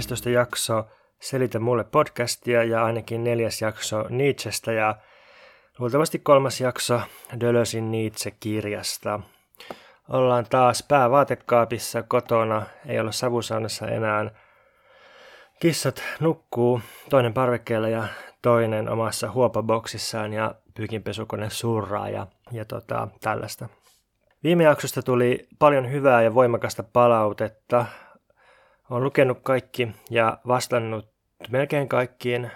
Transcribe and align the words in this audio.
11 0.00 0.30
jakso 0.30 0.84
Selitä 1.18 1.58
mulle 1.58 1.84
podcastia 1.84 2.64
ja 2.64 2.84
ainakin 2.84 3.24
neljäs 3.24 3.62
jakso 3.62 4.06
Nietzschestä 4.08 4.72
ja 4.72 4.96
luultavasti 5.78 6.18
kolmas 6.18 6.60
jakso 6.60 7.00
Dölösin 7.40 7.90
Nietzsche-kirjasta. 7.90 9.20
Ollaan 10.08 10.46
taas 10.50 10.84
päävaatekaapissa 10.88 12.02
kotona, 12.02 12.62
ei 12.86 13.00
ole 13.00 13.12
savusaunassa 13.12 13.86
enää. 13.86 14.30
Kissat 15.60 16.02
nukkuu, 16.20 16.80
toinen 17.10 17.34
parvekkeella 17.34 17.88
ja 17.88 18.08
toinen 18.42 18.88
omassa 18.88 19.30
huopaboksissaan 19.30 20.32
ja 20.32 20.54
pyykinpesukone 20.74 21.50
surraa 21.50 22.08
ja, 22.08 22.26
ja 22.52 22.64
tota, 22.64 23.08
tällaista. 23.20 23.68
Viime 24.42 24.64
jaksosta 24.64 25.02
tuli 25.02 25.48
paljon 25.58 25.90
hyvää 25.90 26.22
ja 26.22 26.34
voimakasta 26.34 26.82
palautetta. 26.82 27.86
Olen 28.90 29.04
lukenut 29.04 29.38
kaikki 29.42 29.88
ja 30.10 30.38
vastannut 30.48 31.08
melkein 31.50 31.88
kaikkiin. 31.88 32.50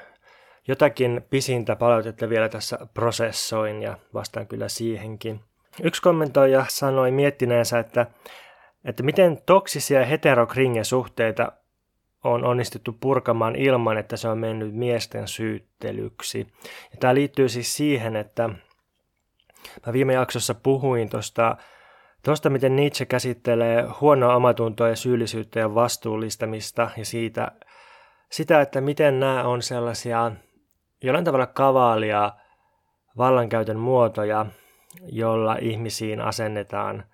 Jotakin 0.68 1.26
pisintä 1.30 1.76
palautetta 1.76 2.28
vielä 2.28 2.48
tässä 2.48 2.78
prosessoin 2.94 3.82
ja 3.82 3.98
vastaan 4.14 4.46
kyllä 4.46 4.68
siihenkin. 4.68 5.40
Yksi 5.82 6.02
kommentoija 6.02 6.66
sanoi 6.68 7.10
miettineensä, 7.10 7.78
että, 7.78 8.06
että 8.84 9.02
miten 9.02 9.42
toksisia 9.46 10.04
heterokringe-suhteita 10.04 11.52
on 12.24 12.44
onnistuttu 12.44 12.96
purkamaan 13.00 13.56
ilman, 13.56 13.98
että 13.98 14.16
se 14.16 14.28
on 14.28 14.38
mennyt 14.38 14.74
miesten 14.74 15.28
syyttelyksi. 15.28 16.46
Ja 16.90 16.96
tämä 17.00 17.14
liittyy 17.14 17.48
siis 17.48 17.76
siihen, 17.76 18.16
että 18.16 18.48
mä 19.86 19.92
viime 19.92 20.12
jaksossa 20.12 20.54
puhuin 20.54 21.08
tuosta 21.08 21.56
Tuosta, 22.24 22.50
miten 22.50 22.76
Nietzsche 22.76 23.06
käsittelee 23.06 23.82
huonoa 24.00 24.36
omatuntoa 24.36 24.88
ja 24.88 24.96
syyllisyyttä 24.96 25.60
ja 25.60 25.74
vastuullistamista 25.74 26.90
ja 26.96 27.04
siitä, 27.04 27.52
sitä, 28.30 28.60
että 28.60 28.80
miten 28.80 29.20
nämä 29.20 29.44
on 29.44 29.62
sellaisia 29.62 30.32
jollain 31.02 31.24
tavalla 31.24 31.46
kavaalia 31.46 32.32
vallankäytön 33.16 33.78
muotoja, 33.78 34.46
jolla 35.06 35.56
ihmisiin 35.60 36.20
asennetaan 36.20 37.04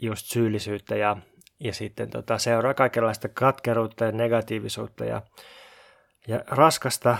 just 0.00 0.26
syyllisyyttä 0.26 0.96
ja, 0.96 1.16
ja 1.60 1.74
sitten 1.74 2.10
tota, 2.10 2.38
seuraa 2.38 2.74
kaikenlaista 2.74 3.28
katkeruutta 3.28 4.04
ja 4.04 4.12
negatiivisuutta 4.12 5.04
ja, 5.04 5.22
ja 6.28 6.44
raskasta 6.46 7.16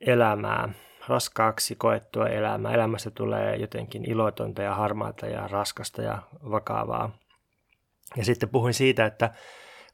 elämää 0.00 0.68
raskaaksi 1.08 1.74
koettua 1.74 2.28
elämää. 2.28 2.74
Elämästä 2.74 3.10
tulee 3.10 3.56
jotenkin 3.56 4.10
ilotonta 4.10 4.62
ja 4.62 4.74
harmaata 4.74 5.26
ja 5.26 5.48
raskasta 5.48 6.02
ja 6.02 6.18
vakavaa. 6.50 7.10
Ja 8.16 8.24
sitten 8.24 8.48
puhuin 8.48 8.74
siitä, 8.74 9.06
että 9.06 9.30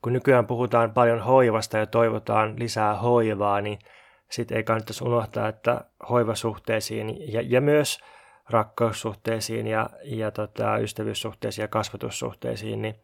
kun 0.02 0.12
nykyään 0.12 0.46
puhutaan 0.46 0.92
paljon 0.92 1.20
hoivasta 1.20 1.78
ja 1.78 1.86
toivotaan 1.86 2.58
lisää 2.58 2.94
hoivaa, 2.94 3.60
niin 3.60 3.78
sitten 4.30 4.56
ei 4.56 4.64
kannattaisi 4.64 5.04
unohtaa, 5.04 5.48
että 5.48 5.84
hoivasuhteisiin 6.08 7.32
ja, 7.32 7.42
ja 7.44 7.60
myös 7.60 7.98
rakkaussuhteisiin 8.50 9.66
ja, 9.66 9.90
ja 10.04 10.30
tota, 10.30 10.78
ystävyyssuhteisiin 10.78 11.62
ja 11.62 11.68
kasvatussuhteisiin, 11.68 12.82
niin 12.82 12.94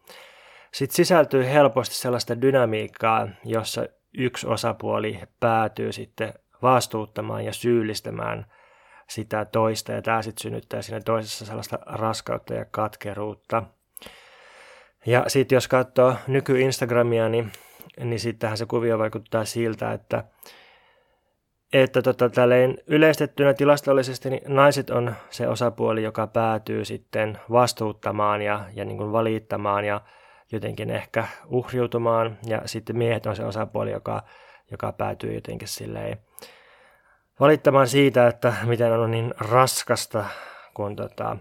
sitten 0.73 0.95
sisältyy 0.95 1.45
helposti 1.45 1.95
sellaista 1.95 2.41
dynamiikkaa, 2.41 3.27
jossa 3.45 3.85
yksi 4.17 4.47
osapuoli 4.47 5.19
päätyy 5.39 5.91
sitten 5.91 6.33
vastuuttamaan 6.63 7.45
ja 7.45 7.53
syyllistämään 7.53 8.45
sitä 9.09 9.45
toista, 9.45 9.91
ja 9.91 10.01
tämä 10.01 10.21
sitten 10.21 10.41
synnyttää 10.41 10.81
siinä 10.81 11.01
toisessa 11.01 11.45
sellaista 11.45 11.79
raskautta 11.85 12.53
ja 12.53 12.65
katkeruutta. 12.71 13.63
Ja 15.05 15.23
sitten 15.27 15.55
jos 15.55 15.67
katsoo 15.67 16.15
nyky-Instagramia, 16.27 17.29
niin, 17.29 17.51
niin 18.03 18.19
sittenhän 18.19 18.57
se 18.57 18.65
kuvio 18.65 18.99
vaikuttaa 18.99 19.45
siltä, 19.45 19.93
että, 19.93 20.23
että 21.73 22.01
tota, 22.01 22.29
tälleen 22.29 22.77
yleistettynä 22.87 23.53
tilastollisesti 23.53 24.29
niin 24.29 24.41
naiset 24.47 24.89
on 24.89 25.15
se 25.29 25.47
osapuoli, 25.47 26.03
joka 26.03 26.27
päätyy 26.27 26.85
sitten 26.85 27.39
vastuuttamaan 27.51 28.41
ja, 28.41 28.65
ja 28.73 28.85
niin 28.85 28.97
kuin 28.97 29.11
valittamaan 29.11 29.85
ja 29.85 30.01
jotenkin 30.51 30.89
ehkä 30.89 31.27
uhriutumaan, 31.45 32.37
ja 32.45 32.61
sitten 32.65 32.97
miehet 32.97 33.25
on 33.25 33.35
se 33.35 33.45
osapuoli, 33.45 33.91
joka, 33.91 34.23
joka 34.71 34.91
päätyy 34.91 35.33
jotenkin 35.33 35.67
silleen 35.67 36.17
valittamaan 37.39 37.87
siitä, 37.87 38.27
että 38.27 38.53
miten 38.65 38.91
on 38.91 39.11
niin 39.11 39.33
raskasta, 39.37 40.25
kun 40.73 40.95
tota, 40.95 41.37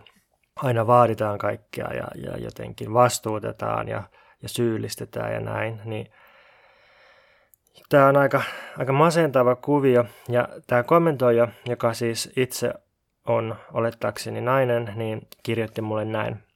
aina 0.57 0.87
vaaditaan 0.87 1.39
kaikkea 1.39 1.89
ja, 1.95 2.07
ja 2.15 2.39
jotenkin 2.39 2.95
vastuutetaan 2.95 3.89
ja, 3.89 4.03
ja 4.43 4.49
syyllistetään 4.49 5.33
ja 5.33 5.41
näin, 5.41 5.81
niin 5.85 6.13
tämä 7.89 8.07
on 8.07 8.17
aika, 8.17 8.43
aika 8.79 8.93
masentava 8.93 9.57
kuvio. 9.57 10.05
Ja 10.29 10.49
tämä 10.67 10.83
kommentoija, 10.83 11.49
joka 11.67 11.95
siis 11.95 12.33
itse 12.37 12.75
on 13.27 13.57
olettaakseni 13.73 14.41
nainen, 14.41 14.93
niin 14.97 15.29
kirjoitti 15.43 15.81
mulle 15.81 16.05
näin. 16.05 16.52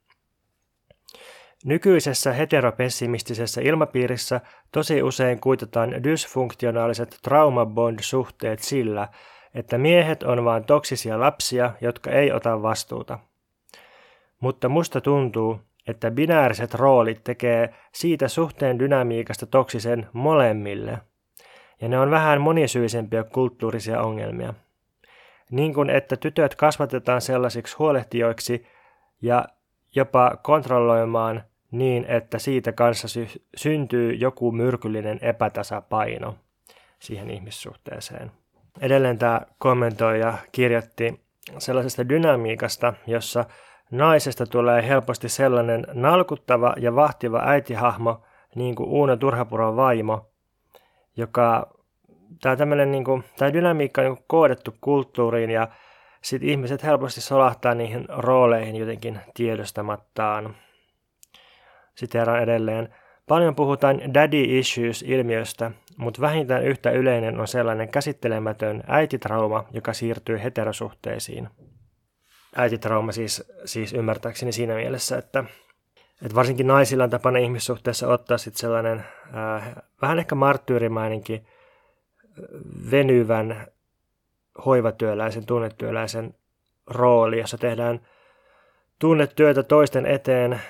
Nykyisessä 1.66 2.32
heteropessimistisessä 2.32 3.60
ilmapiirissä 3.60 4.40
tosi 4.72 5.02
usein 5.02 5.40
kuitataan 5.40 6.04
dysfunktionaaliset 6.04 7.18
traumabond-suhteet 7.22 8.58
sillä, 8.58 9.08
että 9.54 9.78
miehet 9.78 10.22
on 10.22 10.44
vain 10.44 10.64
toksisia 10.64 11.20
lapsia, 11.20 11.72
jotka 11.80 12.10
ei 12.10 12.32
ota 12.32 12.62
vastuuta. 12.62 13.18
Mutta 14.40 14.68
musta 14.68 15.00
tuntuu, 15.00 15.60
että 15.88 16.10
binääriset 16.10 16.74
roolit 16.74 17.24
tekee 17.24 17.74
siitä 17.92 18.28
suhteen 18.28 18.78
dynamiikasta 18.78 19.46
toksisen 19.46 20.08
molemmille. 20.12 20.98
Ja 21.80 21.88
ne 21.88 21.98
on 21.98 22.10
vähän 22.10 22.40
monisyisempiä 22.40 23.24
kulttuurisia 23.24 24.00
ongelmia. 24.00 24.54
Niin 25.50 25.74
kuin 25.74 25.90
että 25.90 26.16
tytöt 26.16 26.54
kasvatetaan 26.54 27.20
sellaisiksi 27.20 27.76
huolehtijoiksi 27.76 28.66
ja 29.22 29.44
jopa 29.94 30.36
kontrolloimaan 30.42 31.42
niin, 31.78 32.04
että 32.08 32.38
siitä 32.38 32.72
kanssa 32.72 33.08
sy- 33.08 33.42
syntyy 33.56 34.12
joku 34.12 34.52
myrkyllinen 34.52 35.18
epätasapaino 35.22 36.34
siihen 36.98 37.30
ihmissuhteeseen. 37.30 38.30
Edelleen 38.80 39.18
tämä 39.18 39.40
kommentoija 39.58 40.34
kirjoitti 40.52 41.20
sellaisesta 41.58 42.08
dynamiikasta, 42.08 42.94
jossa 43.06 43.44
naisesta 43.90 44.46
tulee 44.46 44.88
helposti 44.88 45.28
sellainen 45.28 45.86
nalkuttava 45.92 46.74
ja 46.78 46.94
vahtiva 46.94 47.42
äitihahmo, 47.44 48.22
niin 48.54 48.74
kuin 48.74 48.88
Uuna 48.88 49.16
Turhapuron 49.16 49.76
vaimo, 49.76 50.30
joka 51.16 51.76
tämä, 52.40 52.76
niin 52.76 53.04
kuin, 53.04 53.24
tämä 53.36 53.52
dynamiikka 53.52 54.00
on 54.00 54.06
niin 54.06 54.24
koodettu 54.26 54.74
kulttuuriin 54.80 55.50
ja 55.50 55.68
sitten 56.22 56.48
ihmiset 56.48 56.82
helposti 56.82 57.20
solahtaa 57.20 57.74
niihin 57.74 58.04
rooleihin 58.08 58.76
jotenkin 58.76 59.20
tiedostamattaan. 59.34 60.56
Siteeraan 61.96 62.42
edelleen. 62.42 62.88
Paljon 63.28 63.54
puhutaan 63.54 64.14
daddy 64.14 64.58
issues-ilmiöstä, 64.58 65.70
mutta 65.96 66.20
vähintään 66.20 66.64
yhtä 66.64 66.90
yleinen 66.90 67.40
on 67.40 67.48
sellainen 67.48 67.88
käsittelemätön 67.88 68.82
äititrauma, 68.86 69.64
joka 69.72 69.92
siirtyy 69.92 70.42
heterosuhteisiin. 70.42 71.48
Äititrauma 72.56 73.12
siis, 73.12 73.52
siis 73.64 73.92
ymmärtääkseni 73.92 74.52
siinä 74.52 74.74
mielessä, 74.74 75.18
että, 75.18 75.44
että 76.22 76.34
varsinkin 76.34 76.66
naisilla 76.66 77.04
on 77.04 77.10
tapana 77.10 77.38
ihmissuhteessa 77.38 78.08
ottaa 78.08 78.38
sitten 78.38 78.60
sellainen 78.60 79.04
äh, 79.36 79.74
vähän 80.02 80.18
ehkä 80.18 80.34
marttyyrimainenkin 80.34 81.46
venyvän 82.90 83.66
hoivatyöläisen, 84.66 85.46
tunnetyöläisen 85.46 86.34
rooli, 86.86 87.38
jossa 87.38 87.58
tehdään 87.58 88.00
tunnetyötä 88.98 89.62
toisten 89.62 90.06
eteen 90.06 90.60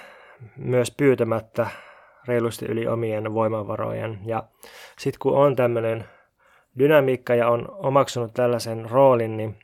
myös 0.56 0.90
pyytämättä 0.90 1.66
reilusti 2.28 2.66
yli 2.66 2.86
omien 2.86 3.34
voimavarojen. 3.34 4.18
Ja 4.24 4.44
sitten 4.98 5.18
kun 5.18 5.36
on 5.36 5.56
tämmöinen 5.56 6.04
dynamiikka 6.78 7.34
ja 7.34 7.48
on 7.48 7.68
omaksunut 7.70 8.34
tällaisen 8.34 8.90
roolin, 8.90 9.36
niin, 9.36 9.58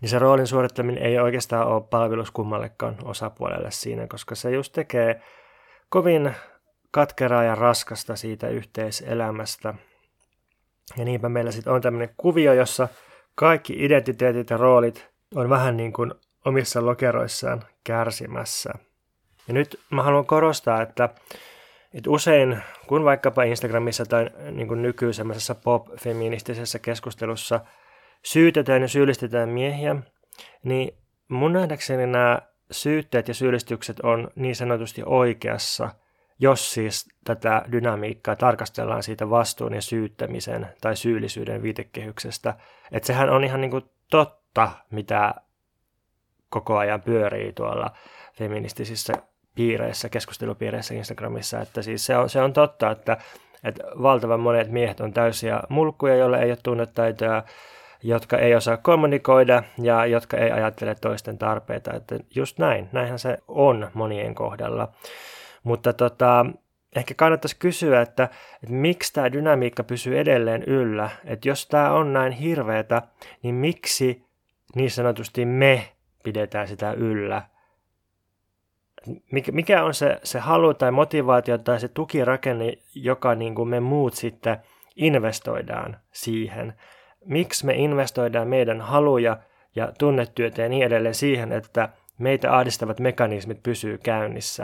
niin 0.00 0.08
se 0.08 0.18
roolin 0.18 0.46
suorittaminen 0.46 1.02
ei 1.02 1.18
oikeastaan 1.18 1.66
ole 1.66 1.82
palvelus 1.90 2.30
kummallekaan 2.30 2.96
osapuolelle 3.04 3.70
siinä, 3.70 4.06
koska 4.06 4.34
se 4.34 4.50
just 4.50 4.72
tekee 4.72 5.20
kovin 5.88 6.34
katkeraa 6.90 7.44
ja 7.44 7.54
raskasta 7.54 8.16
siitä 8.16 8.48
yhteiselämästä. 8.48 9.74
Ja 10.96 11.04
niinpä 11.04 11.28
meillä 11.28 11.50
sitten 11.50 11.72
on 11.72 11.80
tämmöinen 11.80 12.14
kuvio, 12.16 12.52
jossa 12.52 12.88
kaikki 13.34 13.84
identiteetit 13.84 14.50
ja 14.50 14.56
roolit 14.56 15.08
on 15.34 15.50
vähän 15.50 15.76
niin 15.76 15.92
kuin 15.92 16.14
omissa 16.44 16.86
lokeroissaan 16.86 17.62
kärsimässä. 17.84 18.70
Ja 19.48 19.54
nyt 19.54 19.80
mä 19.90 20.02
haluan 20.02 20.26
korostaa, 20.26 20.82
että, 20.82 21.08
että 21.94 22.10
usein 22.10 22.58
kun 22.86 23.04
vaikkapa 23.04 23.42
Instagramissa 23.42 24.06
tai 24.06 24.30
niin 24.50 24.68
kuin 24.68 24.82
nykyisemmässä 24.82 25.54
pop-feministisessä 25.54 26.78
keskustelussa 26.78 27.60
syytetään 28.22 28.82
ja 28.82 28.88
syyllistetään 28.88 29.48
miehiä, 29.48 29.96
niin 30.62 30.98
mun 31.28 31.52
nähdäkseni 31.52 32.06
nämä 32.06 32.38
syytteet 32.70 33.28
ja 33.28 33.34
syyllistykset 33.34 34.00
on 34.00 34.30
niin 34.34 34.56
sanotusti 34.56 35.02
oikeassa 35.06 35.90
jos 36.38 36.74
siis 36.74 37.08
tätä 37.24 37.64
dynamiikkaa 37.72 38.36
tarkastellaan 38.36 39.02
siitä 39.02 39.30
vastuun 39.30 39.74
ja 39.74 39.82
syyttämisen 39.82 40.66
tai 40.80 40.96
syyllisyyden 40.96 41.62
viitekehyksestä. 41.62 42.54
Että 42.92 43.06
sehän 43.06 43.30
on 43.30 43.44
ihan 43.44 43.60
niin 43.60 43.70
kuin 43.70 43.84
totta, 44.10 44.70
mitä 44.90 45.34
koko 46.48 46.76
ajan 46.78 47.02
pyörii 47.02 47.52
tuolla 47.52 47.90
feministisissä 48.34 49.12
piireissä, 49.54 50.08
keskustelupiireissä 50.08 50.94
Instagramissa, 50.94 51.60
että 51.60 51.82
siis 51.82 52.06
se 52.06 52.16
on, 52.16 52.30
se 52.30 52.40
on 52.40 52.52
totta, 52.52 52.90
että, 52.90 53.16
että 53.64 53.84
valtavan 54.02 54.40
monet 54.40 54.70
miehet 54.70 55.00
on 55.00 55.12
täysiä 55.12 55.60
mulkkuja, 55.68 56.16
joille 56.16 56.38
ei 56.38 56.50
ole 56.50 56.58
tunnetaitoja, 56.62 57.42
jotka 58.02 58.38
ei 58.38 58.54
osaa 58.54 58.76
kommunikoida 58.76 59.62
ja 59.78 60.06
jotka 60.06 60.36
ei 60.36 60.50
ajattele 60.50 60.94
toisten 60.94 61.38
tarpeita. 61.38 61.92
Että 61.92 62.18
just 62.34 62.58
näin, 62.58 62.88
näinhän 62.92 63.18
se 63.18 63.38
on 63.48 63.90
monien 63.94 64.34
kohdalla. 64.34 64.92
Mutta 65.62 65.92
tota, 65.92 66.46
ehkä 66.96 67.14
kannattaisi 67.14 67.56
kysyä, 67.58 68.00
että, 68.00 68.24
että 68.62 68.74
miksi 68.74 69.12
tämä 69.12 69.32
dynamiikka 69.32 69.84
pysyy 69.84 70.18
edelleen 70.18 70.62
yllä. 70.62 71.10
Että 71.24 71.48
jos 71.48 71.66
tämä 71.66 71.90
on 71.90 72.12
näin 72.12 72.32
hirveätä, 72.32 73.02
niin 73.42 73.54
miksi 73.54 74.24
niin 74.74 74.90
sanotusti 74.90 75.44
me 75.44 75.88
pidetään 76.22 76.68
sitä 76.68 76.92
yllä? 76.92 77.42
Mikä 79.52 79.84
on 79.84 79.94
se, 79.94 80.18
se 80.22 80.38
halu 80.38 80.74
tai 80.74 80.90
motivaatio 80.90 81.58
tai 81.58 81.80
se 81.80 81.88
tukirakenne, 81.88 82.72
joka 82.94 83.34
niin 83.34 83.54
kuin 83.54 83.68
me 83.68 83.80
muut 83.80 84.14
sitten 84.14 84.56
investoidaan 84.96 85.96
siihen? 86.12 86.74
Miksi 87.24 87.66
me 87.66 87.74
investoidaan 87.74 88.48
meidän 88.48 88.80
haluja 88.80 89.36
ja 89.76 89.92
tunnetyötä 89.98 90.62
ja 90.62 90.68
niin 90.68 90.86
edelleen 90.86 91.14
siihen, 91.14 91.52
että 91.52 91.88
meitä 92.18 92.56
ahdistavat 92.56 93.00
mekanismit 93.00 93.62
pysyy 93.62 93.98
käynnissä? 93.98 94.62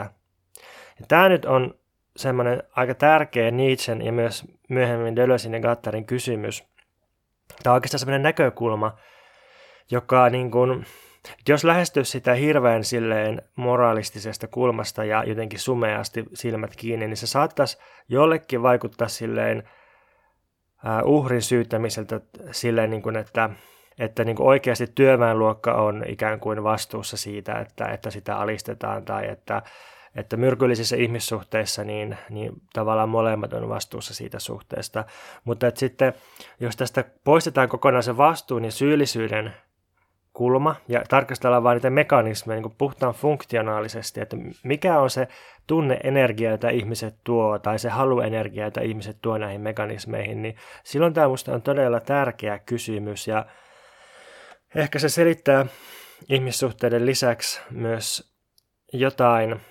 Ja 0.99 1.05
tämä 1.07 1.29
nyt 1.29 1.45
on 1.45 1.75
semmoinen 2.15 2.63
aika 2.75 2.93
tärkeä 2.95 3.51
Nietzschen 3.51 4.01
ja 4.01 4.11
myös 4.11 4.45
myöhemmin 4.69 5.15
Deleuzein 5.15 5.53
ja 5.53 5.59
Gattarin 5.59 6.05
kysymys. 6.05 6.63
Tämä 7.63 7.73
on 7.73 7.75
oikeastaan 7.75 7.99
semmoinen 7.99 8.23
näkökulma, 8.23 8.97
joka 9.91 10.29
niin 10.29 10.51
kuin, 10.51 10.85
jos 11.49 11.63
lähestyy 11.63 12.03
sitä 12.03 12.33
hirveän 12.33 12.83
silleen 12.83 13.41
moralistisesta 13.55 14.47
kulmasta 14.47 15.03
ja 15.03 15.23
jotenkin 15.23 15.59
sumeasti 15.59 16.25
silmät 16.33 16.75
kiinni, 16.75 17.07
niin 17.07 17.17
se 17.17 17.27
saattaisi 17.27 17.77
jollekin 18.09 18.63
vaikuttaa 18.63 19.07
silleen 19.07 19.63
uh, 21.05 21.11
uhrin 21.15 21.41
syyttämiseltä 21.41 22.21
silleen, 22.51 22.89
niin 22.89 23.01
kuin, 23.01 23.15
että, 23.15 23.49
että 23.99 24.23
niin 24.23 24.35
kuin 24.35 24.47
oikeasti 24.47 24.87
työväenluokka 24.95 25.73
on 25.73 26.03
ikään 26.07 26.39
kuin 26.39 26.63
vastuussa 26.63 27.17
siitä, 27.17 27.59
että, 27.59 27.85
että 27.85 28.11
sitä 28.11 28.37
alistetaan 28.37 29.05
tai 29.05 29.29
että 29.29 29.61
että 30.15 30.37
myrkyllisissä 30.37 30.95
ihmissuhteissa 30.95 31.83
niin, 31.83 32.17
niin 32.29 32.51
tavallaan 32.73 33.09
molemmat 33.09 33.53
on 33.53 33.69
vastuussa 33.69 34.13
siitä 34.13 34.39
suhteesta. 34.39 35.05
Mutta 35.43 35.67
että 35.67 35.79
sitten 35.79 36.13
jos 36.59 36.75
tästä 36.75 37.03
poistetaan 37.23 37.69
kokonaan 37.69 38.03
se 38.03 38.17
vastuun 38.17 38.65
ja 38.65 38.71
syyllisyyden 38.71 39.53
kulma 40.33 40.75
ja 40.87 41.01
tarkastellaan 41.09 41.63
vain 41.63 41.75
niitä 41.75 41.89
mekanismeja 41.89 42.61
niin 42.61 42.75
puhtaan 42.77 43.13
funktionaalisesti, 43.13 44.21
että 44.21 44.37
mikä 44.63 44.99
on 44.99 45.09
se 45.09 45.27
tunneenergia, 45.67 46.51
jota 46.51 46.69
ihmiset 46.69 47.15
tuo, 47.23 47.59
tai 47.59 47.79
se 47.79 47.89
haluenergia, 47.89 48.65
jota 48.65 48.81
ihmiset 48.81 49.17
tuo 49.21 49.37
näihin 49.37 49.61
mekanismeihin, 49.61 50.41
niin 50.41 50.55
silloin 50.83 51.13
tämä 51.13 51.27
minusta 51.27 51.53
on 51.53 51.61
todella 51.61 51.99
tärkeä 51.99 52.59
kysymys, 52.59 53.27
ja 53.27 53.45
ehkä 54.75 54.99
se 54.99 55.09
selittää 55.09 55.65
ihmissuhteiden 56.29 57.05
lisäksi 57.05 57.61
myös 57.71 58.33
jotain 58.93 59.61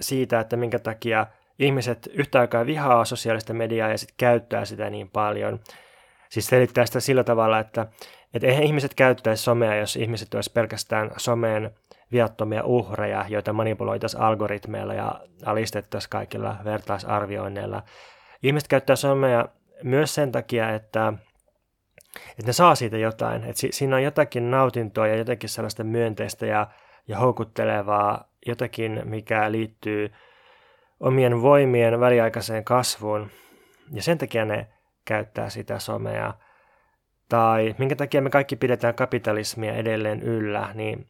siitä, 0.00 0.40
että 0.40 0.56
minkä 0.56 0.78
takia 0.78 1.26
ihmiset 1.58 2.10
yhtä 2.12 2.40
aikaa 2.40 2.66
vihaa 2.66 3.04
sosiaalista 3.04 3.54
mediaa 3.54 3.88
ja 3.88 3.98
sitten 3.98 4.16
käyttää 4.16 4.64
sitä 4.64 4.90
niin 4.90 5.10
paljon. 5.10 5.60
Siis 6.28 6.46
selittää 6.46 6.86
sitä 6.86 7.00
sillä 7.00 7.24
tavalla, 7.24 7.58
että, 7.58 7.86
että 8.34 8.46
eihän 8.46 8.62
ihmiset 8.62 8.94
käyttäisi 8.94 9.42
somea, 9.42 9.76
jos 9.76 9.96
ihmiset 9.96 10.34
olisi 10.34 10.52
pelkästään 10.52 11.10
someen 11.16 11.70
viattomia 12.12 12.64
uhreja, 12.64 13.24
joita 13.28 13.52
manipuloitaisiin 13.52 14.22
algoritmeilla 14.22 14.94
ja 14.94 15.20
alistettaisiin 15.44 16.10
kaikilla 16.10 16.56
vertaisarvioinneilla. 16.64 17.82
Ihmiset 18.42 18.68
käyttää 18.68 18.96
somea 18.96 19.48
myös 19.82 20.14
sen 20.14 20.32
takia, 20.32 20.74
että, 20.74 21.12
että 22.30 22.46
ne 22.46 22.52
saa 22.52 22.74
siitä 22.74 22.98
jotain. 22.98 23.44
Että 23.44 23.66
siinä 23.70 23.96
on 23.96 24.02
jotakin 24.02 24.50
nautintoa 24.50 25.06
ja 25.06 25.16
jotakin 25.16 25.48
sellaista 25.48 25.84
myönteistä 25.84 26.46
ja, 26.46 26.66
ja 27.08 27.18
houkuttelevaa 27.18 28.28
jotakin, 28.46 29.02
mikä 29.04 29.52
liittyy 29.52 30.12
omien 31.00 31.42
voimien 31.42 32.00
väliaikaiseen 32.00 32.64
kasvuun, 32.64 33.30
ja 33.92 34.02
sen 34.02 34.18
takia 34.18 34.44
ne 34.44 34.68
käyttää 35.04 35.50
sitä 35.50 35.78
somea, 35.78 36.34
tai 37.28 37.74
minkä 37.78 37.96
takia 37.96 38.22
me 38.22 38.30
kaikki 38.30 38.56
pidetään 38.56 38.94
kapitalismia 38.94 39.74
edelleen 39.74 40.22
yllä, 40.22 40.70
niin, 40.74 41.06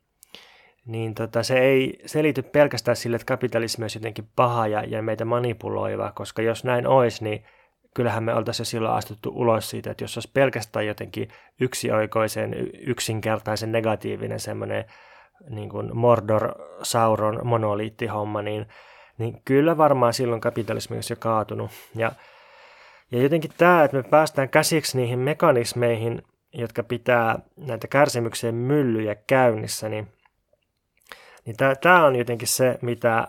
niin 0.86 1.14
tota, 1.14 1.42
se 1.42 1.58
ei 1.58 2.00
selity 2.06 2.42
pelkästään 2.42 2.96
sille, 2.96 3.16
että 3.16 3.26
kapitalismi 3.26 3.84
olisi 3.84 3.98
jotenkin 3.98 4.28
paha 4.36 4.66
ja, 4.66 4.84
ja 4.84 5.02
meitä 5.02 5.24
manipuloiva, 5.24 6.12
koska 6.14 6.42
jos 6.42 6.64
näin 6.64 6.86
olisi, 6.86 7.24
niin 7.24 7.44
kyllähän 7.94 8.24
me 8.24 8.34
oltaisiin 8.34 8.64
jo 8.64 8.68
silloin 8.68 8.94
astuttu 8.94 9.32
ulos 9.34 9.70
siitä, 9.70 9.90
että 9.90 10.04
jos 10.04 10.16
olisi 10.16 10.30
pelkästään 10.34 10.86
jotenkin 10.86 11.28
yksioikoisen, 11.60 12.54
yksinkertaisen 12.86 13.72
negatiivinen 13.72 14.40
semmoinen 14.40 14.84
niin 15.50 15.68
kuin 15.68 15.90
Mordor-Sauron 15.96 17.40
monoliittihomma, 17.44 18.42
niin, 18.42 18.66
niin 19.18 19.42
kyllä 19.44 19.76
varmaan 19.76 20.14
silloin 20.14 20.40
kapitalismi 20.40 20.96
olisi 20.96 21.12
jo 21.12 21.16
kaatunut. 21.20 21.70
Ja, 21.96 22.12
ja 23.12 23.22
jotenkin 23.22 23.50
tämä, 23.58 23.84
että 23.84 23.96
me 23.96 24.02
päästään 24.02 24.48
käsiksi 24.48 24.96
niihin 24.96 25.18
mekanismeihin, 25.18 26.22
jotka 26.52 26.82
pitää 26.82 27.38
näitä 27.56 27.88
kärsimyksien 27.88 28.54
myllyjä 28.54 29.14
käynnissä, 29.14 29.88
niin, 29.88 30.08
niin 31.44 31.56
tämä, 31.80 32.04
on 32.04 32.16
jotenkin 32.16 32.48
se, 32.48 32.78
mitä 32.82 33.28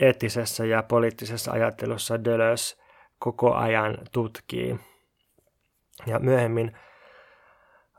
eettisessä 0.00 0.64
ja 0.64 0.82
poliittisessa 0.82 1.52
ajattelussa 1.52 2.24
Deleuze 2.24 2.76
koko 3.18 3.54
ajan 3.54 3.98
tutkii. 4.12 4.76
Ja 6.06 6.18
myöhemmin 6.18 6.76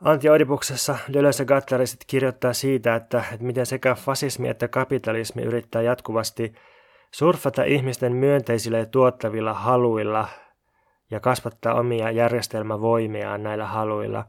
Antti 0.04 0.28
Oidipuksessa 0.28 0.98
Deleuze 1.12 1.42
ja 1.42 1.46
Gattari 1.46 1.84
kirjoittaa 2.06 2.52
siitä, 2.52 2.94
että, 2.94 3.24
että 3.32 3.46
miten 3.46 3.66
sekä 3.66 3.94
fasismi 3.94 4.48
että 4.48 4.68
kapitalismi 4.68 5.42
yrittää 5.42 5.82
jatkuvasti 5.82 6.54
surfata 7.10 7.64
ihmisten 7.64 8.12
myönteisillä 8.12 8.78
ja 8.78 8.86
tuottavilla 8.86 9.54
haluilla 9.54 10.28
ja 11.10 11.20
kasvattaa 11.20 11.74
omia 11.74 12.10
järjestelmävoimiaan 12.10 13.42
näillä 13.42 13.66
haluilla. 13.66 14.24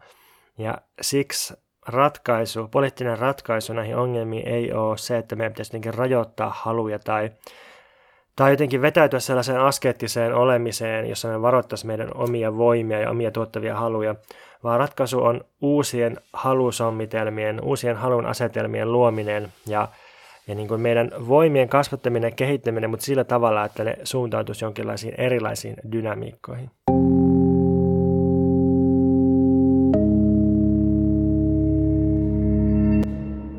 Ja 0.58 0.78
siksi 1.02 1.54
ratkaisu, 1.88 2.68
poliittinen 2.68 3.20
ratkaisu 3.20 3.74
näihin 3.74 3.98
ongelmiin 3.98 4.48
ei 4.48 4.74
ole 4.74 4.98
se, 4.98 5.18
että 5.18 5.36
meidän 5.36 5.54
pitäisi 5.54 5.70
jotenkin 5.70 5.94
rajoittaa 5.94 6.52
haluja 6.56 7.00
tai, 7.00 7.32
tai 8.36 8.52
jotenkin 8.52 8.82
vetäytyä 8.82 9.20
sellaiseen 9.20 9.60
askeettiseen 9.60 10.36
olemiseen, 10.36 11.10
jossa 11.10 11.28
me 11.28 11.42
varoittaisiin 11.42 11.88
meidän 11.88 12.10
omia 12.16 12.58
voimia 12.58 13.00
ja 13.00 13.10
omia 13.10 13.32
tuottavia 13.32 13.76
haluja, 13.76 14.16
vaan 14.64 14.80
ratkaisu 14.80 15.24
on 15.24 15.42
uusien 15.62 16.18
halusommitelmien, 16.34 17.64
uusien 17.64 17.96
halun 17.96 18.26
asetelmien 18.26 18.92
luominen 18.92 19.54
ja, 19.68 19.88
ja 20.48 20.56
niin 20.56 20.68
kuin 20.68 20.82
meidän 20.82 21.12
voimien 21.28 21.70
kasvattaminen 21.70 22.28
ja 22.28 22.36
kehittäminen, 22.36 22.90
mutta 22.90 23.06
sillä 23.06 23.24
tavalla, 23.24 23.66
että 23.66 23.84
ne 23.84 23.98
suuntautuisi 24.04 24.66
jonkinlaisiin 24.66 25.14
erilaisiin 25.18 25.76
dynamiikkoihin. 25.92 26.70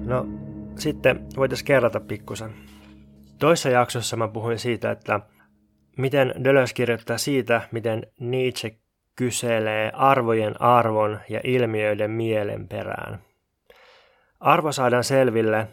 No, 0.04 0.26
sitten 0.76 1.26
voitaisiin 1.37 1.66
kerrata 1.66 2.00
pikkusen. 2.00 2.50
Toissa 3.38 3.68
jaksossa 3.68 4.16
mä 4.16 4.28
puhuin 4.28 4.59
siitä, 4.59 4.90
että 4.90 5.21
miten 5.99 6.35
Deleuze 6.45 6.75
kirjoittaa 6.75 7.18
siitä, 7.18 7.61
miten 7.73 8.07
Nietzsche 8.21 8.76
kyselee 9.16 9.90
arvojen 9.95 10.62
arvon 10.62 11.21
ja 11.28 11.40
ilmiöiden 11.45 12.11
mielen 12.11 12.68
perään. 12.68 13.18
Arvo 14.40 14.73
saadaan 14.73 15.04
selville, 15.04 15.68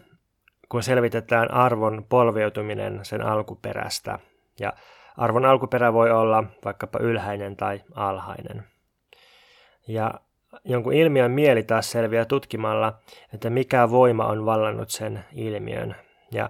kun 0.70 0.84
selvitetään 0.84 1.52
arvon 1.52 2.06
polveutuminen 2.10 3.00
sen 3.04 3.22
alkuperästä. 3.22 4.20
Ja 4.60 4.74
arvon 5.18 5.46
alkuperä 5.46 5.94
voi 5.94 6.12
olla 6.12 6.44
vaikkapa 6.66 7.00
ylhäinen 7.00 7.56
tai 7.56 7.82
alhainen. 7.96 8.64
Ja 9.88 10.14
jonkun 10.66 10.94
ilmiön 10.94 11.32
mieli 11.32 11.64
taas 11.64 11.92
selviää 11.92 12.26
tutkimalla, 12.26 12.94
että 13.34 13.50
mikä 13.50 13.90
voima 13.90 14.26
on 14.26 14.46
vallannut 14.46 14.90
sen 14.90 15.26
ilmiön. 15.34 15.96
Ja 16.32 16.50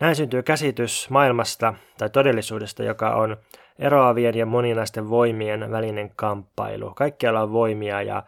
näin 0.00 0.16
syntyy 0.16 0.42
käsitys 0.42 1.10
maailmasta 1.10 1.74
tai 1.98 2.10
todellisuudesta, 2.10 2.82
joka 2.82 3.14
on 3.14 3.36
eroavien 3.78 4.34
ja 4.34 4.46
moninaisten 4.46 5.10
voimien 5.10 5.70
välinen 5.70 6.10
kamppailu. 6.16 6.92
Kaikkialla 6.94 7.42
on 7.42 7.52
voimia 7.52 8.02
ja, 8.02 8.22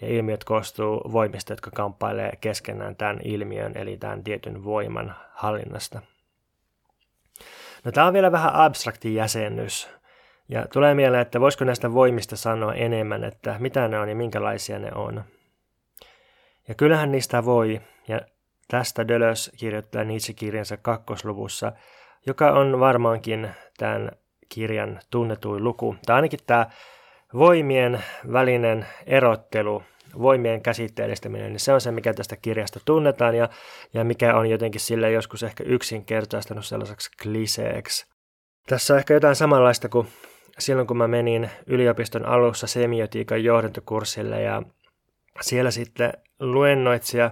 ja 0.00 0.08
ilmiöt 0.08 0.44
koostuu 0.44 1.12
voimista, 1.12 1.52
jotka 1.52 1.70
kamppailee 1.70 2.32
keskenään 2.40 2.96
tämän 2.96 3.20
ilmiön, 3.24 3.72
eli 3.76 3.96
tämän 3.96 4.24
tietyn 4.24 4.64
voiman 4.64 5.14
hallinnasta. 5.34 6.02
No 7.84 7.92
tämä 7.92 8.06
on 8.06 8.12
vielä 8.12 8.32
vähän 8.32 8.54
abstrakti 8.54 9.14
jäsennys. 9.14 9.88
Ja 10.48 10.66
tulee 10.72 10.94
mieleen, 10.94 11.22
että 11.22 11.40
voisiko 11.40 11.64
näistä 11.64 11.92
voimista 11.92 12.36
sanoa 12.36 12.74
enemmän, 12.74 13.24
että 13.24 13.56
mitä 13.58 13.88
ne 13.88 13.98
on 13.98 14.08
ja 14.08 14.14
minkälaisia 14.14 14.78
ne 14.78 14.90
on. 14.94 15.24
Ja 16.68 16.74
kyllähän 16.74 17.12
niistä 17.12 17.44
voi, 17.44 17.80
ja 18.08 18.20
tästä 18.68 19.08
Dölös 19.08 19.52
kirjoittaa 19.56 20.04
Nietzsche-kirjansa 20.04 20.76
kakkosluvussa, 20.76 21.72
joka 22.26 22.50
on 22.50 22.80
varmaankin 22.80 23.50
tämän 23.78 24.10
kirjan 24.48 25.00
tunnetuin 25.10 25.64
luku. 25.64 25.96
Tai 26.06 26.16
ainakin 26.16 26.40
tämä 26.46 26.66
voimien 27.34 28.04
välinen 28.32 28.86
erottelu, 29.06 29.82
voimien 30.18 30.62
käsitteellistäminen, 30.62 31.52
niin 31.52 31.60
se 31.60 31.72
on 31.72 31.80
se, 31.80 31.90
mikä 31.90 32.14
tästä 32.14 32.36
kirjasta 32.36 32.80
tunnetaan 32.84 33.34
ja, 33.34 33.48
ja 33.94 34.04
mikä 34.04 34.36
on 34.36 34.50
jotenkin 34.50 34.80
sille 34.80 35.10
joskus 35.10 35.42
ehkä 35.42 35.64
yksinkertaistanut 35.64 36.66
sellaiseksi 36.66 37.10
kliseeksi. 37.22 38.06
Tässä 38.66 38.94
on 38.94 38.98
ehkä 38.98 39.14
jotain 39.14 39.36
samanlaista 39.36 39.88
kuin 39.88 40.08
silloin, 40.58 40.86
kun 40.86 40.96
mä 40.96 41.08
menin 41.08 41.50
yliopiston 41.66 42.26
alussa 42.26 42.66
semiotiikan 42.66 43.44
johdantokurssille 43.44 44.42
ja 44.42 44.62
siellä 45.40 45.70
sitten 45.70 46.12
luennoitsija 46.40 47.30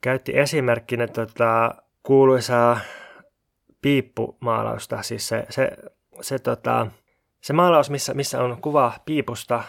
käytti 0.00 0.38
esimerkkinä 0.38 1.06
tota, 1.06 1.74
kuuluisaa 2.02 2.80
piippumaalausta, 3.82 5.02
siis 5.02 5.28
se, 5.28 5.46
se, 5.50 5.70
se, 6.20 6.38
tota, 6.38 6.86
se 7.44 7.52
maalaus, 7.52 7.90
missä, 7.90 8.14
missä 8.14 8.42
on 8.42 8.60
kuva 8.60 8.92
piipusta 9.04 9.62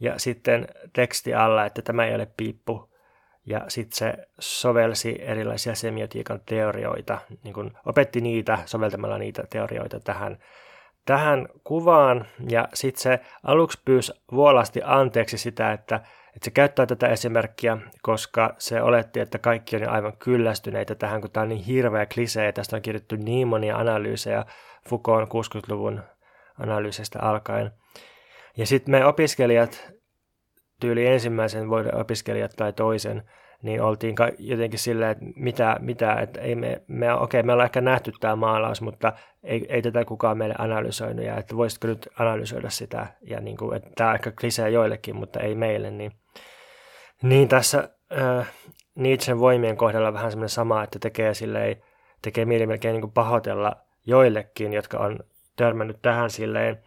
ja 0.00 0.18
sitten 0.18 0.68
teksti 0.92 1.34
alla, 1.34 1.64
että 1.64 1.82
tämä 1.82 2.06
ei 2.06 2.14
ole 2.14 2.28
piippu. 2.36 2.90
Ja 3.46 3.64
sitten 3.68 3.96
se 3.96 4.28
sovelsi 4.38 5.16
erilaisia 5.20 5.74
semiotiikan 5.74 6.40
teorioita, 6.46 7.18
niin 7.44 7.54
kun 7.54 7.72
opetti 7.86 8.20
niitä 8.20 8.58
soveltamalla 8.66 9.18
niitä 9.18 9.44
teorioita 9.50 10.00
tähän, 10.00 10.38
tähän 11.04 11.48
kuvaan. 11.64 12.26
Ja 12.48 12.68
sitten 12.74 13.02
se 13.02 13.20
aluksi 13.42 13.78
pyysi 13.84 14.12
vuolasti 14.32 14.80
anteeksi 14.84 15.38
sitä, 15.38 15.72
että, 15.72 15.96
että 15.96 16.44
se 16.44 16.50
käyttää 16.50 16.86
tätä 16.86 17.08
esimerkkiä, 17.08 17.78
koska 18.02 18.54
se 18.58 18.82
oletti, 18.82 19.20
että 19.20 19.38
kaikki 19.38 19.76
on 19.76 19.88
aivan 19.88 20.16
kyllästyneitä 20.18 20.94
tähän, 20.94 21.20
kun 21.20 21.30
tämä 21.30 21.42
on 21.42 21.48
niin 21.48 21.64
hirveä 21.64 22.06
klisee. 22.06 22.52
Tästä 22.52 22.76
on 22.76 22.82
kirjoittu 22.82 23.16
niin 23.16 23.48
monia 23.48 23.76
analyysejä 23.76 24.44
Foucault 24.88 25.30
60-luvun 25.30 26.02
analyysistä 26.62 27.18
alkaen. 27.22 27.70
Ja 28.56 28.66
sitten 28.66 28.92
me 28.92 29.04
opiskelijat, 29.04 29.92
tyyli 30.80 31.06
ensimmäisen 31.06 31.68
vuoden 31.68 31.96
opiskelijat 31.96 32.52
tai 32.56 32.72
toisen, 32.72 33.22
niin 33.62 33.82
oltiin 33.82 34.14
jotenkin 34.38 34.78
silleen, 34.78 35.10
että 35.10 35.24
mitä, 35.36 35.76
mitä 35.80 36.14
että 36.14 36.40
ei 36.40 36.54
me, 36.54 36.82
me 36.86 37.14
okei, 37.14 37.42
me 37.42 37.52
ollaan 37.52 37.66
ehkä 37.66 37.80
nähty 37.80 38.12
tämä 38.20 38.36
maalaus, 38.36 38.80
mutta 38.80 39.12
ei, 39.42 39.66
ei 39.68 39.82
tätä 39.82 40.04
kukaan 40.04 40.38
meille 40.38 40.54
analysoinut, 40.58 41.24
ja 41.24 41.36
että 41.36 41.56
voisitko 41.56 41.88
nyt 41.88 42.08
analysoida 42.18 42.70
sitä, 42.70 43.06
ja 43.22 43.40
niin 43.40 43.56
kuin, 43.56 43.76
että 43.76 43.90
tämä 43.96 44.10
on 44.10 44.14
ehkä 44.14 44.32
klisee 44.40 44.70
joillekin, 44.70 45.16
mutta 45.16 45.40
ei 45.40 45.54
meille, 45.54 45.90
niin, 45.90 46.12
niin 47.22 47.48
tässä 47.48 47.88
äh, 48.18 48.52
Nietzschen 48.94 49.38
voimien 49.38 49.76
kohdalla 49.76 50.12
vähän 50.12 50.30
semmoinen 50.30 50.48
sama, 50.48 50.82
että 50.82 50.98
tekee 50.98 51.34
silleen, 51.34 51.82
tekee 52.22 52.44
mieli 52.44 52.66
melkein 52.66 52.92
niin 52.92 53.02
kuin 53.02 53.12
pahoitella 53.12 53.76
joillekin, 54.06 54.72
jotka 54.72 54.98
on 54.98 55.20
törmännyt 55.60 56.02
tähän 56.02 56.30
silleen, 56.30 56.78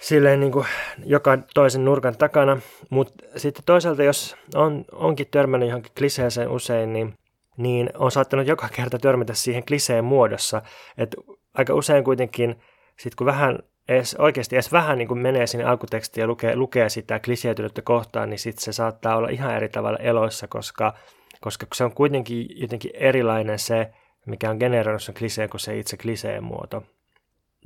silleen 0.00 0.40
niin 0.40 0.52
kuin 0.52 0.66
joka 1.04 1.38
toisen 1.54 1.84
nurkan 1.84 2.16
takana. 2.16 2.58
Mutta 2.90 3.24
sitten 3.36 3.64
toisaalta, 3.66 4.02
jos 4.02 4.36
on, 4.54 4.84
onkin 4.92 5.26
törmännyt 5.30 5.68
johonkin 5.68 5.92
kliseeseen 5.98 6.48
usein, 6.48 6.92
niin, 6.92 7.14
niin 7.56 7.90
on 7.94 8.10
saattanut 8.10 8.46
joka 8.46 8.68
kerta 8.76 8.98
törmätä 8.98 9.34
siihen 9.34 9.64
kliseen 9.64 10.04
muodossa. 10.04 10.62
Et 10.98 11.16
aika 11.54 11.74
usein 11.74 12.04
kuitenkin, 12.04 12.56
sit 12.98 13.14
kun 13.14 13.26
vähän 13.26 13.58
edes, 13.88 14.14
oikeasti 14.18 14.56
edes 14.56 14.72
vähän 14.72 14.98
niin 14.98 15.08
kuin 15.08 15.18
menee 15.18 15.46
sinne 15.46 15.64
alkutekstiin 15.64 16.22
ja 16.22 16.26
lukee, 16.26 16.56
lukee 16.56 16.88
sitä 16.88 17.18
kliseytynyttä 17.18 17.82
kohtaa, 17.82 18.26
niin 18.26 18.38
sitten 18.38 18.64
se 18.64 18.72
saattaa 18.72 19.16
olla 19.16 19.28
ihan 19.28 19.56
eri 19.56 19.68
tavalla 19.68 19.98
eloissa, 19.98 20.48
koska, 20.48 20.94
koska 21.40 21.66
se 21.74 21.84
on 21.84 21.94
kuitenkin 21.94 22.46
jotenkin 22.60 22.90
erilainen 22.94 23.58
se, 23.58 23.90
mikä 24.26 24.50
on 24.50 24.56
generoinut 24.56 25.02
sen 25.02 25.14
kliseen 25.14 25.50
kuin 25.50 25.60
se 25.60 25.78
itse 25.78 25.96
kliseen 25.96 26.44
muoto. 26.44 26.82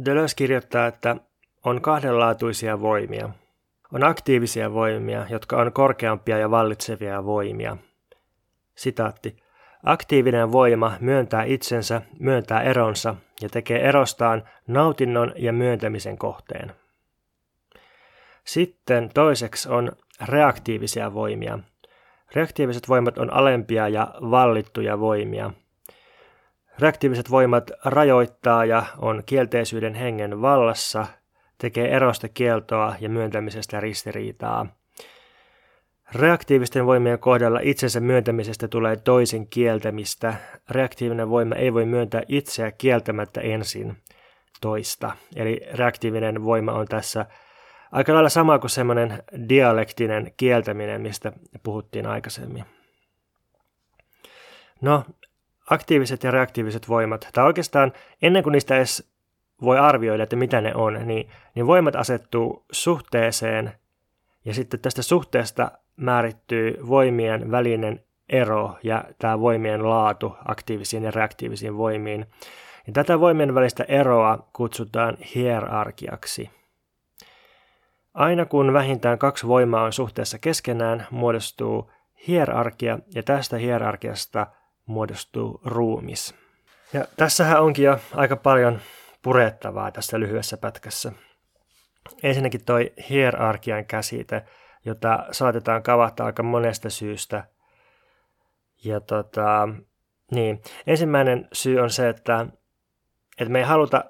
Deleuze 0.04 0.36
kirjoittaa, 0.36 0.86
että 0.86 1.16
on 1.64 1.80
kahdenlaatuisia 1.80 2.80
voimia. 2.80 3.30
On 3.92 4.04
aktiivisia 4.04 4.72
voimia, 4.72 5.26
jotka 5.30 5.56
on 5.56 5.72
korkeampia 5.72 6.38
ja 6.38 6.50
vallitsevia 6.50 7.24
voimia. 7.24 7.76
Sitaatti. 8.74 9.36
Aktiivinen 9.84 10.52
voima 10.52 10.96
myöntää 11.00 11.44
itsensä, 11.44 12.02
myöntää 12.20 12.62
eronsa 12.62 13.14
ja 13.40 13.48
tekee 13.48 13.88
erostaan 13.88 14.48
nautinnon 14.66 15.32
ja 15.36 15.52
myöntämisen 15.52 16.18
kohteen. 16.18 16.72
Sitten 18.44 19.10
toiseksi 19.14 19.68
on 19.68 19.92
reaktiivisia 20.28 21.14
voimia. 21.14 21.58
Reaktiiviset 22.34 22.88
voimat 22.88 23.18
on 23.18 23.32
alempia 23.32 23.88
ja 23.88 24.14
vallittuja 24.20 25.00
voimia– 25.00 25.50
Reaktiiviset 26.78 27.30
voimat 27.30 27.70
rajoittaa 27.84 28.64
ja 28.64 28.84
on 28.98 29.22
kielteisyyden 29.26 29.94
hengen 29.94 30.42
vallassa, 30.42 31.06
tekee 31.58 31.88
erosta 31.88 32.28
kieltoa 32.28 32.94
ja 33.00 33.08
myöntämisestä 33.08 33.80
ristiriitaa. 33.80 34.66
Reaktiivisten 36.14 36.86
voimien 36.86 37.18
kohdalla 37.18 37.60
itsensä 37.62 38.00
myöntämisestä 38.00 38.68
tulee 38.68 38.96
toisen 38.96 39.46
kieltämistä. 39.46 40.34
Reaktiivinen 40.70 41.30
voima 41.30 41.54
ei 41.54 41.74
voi 41.74 41.84
myöntää 41.84 42.22
itseä 42.28 42.72
kieltämättä 42.72 43.40
ensin 43.40 43.96
toista. 44.60 45.12
Eli 45.36 45.60
reaktiivinen 45.72 46.44
voima 46.44 46.72
on 46.72 46.86
tässä 46.88 47.26
aika 47.92 48.14
lailla 48.14 48.28
sama 48.28 48.58
kuin 48.58 48.70
semmoinen 48.70 49.22
dialektinen 49.48 50.32
kieltäminen, 50.36 51.00
mistä 51.00 51.32
puhuttiin 51.62 52.06
aikaisemmin. 52.06 52.64
No, 54.80 55.04
aktiiviset 55.70 56.22
ja 56.22 56.30
reaktiiviset 56.30 56.88
voimat, 56.88 57.28
tai 57.32 57.44
oikeastaan 57.44 57.92
ennen 58.22 58.42
kuin 58.42 58.52
niistä 58.52 58.76
edes 58.76 59.12
voi 59.62 59.78
arvioida, 59.78 60.22
että 60.22 60.36
mitä 60.36 60.60
ne 60.60 60.74
on, 60.74 60.98
niin, 61.04 61.28
niin 61.54 61.66
voimat 61.66 61.96
asettuu 61.96 62.64
suhteeseen, 62.72 63.72
ja 64.44 64.54
sitten 64.54 64.80
tästä 64.80 65.02
suhteesta 65.02 65.70
määrittyy 65.96 66.78
voimien 66.88 67.50
välinen 67.50 68.04
ero 68.28 68.76
ja 68.82 69.04
tämä 69.18 69.40
voimien 69.40 69.88
laatu 69.88 70.36
aktiivisiin 70.48 71.02
ja 71.02 71.10
reaktiivisiin 71.10 71.76
voimiin. 71.76 72.26
Ja 72.86 72.92
tätä 72.92 73.20
voimien 73.20 73.54
välistä 73.54 73.84
eroa 73.88 74.48
kutsutaan 74.52 75.16
hierarkiaksi. 75.34 76.50
Aina 78.14 78.46
kun 78.46 78.72
vähintään 78.72 79.18
kaksi 79.18 79.46
voimaa 79.46 79.82
on 79.82 79.92
suhteessa 79.92 80.38
keskenään, 80.38 81.06
muodostuu 81.10 81.90
hierarkia, 82.28 82.98
ja 83.14 83.22
tästä 83.22 83.56
hierarkiasta– 83.56 84.46
muodostuu 84.88 85.60
ruumis. 85.64 86.34
Ja 86.92 87.04
tässähän 87.16 87.62
onkin 87.62 87.84
jo 87.84 87.98
aika 88.14 88.36
paljon 88.36 88.80
purettavaa 89.22 89.90
tässä 89.90 90.20
lyhyessä 90.20 90.56
pätkässä. 90.56 91.12
Ensinnäkin 92.22 92.64
toi 92.64 92.92
hierarkian 93.10 93.84
käsite, 93.84 94.44
jota 94.84 95.26
saatetaan 95.30 95.82
kavahtaa 95.82 96.26
aika 96.26 96.42
monesta 96.42 96.90
syystä. 96.90 97.44
Ja 98.84 99.00
tota, 99.00 99.68
niin. 100.30 100.62
Ensimmäinen 100.86 101.48
syy 101.52 101.78
on 101.78 101.90
se, 101.90 102.08
että, 102.08 102.46
että 103.38 103.52
me 103.52 103.58
ei 103.58 103.64
haluta 103.64 104.04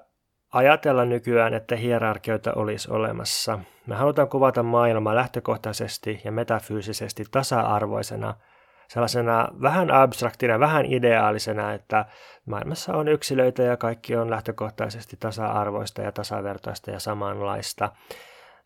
ajatella 0.53 1.05
nykyään, 1.05 1.53
että 1.53 1.75
hierarkioita 1.75 2.53
olisi 2.53 2.91
olemassa. 2.91 3.59
Me 3.87 3.95
halutaan 3.95 4.29
kuvata 4.29 4.63
maailmaa 4.63 5.15
lähtökohtaisesti 5.15 6.21
ja 6.23 6.31
metafyysisesti 6.31 7.23
tasa-arvoisena– 7.31 8.33
sellaisena 8.89 9.47
vähän 9.61 9.91
abstraktina, 9.91 10.59
vähän 10.59 10.85
ideaalisena, 10.85 11.73
että 11.73 12.05
maailmassa 12.45 12.93
on 12.93 13.07
yksilöitä 13.07 13.63
ja 13.63 13.77
kaikki 13.77 14.15
on 14.15 14.29
lähtökohtaisesti 14.29 15.17
tasa-arvoista 15.19 16.01
ja 16.01 16.11
tasavertaista 16.11 16.91
ja 16.91 16.99
samanlaista, 16.99 17.91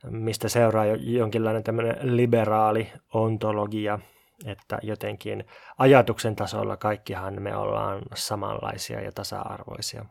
mistä 0.09 0.49
seuraa 0.49 0.85
jonkinlainen 0.85 1.63
tämmöinen 1.63 2.17
liberaali 2.17 2.91
ontologia, 3.13 3.99
että 4.45 4.79
jotenkin 4.81 5.45
ajatuksen 5.77 6.35
tasolla 6.35 6.77
kaikkihan 6.77 7.41
me 7.41 7.55
ollaan 7.55 8.01
samanlaisia 8.15 9.01
ja 9.01 9.11
tasa-arvoisia. 9.11 10.05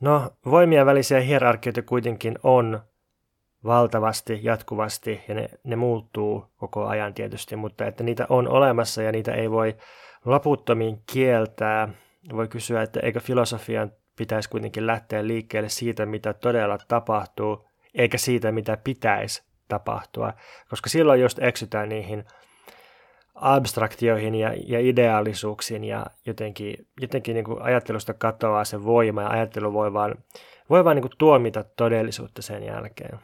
No, 0.00 0.30
voimien 0.44 0.86
välisiä 0.86 1.20
hierarkioita 1.20 1.82
kuitenkin 1.82 2.38
on 2.42 2.80
valtavasti, 3.64 4.40
jatkuvasti 4.42 5.20
ja 5.28 5.34
ne, 5.34 5.48
ne 5.64 5.76
muuttuu 5.76 6.44
koko 6.56 6.86
ajan 6.86 7.14
tietysti, 7.14 7.56
mutta 7.56 7.86
että 7.86 8.04
niitä 8.04 8.26
on 8.28 8.48
olemassa 8.48 9.02
ja 9.02 9.12
niitä 9.12 9.32
ei 9.32 9.50
voi 9.50 9.76
loputtomiin 10.24 11.02
kieltää. 11.12 11.88
Voi 12.32 12.48
kysyä, 12.48 12.82
että 12.82 13.00
eikö 13.00 13.20
filosofian 13.20 13.92
pitäisi 14.16 14.48
kuitenkin 14.48 14.86
lähteä 14.86 15.26
liikkeelle 15.26 15.68
siitä, 15.68 16.06
mitä 16.06 16.32
todella 16.32 16.78
tapahtuu, 16.88 17.68
eikä 17.94 18.18
siitä, 18.18 18.52
mitä 18.52 18.76
pitäisi 18.84 19.42
tapahtua, 19.68 20.32
koska 20.70 20.90
silloin 20.90 21.20
just 21.20 21.38
eksytään 21.42 21.88
niihin 21.88 22.24
abstraktioihin 23.34 24.34
ja, 24.34 24.54
ja 24.66 24.80
ideaalisuuksiin 24.80 25.84
ja 25.84 26.06
jotenkin, 26.26 26.86
jotenkin 27.00 27.34
niin 27.34 27.44
kuin 27.44 27.62
ajattelusta 27.62 28.14
katoaa 28.14 28.64
se 28.64 28.84
voima 28.84 29.22
ja 29.22 29.30
ajattelu 29.30 29.72
voi 29.72 29.92
vaan, 29.92 30.14
voi 30.70 30.84
vaan 30.84 30.96
niin 30.96 31.02
kuin 31.02 31.18
tuomita 31.18 31.64
todellisuutta 31.76 32.42
sen 32.42 32.62
jälkeen. 32.62 33.18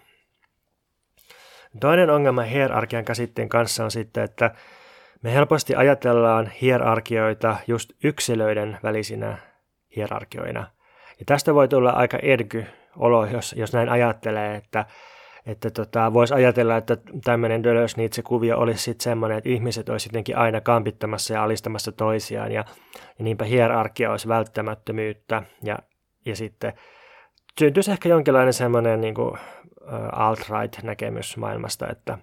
Toinen 1.81 2.11
ongelma 2.11 2.43
hierarkian 2.43 3.04
käsitteen 3.04 3.49
kanssa 3.49 3.85
on 3.85 3.90
sitten, 3.90 4.25
että 4.25 4.50
me 5.23 5.35
helposti 5.35 5.75
ajatellaan 5.75 6.50
hierarkioita 6.61 7.57
just 7.66 7.90
yksilöiden 8.04 8.78
välisinä 8.83 9.38
hierarkioina. 9.97 10.61
Ja 11.19 11.25
tästä 11.26 11.54
voi 11.54 11.69
tulla 11.69 11.90
aika 11.90 12.19
ergy 12.19 12.64
olo, 12.97 13.26
jos, 13.26 13.54
jos 13.59 13.73
näin 13.73 13.88
ajattelee, 13.88 14.57
että, 14.57 14.85
että 15.47 15.71
tota, 15.71 16.12
voisi 16.12 16.35
ajatella, 16.35 16.76
että 16.76 16.97
tämmöinen 17.25 17.62
Deleuze-Nietzsche-kuvio 17.62 18.59
olisi 18.59 18.83
sitten 18.83 19.04
semmoinen, 19.04 19.38
että 19.38 19.50
ihmiset 19.50 19.88
olisi 19.88 20.09
jotenkin 20.09 20.37
aina 20.37 20.61
kampittamassa 20.61 21.35
ja 21.35 21.45
alistamassa 21.45 21.93
toisiaan, 21.93 22.52
ja, 22.52 22.64
ja 23.19 23.25
niinpä 23.25 23.45
hierarkia 23.45 24.11
olisi 24.11 24.28
välttämättömyyttä, 24.28 25.43
ja, 25.62 25.78
ja 26.26 26.37
sitten 26.37 26.73
syntyisi 27.61 27.90
ehkä 27.90 28.09
jonkinlainen 28.09 28.52
semmoinen 28.52 29.00
niin 29.00 29.14
kuin, 29.14 29.38
alt-right-näkemys 30.12 31.37
maailmasta, 31.37 31.88
että, 31.88 32.19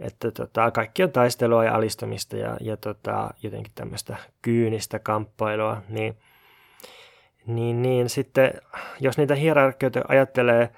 että 0.00 0.30
tota, 0.30 0.70
kaikki 0.70 1.02
on 1.02 1.12
taistelua 1.12 1.64
ja 1.64 1.74
alistamista 1.74 2.36
ja, 2.36 2.56
ja 2.60 2.76
tota, 2.76 3.30
jotenkin 3.42 3.72
tämmöistä 3.74 4.16
kyynistä 4.42 4.98
kamppailua, 4.98 5.82
niin, 5.88 6.16
niin, 7.46 7.82
niin 7.82 8.08
sitten 8.08 8.52
jos 9.00 9.18
niitä 9.18 9.34
hierarkioita 9.34 10.00
ajattelee 10.08 10.70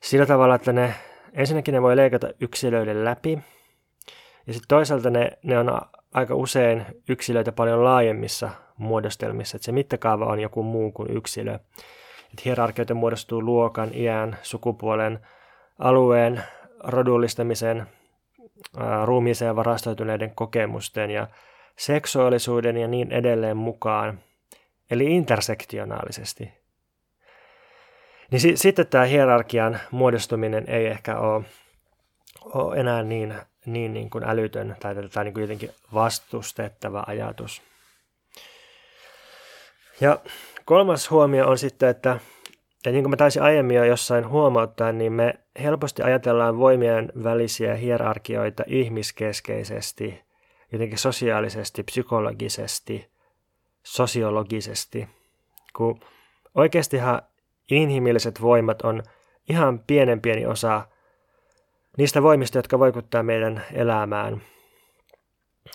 sillä 0.00 0.26
tavalla, 0.26 0.54
että 0.54 0.72
ne 0.72 0.94
ensinnäkin 1.32 1.74
ne 1.74 1.82
voi 1.82 1.96
leikata 1.96 2.28
yksilöiden 2.40 3.04
läpi, 3.04 3.38
ja 4.46 4.52
sitten 4.52 4.68
toisaalta 4.68 5.10
ne, 5.10 5.30
ne 5.42 5.58
on 5.58 5.80
aika 6.14 6.34
usein 6.34 6.86
yksilöitä 7.08 7.52
paljon 7.52 7.84
laajemmissa 7.84 8.50
muodostelmissa, 8.76 9.56
että 9.56 9.66
se 9.66 9.72
mittakaava 9.72 10.26
on 10.26 10.40
joku 10.40 10.62
muu 10.62 10.92
kuin 10.92 11.16
yksilö. 11.16 11.54
Että 12.24 12.42
hierarkioita 12.44 12.94
muodostuu 12.94 13.42
luokan, 13.42 13.94
iän, 13.94 14.36
sukupuolen, 14.42 15.18
alueen, 15.78 16.42
rodullistamisen, 16.84 17.86
ruumiiseen 19.04 19.56
varastoituneiden 19.56 20.34
kokemusten 20.34 21.10
ja 21.10 21.26
seksuaalisuuden 21.76 22.76
ja 22.76 22.88
niin 22.88 23.12
edelleen 23.12 23.56
mukaan, 23.56 24.20
eli 24.90 25.04
intersektionaalisesti. 25.16 26.52
Niin 28.30 28.40
si- 28.40 28.56
sitten 28.56 28.86
tämä 28.86 29.04
hierarkian 29.04 29.80
muodostuminen 29.90 30.64
ei 30.68 30.86
ehkä 30.86 31.18
ole, 31.18 31.44
ole 32.44 32.76
enää 32.76 33.02
niin, 33.02 33.34
niin, 33.66 33.92
niin 33.92 34.10
kuin 34.10 34.24
älytön 34.24 34.76
tai, 34.80 34.94
tai 35.12 35.24
niin 35.24 35.34
kuin 35.34 35.42
jotenkin 35.42 35.70
vastustettava 35.94 37.04
ajatus. 37.06 37.62
Ja 40.00 40.18
kolmas 40.64 41.10
huomio 41.10 41.48
on 41.48 41.58
sitten, 41.58 41.88
että 41.88 42.20
ja 42.86 42.92
niin 42.92 43.04
kuin 43.04 43.10
mä 43.10 43.16
taisin 43.16 43.42
aiemmin 43.42 43.76
jo 43.76 43.84
jossain 43.84 44.28
huomauttaa, 44.28 44.92
niin 44.92 45.12
me 45.12 45.34
helposti 45.62 46.02
ajatellaan 46.02 46.58
voimien 46.58 47.12
välisiä 47.24 47.74
hierarkioita 47.74 48.62
ihmiskeskeisesti, 48.66 50.22
jotenkin 50.72 50.98
sosiaalisesti, 50.98 51.82
psykologisesti, 51.82 53.10
sosiologisesti, 53.82 55.08
kun 55.76 56.00
oikeastihan 56.54 57.22
inhimilliset 57.70 58.42
voimat 58.42 58.82
on 58.82 59.02
ihan 59.48 59.78
pienen 59.78 60.20
pieni 60.20 60.46
osa 60.46 60.86
niistä 61.98 62.22
voimista, 62.22 62.58
jotka 62.58 62.78
vaikuttaa 62.78 63.22
meidän 63.22 63.62
elämään. 63.72 64.42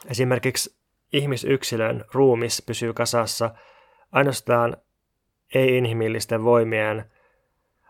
Esimerkiksi 0.09 0.75
ihmisyksilön 1.13 2.05
ruumis 2.13 2.63
pysyy 2.65 2.93
kasassa 2.93 3.49
ainoastaan 4.11 4.77
ei-inhimillisten 5.55 6.43
voimien 6.43 7.05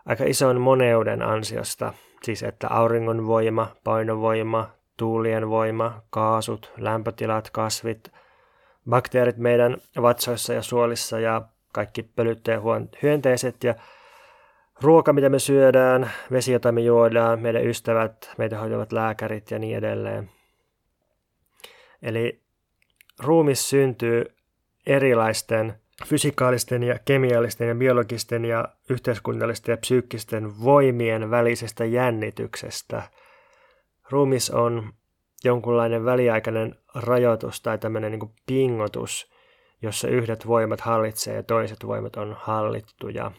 aika 0.06 0.24
ison 0.24 0.60
moneuden 0.60 1.22
ansiosta, 1.22 1.92
siis 2.22 2.42
että 2.42 2.68
auringon 2.68 3.26
voima, 3.26 3.68
painovoima, 3.84 4.70
tuulien 4.96 5.48
voima, 5.48 6.02
kaasut, 6.10 6.72
lämpötilat, 6.76 7.50
kasvit, 7.50 8.12
bakteerit 8.88 9.36
meidän 9.36 9.76
vatsoissa 10.02 10.52
ja 10.52 10.62
suolissa 10.62 11.20
ja 11.20 11.42
kaikki 11.72 12.02
pölyttäjähuon 12.02 12.88
hyönteiset 13.02 13.64
ja 13.64 13.74
ruoka, 14.80 15.12
mitä 15.12 15.28
me 15.28 15.38
syödään, 15.38 16.10
vesi, 16.30 16.52
jota 16.52 16.72
me 16.72 16.80
juodaan, 16.80 17.40
meidän 17.40 17.66
ystävät, 17.66 18.30
meitä 18.38 18.58
hoitavat 18.58 18.92
lääkärit 18.92 19.50
ja 19.50 19.58
niin 19.58 19.76
edelleen. 19.76 20.30
Eli 22.02 22.42
ruumis 23.18 23.70
syntyy 23.70 24.24
erilaisten 24.86 25.81
fysikaalisten 26.06 26.82
ja 26.82 26.98
kemiallisten 27.04 27.68
ja 27.68 27.74
biologisten 27.74 28.44
ja 28.44 28.68
yhteiskunnallisten 28.90 29.72
ja 29.72 29.76
psyykkisten 29.76 30.60
voimien 30.64 31.30
välisestä 31.30 31.84
jännityksestä. 31.84 33.02
Ruumis 34.10 34.50
on 34.50 34.92
jonkunlainen 35.44 36.04
väliaikainen 36.04 36.76
rajoitus 36.94 37.60
tai 37.60 37.78
tämmöinen 37.78 38.12
niin 38.12 38.30
pingotus, 38.46 39.32
jossa 39.82 40.08
yhdet 40.08 40.46
voimat 40.46 40.80
hallitsee 40.80 41.36
ja 41.36 41.42
toiset 41.42 41.86
voimat 41.86 42.16
on 42.16 42.36
hallittuja. 42.40 43.32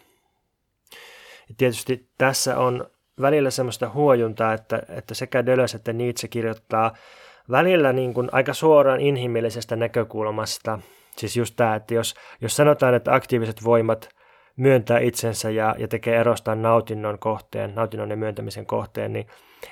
Ja 1.49 1.55
tietysti 1.57 2.09
tässä 2.17 2.57
on 2.57 2.87
välillä 3.21 3.49
semmoista 3.49 3.89
huojuntaa, 3.89 4.53
että, 4.53 4.83
että 4.89 5.13
sekä 5.13 5.45
Deleuze 5.45 5.77
että 5.77 5.93
Nietzsche 5.93 6.27
kirjoittaa 6.27 6.95
välillä 7.51 7.93
niin 7.93 8.13
kuin 8.13 8.29
aika 8.31 8.53
suoraan 8.53 8.99
inhimillisestä 8.99 9.75
näkökulmasta– 9.75 10.79
Siis 11.17 11.37
just 11.37 11.55
tämä, 11.55 11.75
että 11.75 11.93
jos, 11.93 12.15
jos 12.41 12.55
sanotaan, 12.55 12.93
että 12.93 13.13
aktiiviset 13.13 13.63
voimat 13.63 14.09
myöntää 14.55 14.99
itsensä 14.99 15.49
ja, 15.49 15.75
ja 15.77 15.87
tekee 15.87 16.17
erostaan 16.17 16.61
nautinnon 16.61 17.19
kohteen, 17.19 17.75
nautinnon 17.75 18.09
ja 18.09 18.17
myöntämisen 18.17 18.65
kohteen, 18.65 19.13
niin 19.13 19.27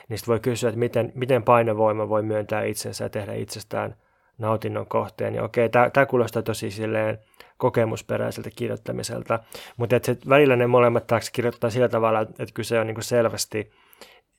niistä 0.10 0.27
voi 0.27 0.39
kysyä, 0.39 0.69
että 0.69 0.80
miten, 0.80 1.12
miten 1.15 1.43
painovoima 1.43 2.10
voi 2.10 2.23
myöntää 2.23 2.63
itsensä 2.63 3.04
ja 3.06 3.10
tehdä 3.10 3.34
itsestään 3.34 3.95
nautinnon 4.38 4.88
kohteen. 4.88 5.36
Ja 5.36 5.43
okei, 5.43 5.69
tämä 5.69 6.06
kuulostaa 6.06 6.41
tosi 6.41 6.71
silleen 6.71 7.19
kokemusperäiseltä 7.58 8.49
kirjoittamiselta, 8.56 9.39
mutta 9.77 9.95
että 9.95 10.15
välillä 10.30 10.56
ne 10.56 10.67
molemmat 10.67 11.08
taakse 11.08 11.32
kirjoittaa 11.32 11.69
sillä 11.69 11.89
tavalla, 11.89 12.21
että 12.21 12.54
kyse 12.54 12.80
on 12.80 12.88
niin 12.88 13.04
selvästi 13.04 13.71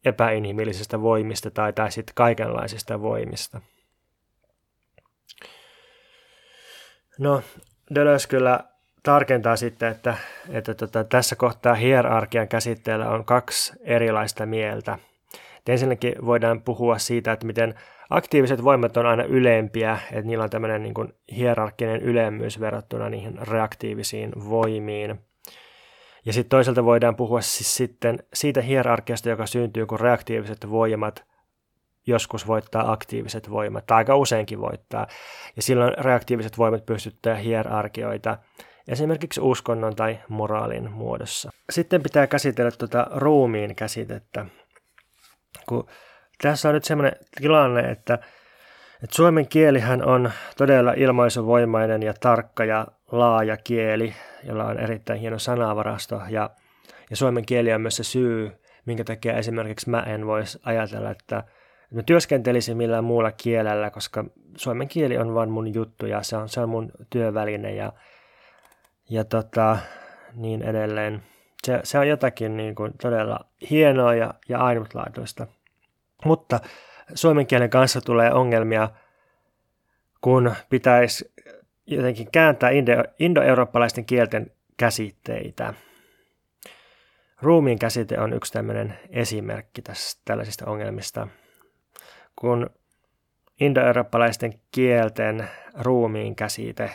epäinhimillisistä 0.05 1.01
voimista 1.01 1.51
tai, 1.51 1.73
tai 1.73 1.93
sitten 1.93 2.15
kaikenlaisista 2.15 3.03
voimista. 3.03 3.61
No, 7.19 7.43
Deleuze 7.95 8.29
kyllä 8.29 8.61
tarkentaa 9.03 9.57
sitten, 9.57 9.89
että, 9.91 10.17
että 10.49 10.75
tota, 10.75 11.05
tässä 11.05 11.37
kohtaa 11.37 11.75
hierarkian 11.75 12.49
käsitteellä 12.49 13.09
on 13.09 13.25
kaksi 13.25 13.73
erilaista 13.81 14.47
mieltä. 14.47 14.99
Et 15.59 15.69
ensinnäkin 15.69 16.15
voidaan 16.27 16.63
puhua 16.63 16.99
siitä, 16.99 17.33
että 17.33 17.47
miten 17.47 17.75
aktiiviset 18.11 18.65
voimat 18.65 18.97
on 18.97 19.07
aina 19.07 19.25
ylempiä, 19.25 19.99
että 20.13 20.27
niillä 20.27 20.45
on 20.45 20.51
tämmöinen 20.51 20.83
niin 20.83 20.95
hierarkkinen 21.37 22.03
ylemmyys 22.03 22.61
verrattuna 22.61 23.09
niihin 23.09 23.39
reaktiivisiin 23.49 24.33
voimiin. 24.51 25.21
Ja 26.25 26.33
sitten 26.33 26.51
toisaalta 26.51 26.85
voidaan 26.85 27.17
puhua 27.17 27.41
siis 27.41 27.77
sitten 27.77 28.25
siitä 28.35 28.61
hierarkiasta, 28.61 29.29
joka 29.29 29.47
syntyy, 29.47 29.87
kun 29.87 30.01
reaktiiviset 30.01 30.71
voimat 30.71 31.25
joskus 32.07 32.47
voittaa 32.47 32.93
aktiiviset 32.93 33.51
voimat, 33.51 33.87
tai 33.87 33.97
aika 33.97 34.17
useinkin 34.17 34.61
voittaa. 34.61 35.07
Ja 35.57 35.63
silloin 35.63 35.95
reaktiiviset 35.99 36.59
voimat 36.59 36.87
pystyttää 36.87 37.35
hierarkioita, 37.35 38.39
esimerkiksi 38.89 39.41
uskonnon 39.41 39.97
tai 39.97 40.19
moraalin 40.29 40.91
muodossa. 40.91 41.51
Sitten 41.71 42.03
pitää 42.03 42.27
käsitellä 42.27 42.71
tuota 42.71 43.07
ruumiin 43.15 43.77
käsitettä. 43.77 44.47
Kun 45.69 45.87
tässä 46.43 46.69
on 46.69 46.75
nyt 46.75 46.85
sellainen 46.85 47.19
tilanne, 47.41 47.81
että, 47.81 48.15
että 49.03 49.17
suomen 49.17 49.49
kielihän 49.49 50.05
on 50.05 50.31
todella 50.57 50.93
ilmaisuvoimainen 50.93 52.03
ja 52.03 52.15
tarkka 52.21 52.65
ja 52.65 52.87
laaja 53.13 53.57
kieli, 53.57 54.15
jolla 54.45 54.65
on 54.65 54.79
erittäin 54.79 55.21
hieno 55.21 55.39
sanavarasto. 55.39 56.23
Ja, 56.29 56.51
ja 57.11 57.17
suomen 57.17 57.47
kieli 57.47 57.73
on 57.73 57.81
myös 57.81 57.97
se 57.97 58.05
syy, 58.05 58.53
minkä 58.87 59.05
takia 59.05 59.37
esimerkiksi 59.37 59.91
mä 59.91 60.01
en 60.01 60.27
voisi 60.27 60.59
ajatella, 60.65 61.11
että 61.11 61.45
mä 61.93 62.03
työskentelisin 62.03 62.77
millään 62.77 63.05
muulla 63.05 63.33
kielellä, 63.33 63.91
koska 63.91 64.25
suomen 64.57 64.89
kieli 64.89 65.19
on 65.19 65.35
vaan 65.35 65.51
mun 65.51 65.75
juttu 65.75 66.07
ja 66.07 66.23
se 66.23 66.37
on, 66.37 66.49
se 66.49 66.61
on 66.61 66.69
mun 66.69 66.93
työväline 67.11 67.75
ja, 67.75 67.93
ja 69.11 69.25
tota, 69.25 69.79
niin 70.35 70.63
edelleen. 70.63 71.23
Se, 71.65 71.81
se 71.85 71.99
on 71.99 72.09
jotakin 72.09 72.57
niin 72.57 72.75
kuin 72.75 72.93
todella 73.03 73.41
hienoa 73.71 74.15
ja, 74.15 74.35
ja 74.49 74.59
ainutlaatuista. 74.59 75.47
Mutta 76.25 76.61
suomen 77.15 77.47
kielen 77.47 77.71
kanssa 77.71 78.01
tulee 78.01 78.33
ongelmia, 78.33 78.91
kun 80.21 80.55
pitäisi 80.71 81.33
jotenkin 81.87 82.29
kääntää 82.33 82.71
indo- 82.71 83.15
indoeurooppalaisten 83.19 84.05
kielten 84.05 84.51
käsitteitä. 84.77 85.75
Ruumiin 87.43 87.79
käsite 87.79 88.21
on 88.21 88.33
yksi 88.33 88.53
tämmöinen 88.53 88.99
esimerkki 89.11 89.83
tästä, 89.83 90.23
tällaisista 90.25 90.67
ongelmista– 90.67 91.29
kun 92.43 92.71
indoeurooppalaisten 93.61 94.61
kielten 94.71 95.49
ruumiin 95.75 96.37
käsite, 96.37 96.91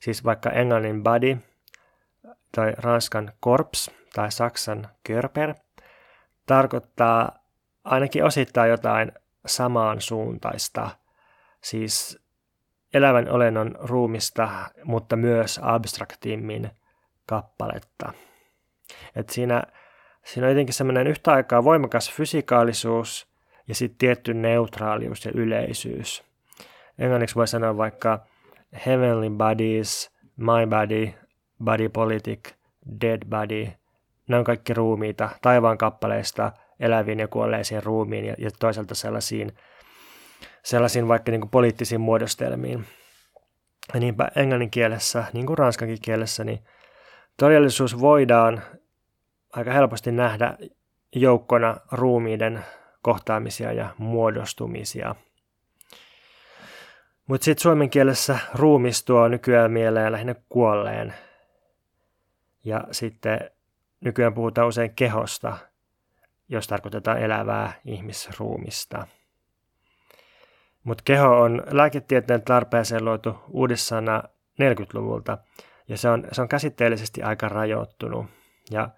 siis 0.00 0.24
vaikka 0.24 0.50
englannin 0.50 1.02
body 1.02 1.38
tai 2.54 2.72
ranskan 2.78 3.32
korps 3.40 3.90
tai 4.14 4.32
saksan 4.32 4.88
körper, 5.06 5.54
tarkoittaa 6.46 7.38
ainakin 7.84 8.24
osittain 8.24 8.70
jotain 8.70 9.12
samaan 9.46 10.00
suuntaista, 10.00 10.90
siis 11.60 12.18
elävän 12.94 13.30
olennon 13.30 13.74
ruumista, 13.78 14.48
mutta 14.84 15.16
myös 15.16 15.60
abstraktimmin 15.62 16.70
kappaletta. 17.26 18.12
Et 19.14 19.28
siinä, 19.28 19.62
siinä 20.24 20.46
on 20.46 20.52
jotenkin 20.52 20.74
semmoinen 20.74 21.06
yhtä 21.06 21.32
aikaa 21.32 21.64
voimakas 21.64 22.12
fysikaalisuus 22.12 23.35
ja 23.68 23.74
sitten 23.74 23.98
tietty 23.98 24.34
neutraalius 24.34 25.24
ja 25.24 25.32
yleisyys. 25.34 26.24
Englanniksi 26.98 27.34
voi 27.34 27.48
sanoa 27.48 27.76
vaikka 27.76 28.26
heavenly 28.86 29.30
bodies, 29.30 30.10
my 30.36 30.66
body, 30.68 31.12
body 31.64 31.88
politic, 31.88 32.52
dead 33.00 33.22
body. 33.28 33.68
Ne 34.28 34.36
on 34.38 34.44
kaikki 34.44 34.74
ruumiita 34.74 35.28
taivaan 35.42 35.78
kappaleista 35.78 36.52
eläviin 36.80 37.18
ja 37.18 37.28
kuolleisiin 37.28 37.82
ruumiin 37.82 38.24
ja, 38.24 38.34
ja 38.38 38.50
toisaalta 38.60 38.94
sellaisiin, 38.94 39.52
sellaisiin 40.62 41.08
vaikka 41.08 41.30
niin 41.30 41.40
kuin 41.40 41.50
poliittisiin 41.50 42.00
muodostelmiin. 42.00 42.84
Ja 43.94 44.00
niinpä 44.00 44.28
englannin 44.36 44.70
kielessä, 44.70 45.24
niin 45.32 45.46
kuin 45.46 45.58
ranskankin 45.58 45.98
kielessä, 46.02 46.44
niin 46.44 46.58
todellisuus 47.38 48.00
voidaan 48.00 48.62
aika 49.52 49.72
helposti 49.72 50.12
nähdä 50.12 50.58
joukkona 51.14 51.76
ruumiiden 51.92 52.64
kohtaamisia 53.06 53.72
ja 53.72 53.94
muodostumisia. 53.98 55.14
Mutta 57.26 57.44
sitten 57.44 57.62
suomen 57.62 57.90
kielessä 57.90 58.38
ruumis 58.54 59.04
tuo 59.04 59.28
nykyään 59.28 59.70
mieleen 59.70 60.12
lähinnä 60.12 60.34
kuolleen. 60.48 61.14
Ja 62.64 62.84
sitten 62.90 63.50
nykyään 64.00 64.34
puhutaan 64.34 64.68
usein 64.68 64.94
kehosta, 64.94 65.56
jos 66.48 66.66
tarkoitetaan 66.66 67.18
elävää 67.18 67.72
ihmisruumista. 67.84 69.06
Mutta 70.84 71.02
keho 71.04 71.40
on 71.40 71.62
lääketieteen 71.70 72.42
tarpeeseen 72.42 73.04
luotu 73.04 73.36
uudessana 73.48 74.22
40-luvulta 74.62 75.38
ja 75.88 75.98
se 75.98 76.08
on, 76.08 76.24
se 76.32 76.42
on 76.42 76.48
käsitteellisesti 76.48 77.22
aika 77.22 77.48
rajoittunut. 77.48 78.26
Ja 78.70 78.88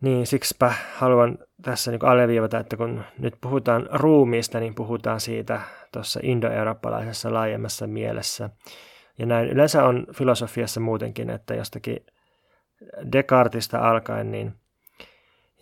niin 0.00 0.26
siksipä 0.26 0.74
haluan 0.94 1.38
tässä 1.62 1.90
niin 1.90 2.04
alleviivata, 2.04 2.58
että 2.58 2.76
kun 2.76 3.04
nyt 3.18 3.34
puhutaan 3.40 3.88
ruumiista, 3.92 4.60
niin 4.60 4.74
puhutaan 4.74 5.20
siitä 5.20 5.60
tuossa 5.92 6.20
indoeurooppalaisessa 6.22 7.34
laajemmassa 7.34 7.86
mielessä. 7.86 8.50
Ja 9.18 9.26
näin 9.26 9.48
yleensä 9.48 9.84
on 9.84 10.06
filosofiassa 10.14 10.80
muutenkin, 10.80 11.30
että 11.30 11.54
jostakin 11.54 12.06
Descartista 13.12 13.78
alkaen, 13.78 14.30
niin, 14.30 14.54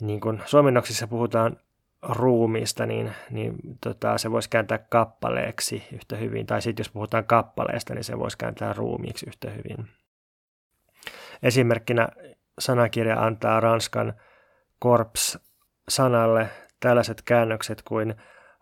niin 0.01 0.21
kun 0.21 0.41
suomennoksissa 0.47 1.07
puhutaan 1.07 1.57
ruumiista, 2.03 2.87
niin, 2.87 3.13
niin 3.31 3.55
tota, 3.81 4.19
se 4.19 4.31
voisi 4.31 4.51
kääntää 4.51 4.79
kappaleeksi 4.79 5.85
yhtä 5.93 6.17
hyvin. 6.17 6.47
Tai 6.47 6.63
sitten 6.63 6.81
jos 6.81 6.91
puhutaan 6.91 7.25
kappaleesta, 7.25 7.95
niin 7.95 8.05
se 8.05 8.19
voisi 8.19 8.39
kääntää 8.39 8.73
ruumiiksi 8.73 9.27
yhtä 9.27 9.51
hyvin. 9.51 9.89
Esimerkkinä 11.43 12.09
sanakirja 12.59 13.25
antaa 13.25 13.61
ranskan 13.61 14.15
korps-sanalle 14.79 16.49
tällaiset 16.81 17.23
käännökset 17.23 17.83
kuin 17.83 18.15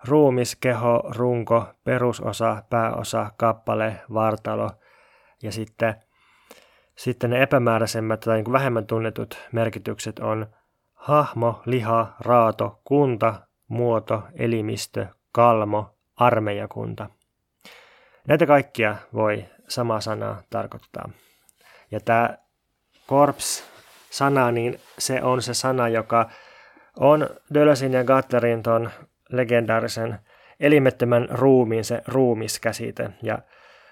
ruumis, 0.09 0.57
keho, 0.57 1.02
runko, 1.16 1.66
perusosa, 1.85 2.62
pääosa, 2.70 3.31
kappale, 3.37 4.00
vartalo 4.14 4.70
ja 5.42 5.52
sitten, 5.52 5.94
sitten 6.96 7.31
ne 7.31 7.42
epämääräisemmät 7.42 8.20
tai 8.20 8.42
niin 8.42 8.52
vähemmän 8.52 8.87
tunnetut 8.87 9.38
merkitykset 9.52 10.18
on 10.18 10.46
hahmo, 10.94 11.62
liha, 11.66 12.16
raato, 12.20 12.81
kunta, 12.85 13.35
muoto, 13.68 14.22
elimistö, 14.35 15.07
kalmo, 15.33 15.94
armeijakunta. 16.16 17.09
Näitä 18.28 18.46
kaikkia 18.46 18.96
voi 19.14 19.44
sama 19.68 20.00
sana 20.00 20.42
tarkoittaa. 20.50 21.11
Ja 21.90 22.00
tämä 22.00 22.38
korps 23.07 23.71
sana, 24.12 24.51
niin 24.51 24.81
se 24.98 25.22
on 25.22 25.42
se 25.42 25.55
sana, 25.55 25.88
joka 25.88 26.31
on 26.96 27.29
Dölösin 27.55 27.92
ja 27.92 28.05
Gatlerin 28.05 28.62
ton 28.62 28.90
legendaarisen 29.29 30.18
elimettömän 30.61 31.29
ruumiin 31.31 31.85
se 31.85 32.03
ruumiskäsite. 32.07 33.11
Ja 33.22 33.38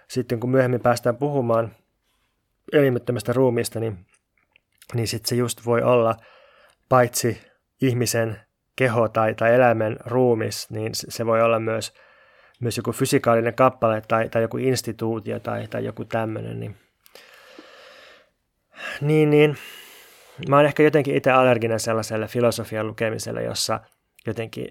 sitten 0.08 0.40
kun 0.40 0.50
myöhemmin 0.50 0.80
päästään 0.80 1.16
puhumaan 1.16 1.70
elimettömästä 2.72 3.32
ruumiista, 3.32 3.80
niin, 3.80 3.98
niin 4.94 5.08
sitten 5.08 5.28
se 5.28 5.34
just 5.34 5.66
voi 5.66 5.82
olla 5.82 6.16
paitsi 6.88 7.40
ihmisen 7.82 8.40
keho 8.76 9.08
tai, 9.08 9.34
tai 9.34 9.54
eläimen 9.54 9.96
ruumis, 10.06 10.70
niin 10.70 10.90
se 10.94 11.26
voi 11.26 11.42
olla 11.42 11.60
myös, 11.60 11.94
myös 12.60 12.76
joku 12.76 12.92
fysikaalinen 12.92 13.54
kappale 13.54 14.02
tai, 14.08 14.28
tai 14.28 14.42
joku 14.42 14.56
instituutio 14.56 15.40
tai, 15.40 15.68
tai 15.68 15.84
joku 15.84 16.04
tämmöinen. 16.04 16.60
Niin, 16.60 16.76
niin, 19.00 19.30
niin 19.30 19.56
mä 20.48 20.56
oon 20.56 20.64
ehkä 20.64 20.82
jotenkin 20.82 21.16
itse 21.16 21.30
allerginen 21.30 21.80
sellaiselle 21.80 22.26
filosofian 22.26 22.86
lukemiselle, 22.86 23.42
jossa 23.42 23.80
jotenkin 24.26 24.68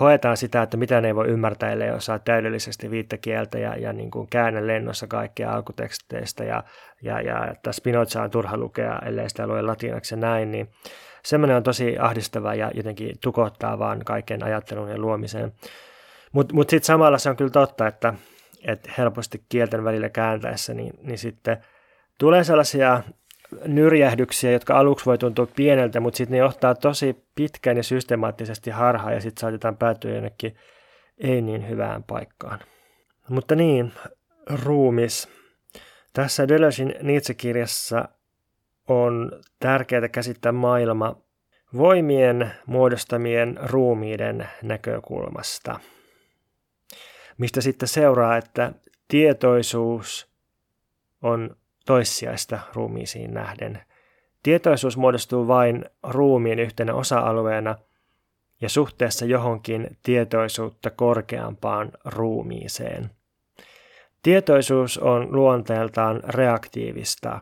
hoetaan 0.00 0.36
sitä, 0.36 0.62
että 0.62 0.76
mitä 0.76 1.00
ne 1.00 1.08
ei 1.08 1.14
voi 1.14 1.28
ymmärtää, 1.28 1.72
ellei 1.72 1.90
osaa 1.90 2.18
täydellisesti 2.18 2.90
viittakieltä 2.90 3.58
ja, 3.58 3.76
ja 3.76 3.92
niin 3.92 4.10
kuin 4.10 4.26
käännä 4.30 4.66
lennossa 4.66 5.06
kaikkia 5.06 5.52
alkuteksteistä 5.52 6.44
ja, 6.44 6.64
ja, 7.02 7.20
ja 7.20 7.50
että 7.50 7.72
Spinoza 7.72 8.22
on 8.22 8.30
turha 8.30 8.56
lukea, 8.56 8.98
ellei 9.06 9.28
sitä 9.28 9.46
lue 9.46 9.62
latinaksi 9.62 10.14
ja 10.14 10.20
näin, 10.20 10.50
niin 10.50 10.68
semmoinen 11.24 11.56
on 11.56 11.62
tosi 11.62 11.98
ahdistava 11.98 12.54
ja 12.54 12.70
jotenkin 12.74 13.16
tukottaa 13.22 13.78
vaan 13.78 14.04
kaiken 14.04 14.42
ajattelun 14.42 14.90
ja 14.90 14.98
luomiseen. 14.98 15.44
Mutta 15.44 15.72
mut, 16.32 16.52
mut 16.52 16.70
sitten 16.70 16.86
samalla 16.86 17.18
se 17.18 17.30
on 17.30 17.36
kyllä 17.36 17.50
totta, 17.50 17.86
että, 17.86 18.14
että 18.66 18.90
helposti 18.98 19.44
kielten 19.48 19.84
välillä 19.84 20.08
kääntäessä, 20.08 20.74
niin, 20.74 20.92
niin 21.02 21.18
sitten 21.18 21.58
tulee 22.18 22.44
sellaisia 22.44 23.02
nyrjähdyksiä, 23.64 24.50
jotka 24.50 24.78
aluksi 24.78 25.06
voi 25.06 25.18
tuntua 25.18 25.46
pieneltä, 25.56 26.00
mutta 26.00 26.16
sitten 26.16 26.32
ne 26.32 26.38
johtaa 26.38 26.74
tosi 26.74 27.24
pitkään 27.34 27.76
ja 27.76 27.82
systemaattisesti 27.82 28.70
harhaan 28.70 29.14
ja 29.14 29.20
sitten 29.20 29.40
saatetaan 29.40 29.76
päätyä 29.76 30.14
jonnekin 30.14 30.56
ei 31.18 31.42
niin 31.42 31.68
hyvään 31.68 32.02
paikkaan. 32.02 32.58
Mutta 33.28 33.54
niin, 33.54 33.92
ruumis. 34.64 35.28
Tässä 36.12 36.48
Deleuzein 36.48 36.94
Nietzsche-kirjassa 37.02 38.08
on 38.88 39.32
tärkeää 39.60 40.08
käsittää 40.08 40.52
maailma 40.52 41.16
voimien 41.76 42.52
muodostamien 42.66 43.58
ruumiiden 43.62 44.48
näkökulmasta, 44.62 45.80
mistä 47.38 47.60
sitten 47.60 47.88
seuraa, 47.88 48.36
että 48.36 48.72
tietoisuus 49.08 50.28
on 51.22 51.56
toissijaista 51.86 52.58
ruumiisiin 52.74 53.34
nähden. 53.34 53.82
Tietoisuus 54.42 54.96
muodostuu 54.96 55.48
vain 55.48 55.84
ruumiin 56.02 56.58
yhtenä 56.58 56.94
osa-alueena 56.94 57.76
ja 58.60 58.68
suhteessa 58.68 59.24
johonkin 59.24 59.98
tietoisuutta 60.02 60.90
korkeampaan 60.90 61.92
ruumiiseen. 62.04 63.10
Tietoisuus 64.22 64.98
on 64.98 65.36
luonteeltaan 65.36 66.22
reaktiivista. 66.24 67.40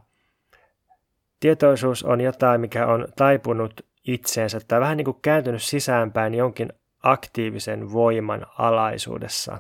Tietoisuus 1.40 2.02
on 2.02 2.20
jotain, 2.20 2.61
mikä 2.61 2.87
on 2.87 3.09
taipunut 3.16 3.80
itseensä 4.07 4.61
tai 4.68 4.80
vähän 4.80 4.96
niin 4.96 5.04
kuin 5.04 5.18
kääntynyt 5.22 5.62
sisäänpäin 5.62 6.35
jonkin 6.35 6.72
aktiivisen 7.02 7.92
voiman 7.92 8.46
alaisuudessa. 8.59 9.59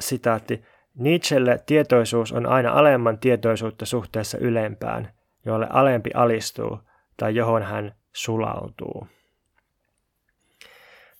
Sitaatti. 0.00 0.71
Nietzschelle 0.94 1.58
tietoisuus 1.66 2.32
on 2.32 2.46
aina 2.46 2.72
alemman 2.72 3.18
tietoisuutta 3.18 3.86
suhteessa 3.86 4.38
ylempään, 4.38 5.12
jolle 5.46 5.66
alempi 5.70 6.10
alistuu 6.14 6.78
tai 7.16 7.34
johon 7.34 7.62
hän 7.62 7.94
sulautuu. 8.12 9.06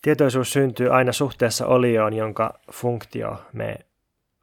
Tietoisuus 0.02 0.52
syntyy 0.52 0.88
aina 0.88 1.12
suhteessa 1.12 1.66
olioon, 1.66 2.12
jonka 2.12 2.58
funktio 2.72 3.36
me 3.52 3.76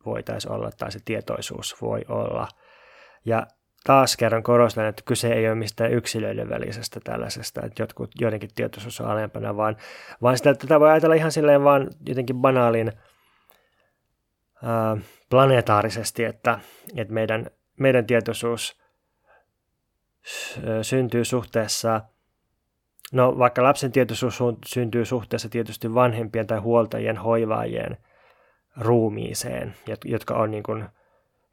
voitaisiin 0.06 0.52
olla 0.52 0.70
tai 0.78 0.92
se 0.92 1.00
tietoisuus 1.06 1.82
voi 1.82 2.02
olla. 2.08 2.48
Ja 3.26 3.48
taas 3.84 4.18
kerran 4.18 4.44
korostan, 4.44 4.86
että 4.86 5.04
kyse 5.06 5.34
ei 5.34 5.48
ole 5.48 5.56
mistään 5.56 5.94
yksilöiden 5.94 6.50
välisestä 6.50 7.00
tällaisesta, 7.04 7.62
että 7.66 7.84
jotkut, 7.84 8.12
joidenkin 8.20 8.50
tietoisuus 8.56 9.02
on 9.02 9.08
alempana, 9.08 9.58
vaan, 9.58 9.78
vaan 10.22 10.38
sitä, 10.38 10.50
että 10.50 10.68
tätä 10.68 10.80
voi 10.80 10.90
ajatella 10.90 11.16
ihan 11.16 11.32
silleen 11.32 11.64
vaan 11.64 11.90
jotenkin 12.08 12.36
banaalin 12.36 12.92
ää, 14.64 14.98
planetaarisesti, 15.30 16.24
että, 16.24 16.60
että 16.96 17.14
meidän, 17.14 17.52
meidän 17.80 18.06
tietoisuus 18.06 18.80
syntyy 20.82 21.26
suhteessa 21.26 22.02
No 23.12 23.38
vaikka 23.38 23.64
lapsen 23.64 23.92
tietoisuus 23.92 24.40
syntyy 24.66 25.06
suhteessa 25.06 25.50
tietysti 25.50 25.94
vanhempien 25.94 26.48
tai 26.48 26.60
huoltajien 26.60 27.18
hoivaajien 27.18 27.98
ruumiiseen, 28.78 29.76
jotka 30.06 30.36
on 30.36 30.52
niin 30.52 30.64
kuin 30.64 30.86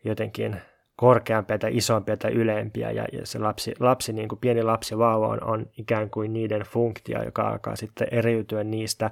jotenkin 0.05 0.61
korkeampia 0.97 1.59
tai 1.59 1.77
isompia 1.77 2.17
tai 2.17 2.33
ylempiä 2.33 2.91
ja, 2.91 3.07
se 3.25 3.39
lapsi, 3.39 3.75
lapsi 3.81 4.13
niin 4.13 4.29
kuin 4.29 4.39
pieni 4.39 4.63
lapsi 4.63 4.99
vauva 4.99 5.29
on, 5.29 5.45
on 5.45 5.67
ikään 5.79 6.11
kuin 6.11 6.33
niiden 6.33 6.63
funktio, 6.63 7.23
joka 7.23 7.49
alkaa 7.49 7.77
sitten 7.77 8.09
eriytyä 8.11 8.65
niistä, 8.65 9.11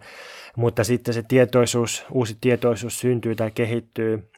mutta 0.56 0.84
sitten 0.84 1.14
se 1.14 1.22
tietoisuus, 1.28 2.06
uusi 2.10 2.36
tietoisuus 2.40 3.00
syntyy 3.00 3.34
tai 3.34 3.50
kehittyy 3.50 4.30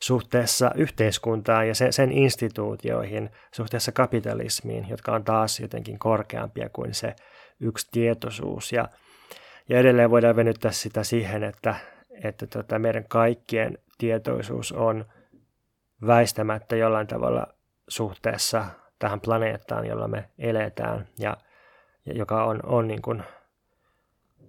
suhteessa 0.00 0.70
yhteiskuntaan 0.74 1.68
ja 1.68 1.74
sen, 1.74 1.92
sen 1.92 2.12
instituutioihin, 2.12 3.30
suhteessa 3.54 3.92
kapitalismiin, 3.92 4.86
jotka 4.88 5.12
on 5.12 5.24
taas 5.24 5.60
jotenkin 5.60 5.98
korkeampia 5.98 6.68
kuin 6.72 6.94
se 6.94 7.14
yksi 7.60 7.88
tietoisuus. 7.92 8.72
Ja, 8.72 8.88
ja 9.68 9.78
edelleen 9.78 10.10
voidaan 10.10 10.36
venyttää 10.36 10.72
sitä 10.72 11.04
siihen, 11.04 11.44
että, 11.44 11.74
että 12.24 12.46
tota 12.46 12.78
meidän 12.78 13.04
kaikkien 13.08 13.78
tietoisuus 13.98 14.72
on 14.72 15.04
väistämättä 16.06 16.76
jollain 16.76 17.06
tavalla 17.06 17.46
suhteessa 17.88 18.64
tähän 18.98 19.20
planeettaan, 19.20 19.86
jolla 19.86 20.08
me 20.08 20.30
eletään 20.38 21.08
ja, 21.18 21.36
ja 22.06 22.14
joka 22.14 22.44
on, 22.44 22.60
on 22.66 22.88
niin 22.88 23.02
kuin 23.02 23.22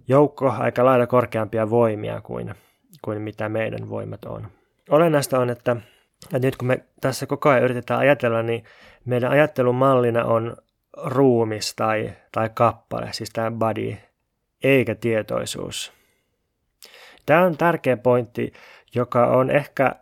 joukko 0.08 0.50
aika 0.50 0.84
lailla 0.84 1.06
korkeampia 1.06 1.70
voimia 1.70 2.20
kuin, 2.20 2.54
kuin 3.02 3.22
mitä 3.22 3.48
meidän 3.48 3.88
voimat 3.88 4.24
on 4.24 4.48
olennaista 4.90 5.38
on, 5.38 5.50
että, 5.50 5.76
että 6.24 6.46
nyt 6.46 6.56
kun 6.56 6.68
me 6.68 6.84
tässä 7.00 7.26
koko 7.26 7.48
ajan 7.48 7.62
yritetään 7.62 8.00
ajatella, 8.00 8.42
niin 8.42 8.64
meidän 9.04 9.30
ajattelun 9.30 9.74
mallina 9.74 10.24
on 10.24 10.56
ruumis 10.96 11.74
tai, 11.74 12.12
tai 12.32 12.50
kappale, 12.54 13.08
siis 13.12 13.30
tämä 13.30 13.50
body, 13.50 13.96
eikä 14.62 14.94
tietoisuus. 14.94 15.92
Tämä 17.26 17.44
on 17.44 17.56
tärkeä 17.56 17.96
pointti, 17.96 18.52
joka 18.94 19.26
on 19.26 19.50
ehkä, 19.50 19.94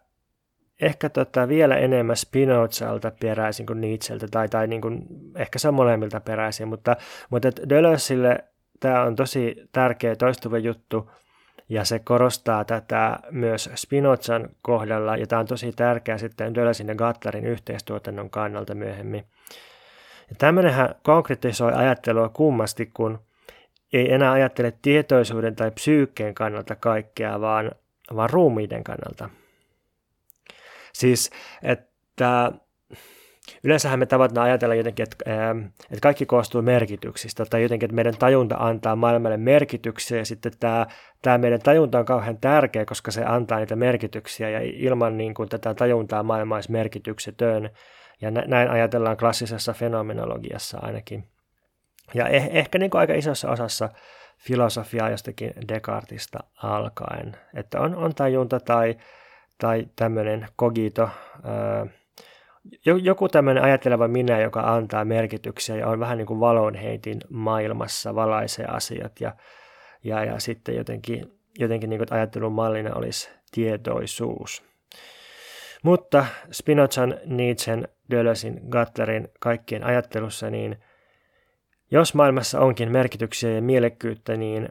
ehkä 0.81 1.09
tota 1.09 1.49
vielä 1.49 1.77
enemmän 1.77 2.17
Spinozalta 2.17 3.13
peräisin 3.21 3.67
kuin 3.67 3.81
Nietzscheltä, 3.81 4.27
tai, 4.31 4.49
tai 4.49 4.67
niin 4.67 4.81
kuin, 4.81 5.03
ehkä 5.37 5.59
se 5.59 5.69
on 5.69 5.75
molemmilta 5.75 6.21
peräisin, 6.21 6.69
mutta, 6.69 6.97
mutta 7.31 7.49
Deleuzeille 7.69 8.45
tämä 8.81 9.03
on 9.03 9.17
tosi 9.17 9.69
tärkeä 9.73 10.17
toistuva 10.17 10.59
juttu, 10.59 11.11
ja 11.69 11.85
se 11.85 11.99
korostaa 11.99 12.65
tätä 12.65 13.19
myös 13.31 13.71
Spinozan 13.75 14.49
kohdalla, 14.63 15.17
ja 15.17 15.27
tämä 15.27 15.41
on 15.41 15.47
tosi 15.47 15.73
tärkeää 15.73 16.19
sitten 16.19 16.55
Döllesin 16.55 16.89
ja 16.89 16.95
Gattarin 16.95 17.47
yhteistuotannon 17.47 18.31
kannalta 18.31 18.75
myöhemmin. 18.75 19.25
Ja 20.29 20.37
tämmöinenhän 20.39 20.95
konkretisoi 21.03 21.73
ajattelua 21.73 22.29
kummasti, 22.29 22.91
kun 22.95 23.19
ei 23.93 24.13
enää 24.13 24.33
ajattele 24.33 24.73
tietoisuuden 24.83 25.57
tai 25.57 25.71
psyykkeen 25.71 26.35
kannalta 26.35 26.77
kaikkea, 26.77 27.41
vaan, 27.41 27.73
vaan 28.17 28.31
ruumiiden 28.31 28.85
kannalta. 28.85 29.31
Siis, 31.01 31.31
että 31.63 32.53
Yleensähän 33.65 33.99
me 33.99 34.07
tavataan 34.07 34.47
ajatella 34.47 34.75
jotenkin, 34.75 35.03
että, 35.03 35.17
että 35.83 36.01
kaikki 36.03 36.27
koostuu 36.27 36.63
merkityksistä 36.63 37.45
tai 37.45 37.63
jotenkin, 37.63 37.87
että 37.87 37.95
meidän 37.95 38.17
tajunta 38.17 38.57
antaa 38.59 38.97
maailmalle 38.97 39.37
merkityksiä 39.37 40.19
ja 40.19 40.25
sitten 40.25 40.53
tämä, 40.61 40.87
tämä 41.23 41.39
meidän 41.39 41.61
tajunta 41.61 41.99
on 41.99 42.05
kauhean 42.05 42.39
tärkeä, 42.39 42.85
koska 42.85 43.11
se 43.11 43.25
antaa 43.25 43.59
niitä 43.59 43.77
merkityksiä 43.77 44.51
ja 44.51 44.61
ilman 44.63 45.17
niin 45.17 45.35
kuin 45.35 45.49
tätä 45.49 45.75
tajuntaa 45.75 46.23
maailma 46.23 46.55
olisi 46.55 46.73
merkityksetön. 46.73 47.71
Ja 48.21 48.31
näin 48.31 48.71
ajatellaan 48.71 49.17
klassisessa 49.17 49.73
fenomenologiassa 49.73 50.79
ainakin. 50.83 51.25
Ja 52.15 52.29
eh, 52.29 52.49
ehkä 52.53 52.79
niin 52.79 52.91
kuin 52.91 53.01
aika 53.01 53.15
isossa 53.15 53.51
osassa 53.51 53.89
filosofiaa 54.39 55.11
jostakin 55.11 55.53
Descartesista 55.69 56.39
alkaen, 56.63 57.37
että 57.55 57.81
on, 57.81 57.97
on 57.97 58.15
tajunta 58.15 58.61
tai, 58.61 58.97
tai 59.61 59.87
tämmöinen 59.97 60.47
kogito, 60.57 61.09
joku 63.03 63.29
tämmöinen 63.29 63.63
ajatteleva 63.63 64.09
minä, 64.09 64.41
joka 64.41 64.61
antaa 64.61 65.05
merkityksiä 65.05 65.77
ja 65.77 65.89
on 65.89 66.01
vähän 66.01 66.19
niin 66.19 66.27
kuin 66.27 66.41
valonheitin 66.41 67.21
maailmassa, 67.31 68.15
valaisee 68.15 68.67
asiat 68.67 69.21
ja, 69.21 69.35
ja, 70.05 70.25
ja 70.25 70.41
sitten 70.41 70.77
jotenkin, 70.77 71.33
jotenkin 71.59 71.91
niin 71.91 71.99
kuin 71.99 72.13
ajattelun 72.13 72.53
mallina 72.53 72.95
olisi 72.95 73.31
tietoisuus. 73.53 74.63
Mutta 75.83 76.27
Spinozan, 76.53 77.15
Nietzschen, 77.27 77.89
Dölösin, 78.11 78.61
Gatterin 78.69 79.29
kaikkien 79.41 79.85
ajattelussa, 79.85 80.51
niin 80.51 80.77
jos 81.91 82.15
maailmassa 82.15 82.61
onkin 82.61 82.93
merkityksiä 82.93 83.51
ja 83.51 83.63
mielekkyyttä, 83.63 84.37
niin 84.37 84.69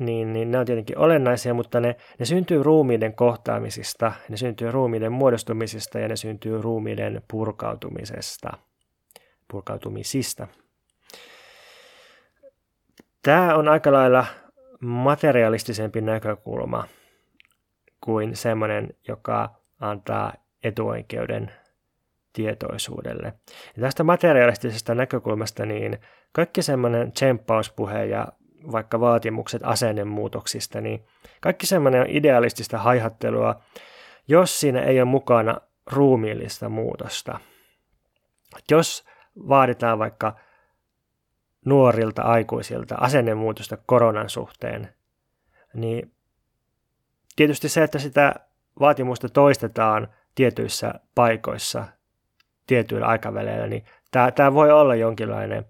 niin, 0.00 0.32
niin 0.32 0.50
ne 0.50 0.58
on 0.58 0.66
tietenkin 0.66 0.98
olennaisia, 0.98 1.54
mutta 1.54 1.80
ne, 1.80 1.96
ne 2.18 2.26
syntyy 2.26 2.62
ruumiiden 2.62 3.14
kohtaamisista, 3.14 4.12
ne 4.28 4.36
syntyy 4.36 4.70
ruumiiden 4.70 5.12
muodostumisesta 5.12 5.98
ja 5.98 6.08
ne 6.08 6.16
syntyy 6.16 6.62
ruumiiden 6.62 7.22
purkautumisesta, 7.30 8.52
purkautumisista. 9.50 10.48
Tämä 13.22 13.54
on 13.54 13.68
aika 13.68 13.92
lailla 13.92 14.26
materialistisempi 14.80 16.00
näkökulma 16.00 16.84
kuin 18.00 18.36
semmoinen, 18.36 18.94
joka 19.08 19.54
antaa 19.80 20.32
etuoikeuden 20.62 21.52
tietoisuudelle. 22.32 23.32
Ja 23.76 23.80
tästä 23.82 24.04
materialistisesta 24.04 24.94
näkökulmasta 24.94 25.66
niin 25.66 25.98
kaikki 26.32 26.62
semmoinen 26.62 27.12
tsemppauspuhe 27.12 28.04
ja 28.04 28.28
vaikka 28.72 29.00
vaatimukset 29.00 29.62
asennemuutoksista, 29.64 30.80
niin 30.80 31.04
kaikki 31.40 31.66
semmoinen 31.66 32.00
on 32.00 32.06
idealistista 32.10 32.78
haihattelua, 32.78 33.60
jos 34.28 34.60
siinä 34.60 34.82
ei 34.82 35.00
ole 35.00 35.04
mukana 35.04 35.60
ruumiillista 35.86 36.68
muutosta. 36.68 37.40
Jos 38.70 39.04
vaaditaan 39.48 39.98
vaikka 39.98 40.36
nuorilta 41.64 42.22
aikuisilta 42.22 42.94
asennemuutosta 42.94 43.78
koronan 43.86 44.30
suhteen, 44.30 44.94
niin 45.74 46.12
tietysti 47.36 47.68
se, 47.68 47.82
että 47.82 47.98
sitä 47.98 48.34
vaatimusta 48.80 49.28
toistetaan 49.28 50.08
tietyissä 50.34 50.94
paikoissa 51.14 51.84
tietyillä 52.66 53.06
aikaväleillä, 53.06 53.66
niin 53.66 53.84
tämä 54.34 54.54
voi 54.54 54.72
olla 54.72 54.94
jonkinlainen 54.94 55.64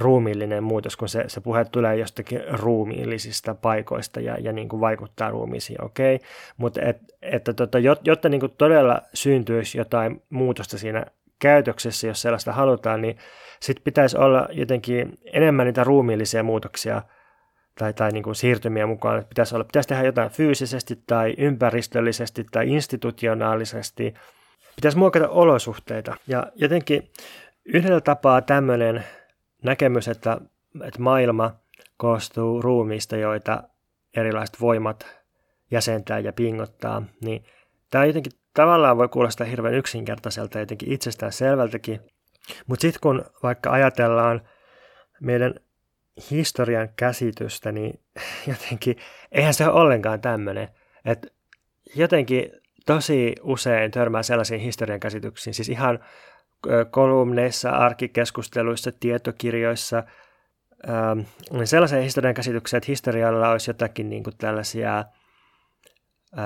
ruumiillinen 0.00 0.64
muutos, 0.64 0.96
kun 0.96 1.08
se, 1.08 1.24
se 1.26 1.40
puhe 1.40 1.64
tulee 1.64 1.96
jostakin 1.96 2.40
ruumiillisista 2.52 3.54
paikoista 3.54 4.20
ja, 4.20 4.36
ja 4.40 4.52
niin 4.52 4.68
kuin 4.68 4.80
vaikuttaa 4.80 5.30
ruumiisiin, 5.30 5.84
okei. 5.84 6.14
Okay. 6.14 6.28
Mutta 6.56 6.80
et, 6.82 6.96
että 7.22 7.52
tota, 7.52 7.78
jotta 8.04 8.28
niin 8.28 8.40
kuin 8.40 8.52
todella 8.58 9.00
syntyisi 9.14 9.78
jotain 9.78 10.22
muutosta 10.30 10.78
siinä 10.78 11.06
käytöksessä, 11.38 12.06
jos 12.06 12.22
sellaista 12.22 12.52
halutaan, 12.52 13.02
niin 13.02 13.16
sitten 13.60 13.84
pitäisi 13.84 14.18
olla 14.18 14.48
jotenkin 14.52 15.18
enemmän 15.32 15.66
niitä 15.66 15.84
ruumiillisia 15.84 16.42
muutoksia 16.42 17.02
tai, 17.78 17.94
tai 17.94 18.10
niin 18.10 18.22
kuin 18.22 18.34
siirtymiä 18.34 18.86
mukaan. 18.86 19.18
Että 19.18 19.28
pitäisi, 19.28 19.54
olla, 19.54 19.64
pitäisi 19.64 19.88
tehdä 19.88 20.04
jotain 20.04 20.30
fyysisesti 20.30 21.02
tai 21.06 21.34
ympäristöllisesti 21.38 22.46
tai 22.50 22.68
institutionaalisesti. 22.68 24.14
Pitäisi 24.76 24.98
muokata 24.98 25.28
olosuhteita. 25.28 26.16
Ja 26.26 26.46
jotenkin 26.54 27.10
yhdellä 27.64 28.00
tapaa 28.00 28.42
tämmöinen 28.42 29.04
näkemys, 29.62 30.08
että, 30.08 30.40
että 30.84 31.02
maailma 31.02 31.56
koostuu 31.96 32.62
ruumiista, 32.62 33.16
joita 33.16 33.62
erilaiset 34.16 34.60
voimat 34.60 35.06
jäsentää 35.70 36.18
ja 36.18 36.32
pingottaa, 36.32 37.02
niin 37.20 37.44
tämä 37.90 38.04
jotenkin 38.04 38.32
tavallaan 38.54 38.98
voi 38.98 39.08
kuulostaa 39.08 39.46
hirveän 39.46 39.74
yksinkertaiselta 39.74 40.58
jotenkin 40.58 40.92
itsestään 40.92 41.32
selvältäkin, 41.32 42.00
mutta 42.66 42.82
sitten 42.82 43.00
kun 43.00 43.24
vaikka 43.42 43.70
ajatellaan 43.70 44.48
meidän 45.20 45.54
historian 46.30 46.88
käsitystä, 46.96 47.72
niin 47.72 48.00
jotenkin 48.46 48.96
eihän 49.32 49.54
se 49.54 49.68
ole 49.68 49.80
ollenkaan 49.80 50.20
tämmöinen, 50.20 50.68
että 51.04 51.28
jotenkin 51.94 52.50
tosi 52.86 53.34
usein 53.42 53.90
törmää 53.90 54.22
sellaisiin 54.22 54.60
historian 54.60 55.00
käsityksiin, 55.00 55.54
siis 55.54 55.68
ihan 55.68 55.98
kolumneissa, 56.90 57.70
arkikeskusteluissa, 57.70 58.92
tietokirjoissa 58.92 60.02
ähm, 60.88 61.20
sellaisen 61.64 62.02
historian 62.02 62.34
käsityksen, 62.34 62.78
että 62.78 62.92
historialla 62.92 63.50
olisi 63.50 63.70
jotakin 63.70 64.10
niin 64.10 64.24
kuin 64.24 64.36
tällaisia 64.38 65.04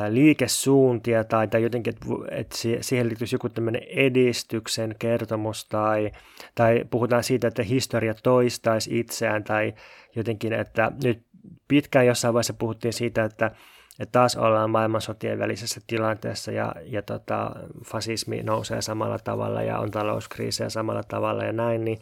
liikesuuntia 0.09 1.25
tai, 1.25 1.49
tai 1.49 1.63
jotenkin, 1.63 1.95
että, 1.95 2.07
että 2.31 2.57
siihen 2.81 3.09
liittyisi 3.09 3.35
joku 3.35 3.49
tämmöinen 3.49 3.83
edistyksen 3.83 4.95
kertomus 4.99 5.69
tai, 5.69 6.11
tai 6.55 6.85
puhutaan 6.91 7.25
siitä, 7.25 7.49
että 7.49 7.63
historia 7.63 8.15
toistaisi 8.15 8.99
itseään 8.99 9.45
tai 9.45 9.75
jotenkin, 10.17 10.53
että 10.53 10.93
nyt 11.05 11.23
pitkään 11.69 12.07
jossain 12.07 12.35
vaiheessa 12.35 12.55
puhuttiin 12.55 12.93
siitä, 12.93 13.25
että 13.25 13.51
että 14.01 14.13
taas 14.13 14.37
ollaan 14.37 14.71
maailmansotien 14.71 15.39
välisessä 15.39 15.81
tilanteessa 15.87 16.53
ja, 16.53 16.75
ja 16.85 17.03
tota, 17.03 17.51
fasismi 17.87 18.43
nousee 18.43 18.83
samalla 18.83 19.19
tavalla 19.19 19.63
ja 19.63 19.79
on 19.79 19.91
talouskriisejä 19.91 20.69
samalla 20.69 21.03
tavalla 21.03 21.45
ja 21.45 21.53
näin, 21.53 21.85
niin 21.85 21.99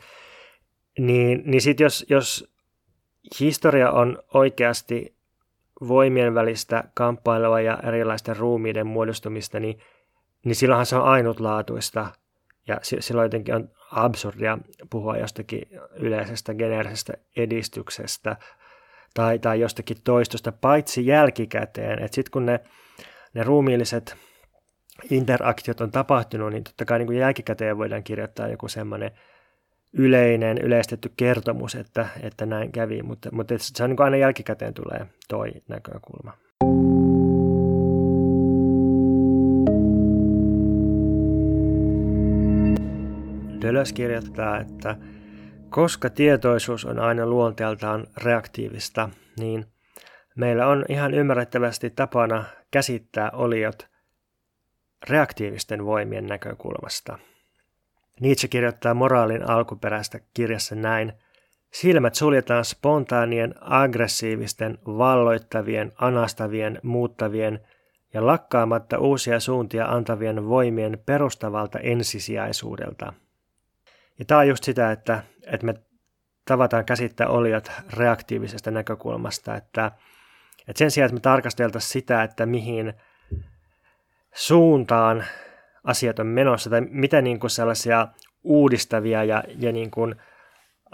Niin, 0.99 1.43
niin 1.47 1.61
sitten 1.61 1.85
jos, 1.85 2.07
jos 2.09 2.53
historia 3.41 3.91
on 3.91 4.23
oikeasti 4.35 5.17
voimien 5.89 6.35
välistä 6.35 6.85
kamppailua 6.95 7.61
ja 7.61 7.79
erilaisten 7.83 8.37
ruumiiden 8.37 8.87
muodostumista, 8.87 9.61
niin, 9.61 9.79
niin 10.45 10.55
silloinhan 10.57 10.87
se 10.87 10.97
on 10.97 11.05
ainutlaatuista. 11.05 12.07
Ja 12.69 12.79
silloin 12.83 13.25
jotenkin 13.25 13.55
on 13.55 13.71
absurdia 13.93 14.59
puhua 14.91 15.17
jostakin 15.17 15.63
yleisestä 15.95 16.55
geneerisestä 16.55 17.13
edistyksestä 17.37 18.37
tai, 19.15 19.39
tai 19.39 19.61
jostakin 19.61 19.97
toistosta, 20.05 20.53
paitsi 20.53 21.07
jälkikäteen. 21.07 22.09
Sitten 22.13 22.33
kun 22.33 22.47
ne, 22.47 22.61
ne 23.35 23.43
ruumiilliset 23.43 24.17
interaktiot 25.11 25.81
on 25.81 25.91
tapahtunut, 25.91 26.53
niin 26.53 26.65
totta 26.65 26.85
kai 26.85 26.99
niin 26.99 27.07
kuin 27.07 27.19
jälkikäteen 27.19 27.79
voidaan 27.79 28.05
kirjoittaa 28.05 28.49
joku 28.49 28.69
semmoinen 28.69 29.11
yleinen, 29.93 30.59
yleistetty 30.59 31.13
kertomus, 31.17 31.75
että, 31.75 32.09
että 32.23 32.47
näin 32.47 32.73
kävi, 32.73 33.03
mutta, 33.03 33.29
mutta 33.33 33.55
se 33.59 33.85
on 33.85 33.91
niin 33.91 33.97
kuin 33.97 34.05
aina 34.05 34.17
jälkikäteen 34.17 34.75
tulee 34.75 35.07
toi 35.29 35.53
näkökulma. 35.69 36.33
Deleuze 43.63 43.95
kirjoittaa, 43.95 44.61
että 44.61 44.97
koska 45.71 46.11
tietoisuus 46.11 46.85
on 46.85 46.99
aina 46.99 47.27
luonteeltaan 47.27 48.07
reaktiivista, 48.17 49.09
niin 49.39 49.67
meillä 50.37 50.67
on 50.67 50.85
ihan 50.89 51.15
ymmärrettävästi 51.15 51.91
tapana 51.91 52.45
käsittää 52.71 53.31
oliot 53.31 53.89
reaktiivisten 55.09 55.85
voimien 55.85 56.27
näkökulmasta. 56.27 57.19
Nietzsche 58.21 58.49
kirjoittaa 58.49 58.95
moraalin 58.95 59.51
alkuperäistä 59.51 60.21
kirjassa 60.35 60.75
näin. 60.75 61.13
Silmät 61.73 62.15
suljetaan 62.15 62.65
spontaanien, 62.65 63.55
aggressiivisten, 63.61 64.79
valloittavien, 64.87 65.93
anastavien, 65.97 66.81
muuttavien 66.83 67.61
ja 68.15 68.27
lakkaamatta 68.27 68.99
uusia 68.99 69.41
suuntia 69.41 69.87
antavien 69.87 70.49
voimien 70.49 70.99
perustavalta 71.07 71.79
ensisijaisuudelta– 71.79 73.13
ja 74.21 74.25
tämä 74.25 74.41
on 74.41 74.49
just 74.49 74.65
sitä, 74.65 74.93
että, 74.93 75.23
että 75.47 75.67
me 75.67 75.75
tavataan 76.45 76.85
käsittää 76.85 77.29
olijat 77.29 77.73
reaktiivisesta 77.93 78.71
näkökulmasta, 78.71 79.57
että, 79.57 79.93
että 80.69 80.79
sen 80.79 80.91
sijaan, 80.91 81.07
että 81.07 81.15
me 81.15 81.21
tarkasteltaisiin 81.21 81.93
sitä, 81.93 82.23
että 82.23 82.47
mihin 82.47 82.95
suuntaan 84.35 85.25
asiat 85.85 86.19
on 86.19 86.27
menossa, 86.27 86.71
tai 86.71 86.81
mitä 86.81 87.23
niin 87.23 87.41
kuin 87.41 87.51
sellaisia 87.51 88.09
uudistavia 88.45 89.25
ja, 89.25 89.45
ja 89.59 89.73
niin 89.73 89.91
kuin, 89.91 90.15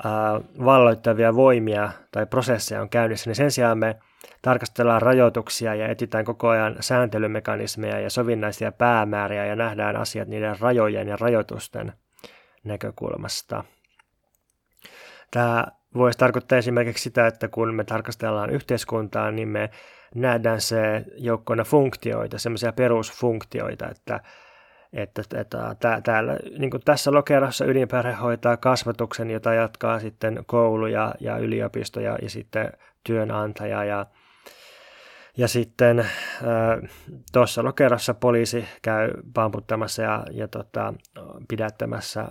ää, 0.04 0.40
valloittavia 0.64 1.34
voimia 1.34 1.90
tai 2.12 2.26
prosesseja 2.26 2.82
on 2.82 2.88
käynnissä, 2.88 3.30
niin 3.30 3.36
sen 3.36 3.50
sijaan 3.50 3.78
me 3.78 3.96
tarkastellaan 4.42 5.02
rajoituksia 5.02 5.74
ja 5.74 5.88
etsitään 5.88 6.24
koko 6.24 6.48
ajan 6.48 6.76
sääntelymekanismeja 6.80 8.00
ja 8.00 8.10
sovinnaisia 8.10 8.72
päämääriä 8.72 9.46
ja 9.46 9.56
nähdään 9.56 9.96
asiat 9.96 10.28
niiden 10.28 10.60
rajojen 10.60 11.08
ja 11.08 11.16
rajoitusten 11.20 11.92
näkökulmasta. 12.66 13.64
Tämä 15.31 15.66
voisi 15.94 16.18
tarkoittaa 16.18 16.59
esimerkiksi 16.59 17.02
sitä, 17.02 17.26
että 17.26 17.48
kun 17.48 17.74
me 17.74 17.85
tarkastellaan 17.85 18.50
yhteiskuntaa, 18.50 19.31
niin 19.31 19.48
me 19.48 19.70
nähdään 20.14 20.61
se 20.61 21.05
joukkona 21.16 21.64
funktioita, 21.64 22.38
semmoisia 22.38 22.72
perusfunktioita, 22.72 23.88
että, 23.88 24.20
että, 24.92 25.22
että 25.40 25.76
täällä, 26.05 26.38
niin 26.59 26.70
kuin 26.70 26.83
tässä 26.85 27.12
lokerossa 27.12 27.64
ydinperhe 27.64 28.12
hoitaa 28.12 28.57
kasvatuksen, 28.57 29.31
jota 29.31 29.55
jatkaa 29.55 30.00
sitten 30.00 30.44
koulu 30.46 30.87
ja, 30.87 31.14
ja 31.20 31.38
yliopisto 31.38 32.00
ja, 32.00 32.18
ja 32.22 32.31
sitten 32.31 32.72
työnantaja 33.05 33.85
ja, 33.85 34.07
ja 35.37 35.49
sitten 35.49 36.07
tuossa 37.33 37.64
lokerossa 37.64 38.14
poliisi 38.14 38.64
käy 38.83 39.11
pamputtamassa 39.35 40.03
ja, 40.03 40.25
ja 40.31 40.49
tota, 40.49 40.94
pidättämässä 41.49 42.29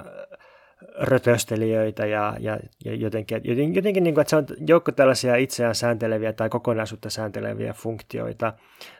rötöstelijöitä 0.99 2.05
ja, 2.05 2.35
ja, 2.39 2.59
ja 2.85 2.95
jotenkin, 2.95 3.41
jotenkin, 3.43 3.75
jotenkin 3.75 4.03
niin 4.03 4.13
kuin, 4.13 4.21
että 4.21 4.29
se 4.29 4.35
on 4.35 4.45
joukko 4.67 4.91
tällaisia 4.91 5.35
itseään 5.35 5.75
säänteleviä 5.75 6.33
tai 6.33 6.49
kokonaisuutta 6.49 7.09
säänteleviä 7.09 7.73
funktioita 7.73 8.53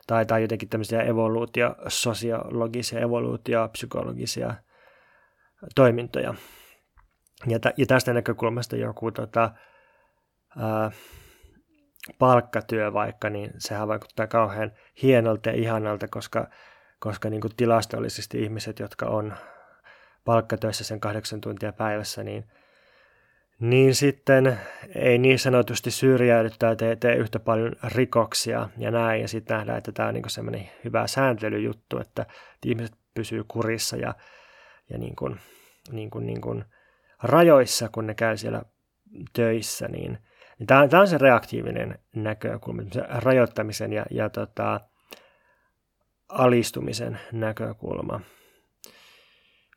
tai, 0.08 0.26
tai 0.26 0.41
jotenkin 0.41 0.70
tämmöisiä 0.70 1.02
evoluutiososiologisia, 1.02 3.00
evoluutiopsykologisia 3.00 4.56
toimintoja. 5.76 6.34
Ja, 7.48 7.60
ja 7.78 7.86
tästä 7.86 8.13
näkökulmasta 8.13 8.76
joku 8.76 9.12
tota, 9.12 9.52
ää, 10.58 10.91
palkkatyö 12.20 12.94
vaikka, 12.94 13.30
niin 13.30 13.52
sehän 13.58 13.88
vaikuttaa 13.88 14.28
kauhean 14.28 14.72
hienolta 15.02 15.50
ja 15.50 15.56
ihanalta, 15.56 16.08
koska, 16.08 16.48
koska 17.00 17.30
niin 17.30 17.41
kuin 17.41 17.56
tilastollisesti 17.58 18.44
ihmiset, 18.44 18.80
jotka 18.80 19.06
on 19.06 19.34
palkkatöissä 20.26 20.84
sen 20.84 21.00
kahdeksan 21.00 21.41
tuntia 21.41 21.74
päivässä, 21.74 22.24
niin, 22.24 22.46
niin 23.60 23.96
sitten 23.96 24.60
ei 24.96 25.18
niin 25.18 25.39
sanotusti 25.39 25.91
syrjäydy 25.91 26.50
tai 26.60 26.76
tee, 26.76 26.96
tee 26.96 27.15
yhtä 27.15 27.39
paljon 27.39 27.74
rikoksia 27.84 28.70
ja 28.78 28.91
näin. 28.91 29.22
Ja 29.22 29.28
sitten 29.28 29.58
nähdään, 29.58 29.78
että 29.78 29.91
tämä 29.91 30.08
on 30.08 30.13
niin 30.13 30.30
semmoinen 30.30 30.70
hyvä 30.84 31.08
sääntelyjuttu, 31.08 32.00
että 32.00 32.26
ihmiset 32.65 32.96
pysyy 33.13 33.44
kurissa 33.48 33.98
ja, 33.98 34.15
ja 34.89 34.98
niin 34.98 35.15
kuin, 35.15 35.39
niin 35.91 36.10
kuin, 36.10 36.26
niin 36.26 36.41
kuin 36.41 36.65
rajoissa, 37.24 37.89
kun 37.91 38.08
ne 38.08 38.13
käy 38.13 38.38
siellä 38.38 38.62
töissä, 39.34 39.88
niin 39.88 40.18
tämä, 40.68 40.88
tämä 40.88 41.02
on 41.02 41.08
se 41.08 41.18
reaktiivinen 41.18 42.00
näkökulma, 42.15 42.82
se 42.91 43.04
rajoittamisen 43.10 43.94
ja, 43.94 44.06
ja 44.12 44.30
tota, 44.30 44.80
alistumisen 46.30 47.20
näkökulma. 47.32 48.22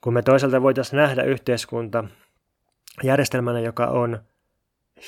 Kun 0.01 0.14
me 0.14 0.23
toisaalta 0.23 0.62
voitaisiin 0.62 0.99
nähdä 0.99 1.23
yhteiskunta 1.23 2.05
järjestelmänä, 3.03 3.61
joka 3.61 3.87
on 3.87 4.19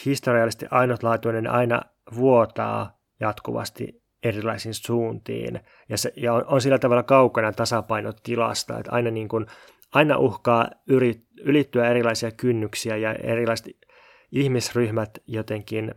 historiallisesti 0.05 0.67
ainutlaatuinen, 0.71 1.47
aina 1.47 1.81
vuotaa 2.17 2.99
jatkuvasti 3.21 4.03
erilaisiin 4.23 4.75
suuntiin. 4.75 5.61
Ja, 5.89 5.99
se, 5.99 6.13
ja 6.17 6.33
on, 6.35 6.45
on 6.47 6.61
sillä 6.61 6.79
tavalla 6.79 7.03
kaukana 7.03 7.53
tasapainotilasta, 7.53 8.79
että 8.79 8.93
aina, 8.93 9.11
niin 9.11 9.29
kuin, 9.29 9.47
aina 9.93 10.19
uhkaa 10.19 10.71
yrit, 10.89 11.27
ylittyä 11.43 11.91
erilaisia 11.91 12.31
kynnyksiä 12.31 12.97
ja 12.97 13.15
erilaiset 13.15 13.67
ihmisryhmät 14.33 15.11
jotenkin 15.27 15.95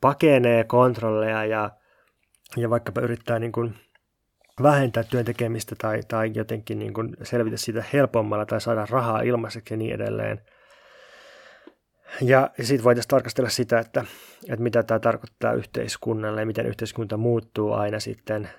pakenee 0.00 0.64
kontrolleja 0.64 1.44
ja, 1.44 1.70
ja 2.56 2.70
vaikkapa 2.70 3.00
yrittää 3.00 3.38
niin 3.38 3.52
kuin 3.52 3.74
vähentää 4.62 5.02
työn 5.02 5.24
tekemistä 5.24 5.74
tai, 5.78 6.00
tai 6.08 6.30
jotenkin 6.34 6.78
niin 6.78 6.94
kuin 6.94 7.16
selvitä 7.22 7.56
siitä 7.56 7.84
helpommalla 7.92 8.46
tai 8.46 8.60
saada 8.60 8.86
rahaa 8.90 9.20
ilmaiseksi 9.20 9.74
ja 9.74 9.78
niin 9.78 9.94
edelleen. 9.94 10.40
Ja 12.20 12.50
sitten 12.62 12.84
voitaisiin 12.84 13.10
tarkastella 13.10 13.50
sitä, 13.50 13.78
että, 13.78 14.04
että 14.48 14.62
mitä 14.62 14.82
tämä 14.82 15.00
tarkoittaa 15.00 15.52
yhteiskunnalle 15.52 16.40
ja 16.40 16.46
miten 16.46 16.66
yhteiskunta 16.66 17.16
muuttuu 17.16 17.72
aina 17.72 18.00
sitten 18.00 18.50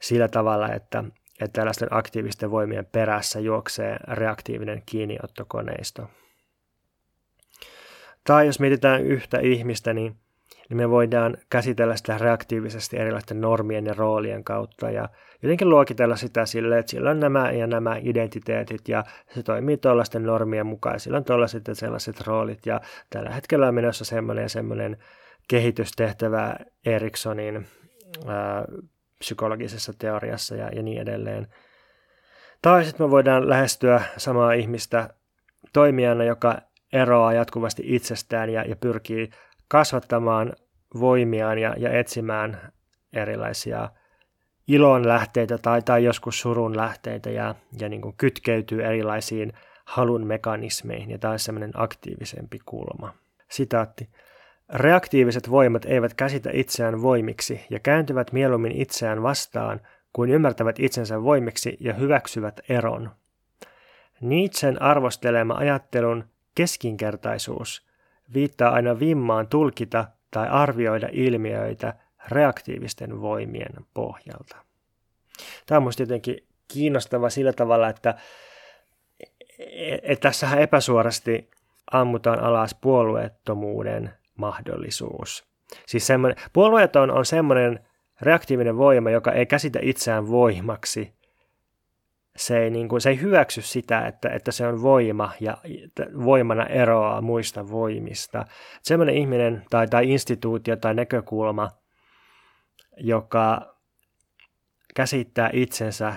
sillä 0.00 0.28
tavalla, 0.28 0.72
että, 0.72 1.04
että 1.40 1.60
tällaisten 1.60 1.88
aktiivisten 1.90 2.50
voimien 2.50 2.86
perässä 2.86 3.40
juoksee 3.40 3.96
reaktiivinen 4.08 4.82
kiinniottokoneisto. 4.86 6.08
Tai 8.26 8.46
jos 8.46 8.60
mietitään 8.60 9.02
yhtä 9.02 9.38
ihmistä, 9.38 9.94
niin, 9.94 10.16
niin 10.68 10.76
me 10.76 10.90
voidaan 10.90 11.36
käsitellä 11.50 11.96
sitä 11.96 12.18
reaktiivisesti 12.18 12.96
erilaisten 12.96 13.40
normien 13.40 13.86
ja 13.86 13.94
roolien 13.94 14.44
kautta 14.44 14.90
ja 14.90 15.08
jotenkin 15.42 15.70
luokitella 15.70 16.16
sitä 16.16 16.46
silleen, 16.46 16.80
että 16.80 16.90
sillä 16.90 17.10
on 17.10 17.20
nämä 17.20 17.50
ja 17.50 17.66
nämä 17.66 17.96
identiteetit 18.02 18.88
ja 18.88 19.04
se 19.34 19.42
toimii 19.42 19.76
tuollaisten 19.76 20.22
normien 20.22 20.66
mukaan. 20.66 21.00
Sillä 21.00 21.16
on 21.16 21.24
tuollaiset 21.24 21.68
ja 21.68 21.74
sellaiset 21.74 22.20
roolit 22.26 22.66
ja 22.66 22.80
tällä 23.10 23.30
hetkellä 23.30 23.68
on 23.68 23.74
menossa 23.74 24.04
semmoinen 24.04 24.42
ja 24.42 24.48
semmoinen 24.48 24.96
kehitystehtävä 25.48 26.56
Erikssonin 26.86 27.66
ää, 28.26 28.64
psykologisessa 29.18 29.92
teoriassa 29.98 30.54
ja, 30.54 30.68
ja 30.68 30.82
niin 30.82 31.02
edelleen. 31.02 31.46
Tai 32.62 32.84
sitten 32.84 33.06
me 33.06 33.10
voidaan 33.10 33.48
lähestyä 33.48 34.00
samaa 34.16 34.52
ihmistä 34.52 35.08
toimijana, 35.72 36.24
joka 36.24 36.58
eroaa 36.92 37.32
jatkuvasti 37.32 37.82
itsestään 37.86 38.50
ja, 38.50 38.62
ja 38.62 38.76
pyrkii 38.76 39.30
kasvattamaan 39.68 40.52
voimiaan 41.00 41.58
ja, 41.58 41.74
ja 41.78 41.98
etsimään 41.98 42.72
erilaisia 43.12 43.88
ilon 44.68 45.08
lähteitä 45.08 45.58
tai, 45.58 45.82
tai 45.82 46.04
joskus 46.04 46.40
surun 46.40 46.76
lähteitä 46.76 47.30
ja, 47.30 47.54
ja 47.80 47.88
niin 47.88 48.00
kuin 48.00 48.14
kytkeytyy 48.16 48.84
erilaisiin 48.84 49.52
halun 49.84 50.26
mekanismeihin 50.26 51.10
ja 51.10 51.18
tämä 51.18 51.32
on 51.32 51.38
semmoinen 51.38 51.70
aktiivisempi 51.74 52.58
kulma. 52.66 53.14
Sitaatti. 53.48 54.08
Reaktiiviset 54.74 55.50
voimat 55.50 55.84
eivät 55.84 56.14
käsitä 56.14 56.50
itseään 56.52 57.02
voimiksi 57.02 57.60
ja 57.70 57.80
kääntyvät 57.80 58.32
mieluummin 58.32 58.72
itseään 58.72 59.22
vastaan 59.22 59.80
kuin 60.12 60.30
ymmärtävät 60.30 60.80
itsensä 60.80 61.22
voimiksi 61.22 61.76
ja 61.80 61.94
hyväksyvät 61.94 62.60
eron. 62.68 63.10
Nietzschen 64.20 64.82
arvostelema 64.82 65.54
ajattelun 65.54 66.24
keskinkertaisuus 66.56 67.86
viittaa 68.34 68.70
aina 68.70 68.98
vimmaan 68.98 69.48
tulkita 69.48 70.04
tai 70.30 70.48
arvioida 70.48 71.08
ilmiöitä 71.12 71.94
reaktiivisten 72.28 73.20
voimien 73.20 73.74
pohjalta. 73.94 74.56
Tämä 75.66 75.76
on 75.76 75.82
minusta 75.82 76.02
jotenkin 76.02 76.46
kiinnostava 76.72 77.30
sillä 77.30 77.52
tavalla, 77.52 77.88
että, 77.88 78.14
että 80.02 80.28
tässähän 80.28 80.58
epäsuorasti 80.58 81.50
ammutaan 81.92 82.40
alas 82.40 82.74
puolueettomuuden 82.74 84.10
mahdollisuus. 84.36 85.44
Siis 85.86 86.06
semmoinen, 86.06 86.44
puolueeton 86.52 87.10
on 87.10 87.26
semmoinen 87.26 87.80
reaktiivinen 88.22 88.76
voima, 88.76 89.10
joka 89.10 89.32
ei 89.32 89.46
käsitä 89.46 89.78
itseään 89.82 90.28
voimaksi. 90.28 91.15
Se 92.36 92.58
ei, 92.58 92.70
niin 92.70 92.88
kuin, 92.88 93.00
se 93.00 93.10
ei 93.10 93.20
hyväksy 93.20 93.62
sitä, 93.62 94.06
että, 94.06 94.28
että 94.28 94.52
se 94.52 94.66
on 94.66 94.82
voima 94.82 95.32
ja 95.40 95.58
voimana 96.24 96.66
eroaa 96.66 97.20
muista 97.20 97.68
voimista. 97.68 98.44
Semmoinen 98.82 99.14
ihminen 99.14 99.64
tai, 99.70 99.86
tai 99.86 100.10
instituutio 100.10 100.76
tai 100.76 100.94
näkökulma, 100.94 101.70
joka 102.96 103.76
käsittää 104.94 105.50
itsensä 105.52 106.14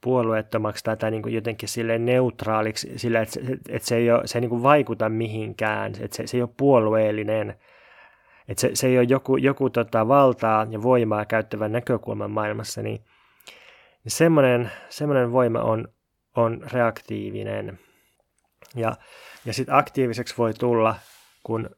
puolueettomaksi 0.00 0.84
tai, 0.84 0.96
tai 0.96 1.10
niin 1.10 1.22
kuin 1.22 1.34
jotenkin 1.34 1.68
sille 1.68 1.98
neutraaliksi, 1.98 2.92
sillä 2.96 3.20
että, 3.20 3.40
että 3.68 3.88
se 3.88 3.96
ei, 3.96 4.10
ole, 4.10 4.26
se 4.26 4.38
ei 4.38 4.40
niin 4.40 4.50
kuin 4.50 4.62
vaikuta 4.62 5.08
mihinkään, 5.08 5.92
että 6.00 6.16
se, 6.16 6.26
se 6.26 6.36
ei 6.36 6.42
ole 6.42 6.50
puolueellinen, 6.56 7.54
että 8.48 8.60
se, 8.60 8.70
se 8.74 8.86
ei 8.86 8.98
ole 8.98 9.06
joku, 9.08 9.36
joku 9.36 9.70
tota 9.70 10.08
valtaa 10.08 10.66
ja 10.70 10.82
voimaa 10.82 11.24
käyttävän 11.24 11.72
näkökulman 11.72 12.30
maailmassa, 12.30 12.82
niin, 12.82 13.00
niin 14.06 14.12
semmoinen, 14.12 14.70
semmoinen 14.88 15.32
voima 15.32 15.60
on, 15.60 15.88
on 16.36 16.60
reaktiivinen. 16.72 17.78
Ja, 18.74 18.96
ja 19.44 19.52
sitten 19.52 19.74
aktiiviseksi 19.74 20.34
voi 20.38 20.54
tulla, 20.54 20.94
kun 21.42 21.70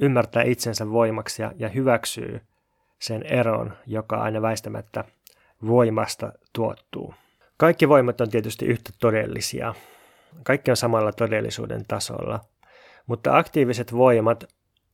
ymmärtää 0.00 0.42
itsensä 0.42 0.90
voimaksi 0.90 1.42
ja, 1.42 1.52
ja 1.56 1.68
hyväksyy 1.68 2.40
sen 2.98 3.22
eron, 3.22 3.72
joka 3.86 4.16
aina 4.16 4.42
väistämättä 4.42 5.04
voimasta 5.66 6.32
tuottuu. 6.52 7.14
Kaikki 7.56 7.88
voimat 7.88 8.20
on 8.20 8.30
tietysti 8.30 8.66
yhtä 8.66 8.90
todellisia. 9.00 9.74
Kaikki 10.42 10.70
on 10.70 10.76
samalla 10.76 11.12
todellisuuden 11.12 11.84
tasolla. 11.88 12.40
Mutta 13.06 13.36
aktiiviset 13.36 13.92
voimat 13.92 14.44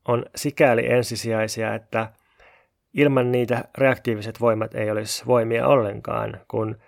on 0.09 0.25
sikäli 0.37 0.93
ensisijaisia, 0.93 1.75
että 1.75 2.13
ilman 2.95 3.33
niitä 3.33 3.65
reaktiiviset 3.79 4.41
voimat 4.41 4.75
ei 4.75 4.91
olisi 4.91 5.27
voimia 5.27 5.67
ollenkaan, 5.67 6.41
kun 6.49 6.79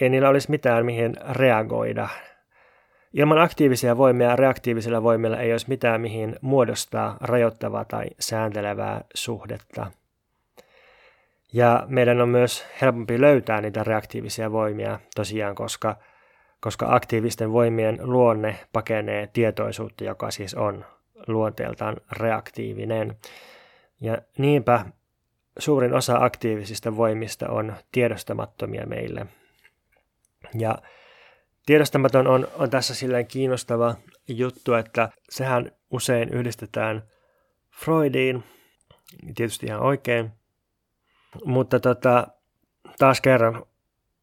ei 0.00 0.08
niillä 0.08 0.28
olisi 0.28 0.50
mitään 0.50 0.86
mihin 0.86 1.16
reagoida. 1.30 2.08
Ilman 3.12 3.38
aktiivisia 3.38 3.96
voimia 3.96 4.36
reaktiivisilla 4.36 5.02
voimilla 5.02 5.38
ei 5.38 5.52
olisi 5.52 5.68
mitään 5.68 6.00
mihin 6.00 6.36
muodostaa 6.40 7.16
rajoittavaa 7.20 7.84
tai 7.84 8.06
sääntelevää 8.20 9.04
suhdetta– 9.14 9.86
ja 11.52 11.86
meidän 11.88 12.20
on 12.20 12.28
myös 12.28 12.66
helpompi 12.80 13.20
löytää 13.20 13.60
niitä 13.60 13.84
reaktiivisia 13.84 14.52
voimia 14.52 14.98
tosiaan, 15.14 15.54
koska, 15.54 15.96
koska 16.60 16.94
aktiivisten 16.94 17.52
voimien 17.52 17.98
luonne 18.02 18.56
pakenee 18.72 19.26
tietoisuutta, 19.32 20.04
joka 20.04 20.30
siis 20.30 20.54
on 20.54 20.84
luonteeltaan 21.26 21.96
reaktiivinen. 22.12 23.16
Ja 24.00 24.18
niinpä 24.38 24.84
suurin 25.58 25.94
osa 25.94 26.16
aktiivisista 26.16 26.96
voimista 26.96 27.48
on 27.48 27.76
tiedostamattomia 27.92 28.86
meille. 28.86 29.26
Ja 30.58 30.78
tiedostamaton 31.66 32.26
on, 32.26 32.48
on 32.58 32.70
tässä 32.70 32.94
silleen 32.94 33.26
kiinnostava 33.26 33.94
juttu, 34.28 34.74
että 34.74 35.08
sehän 35.30 35.72
usein 35.90 36.28
yhdistetään 36.28 37.02
Freudiin, 37.84 38.44
tietysti 39.34 39.66
ihan 39.66 39.80
oikein, 39.80 40.30
mutta 41.44 41.80
tota, 41.80 42.26
taas 42.98 43.20
kerran 43.20 43.64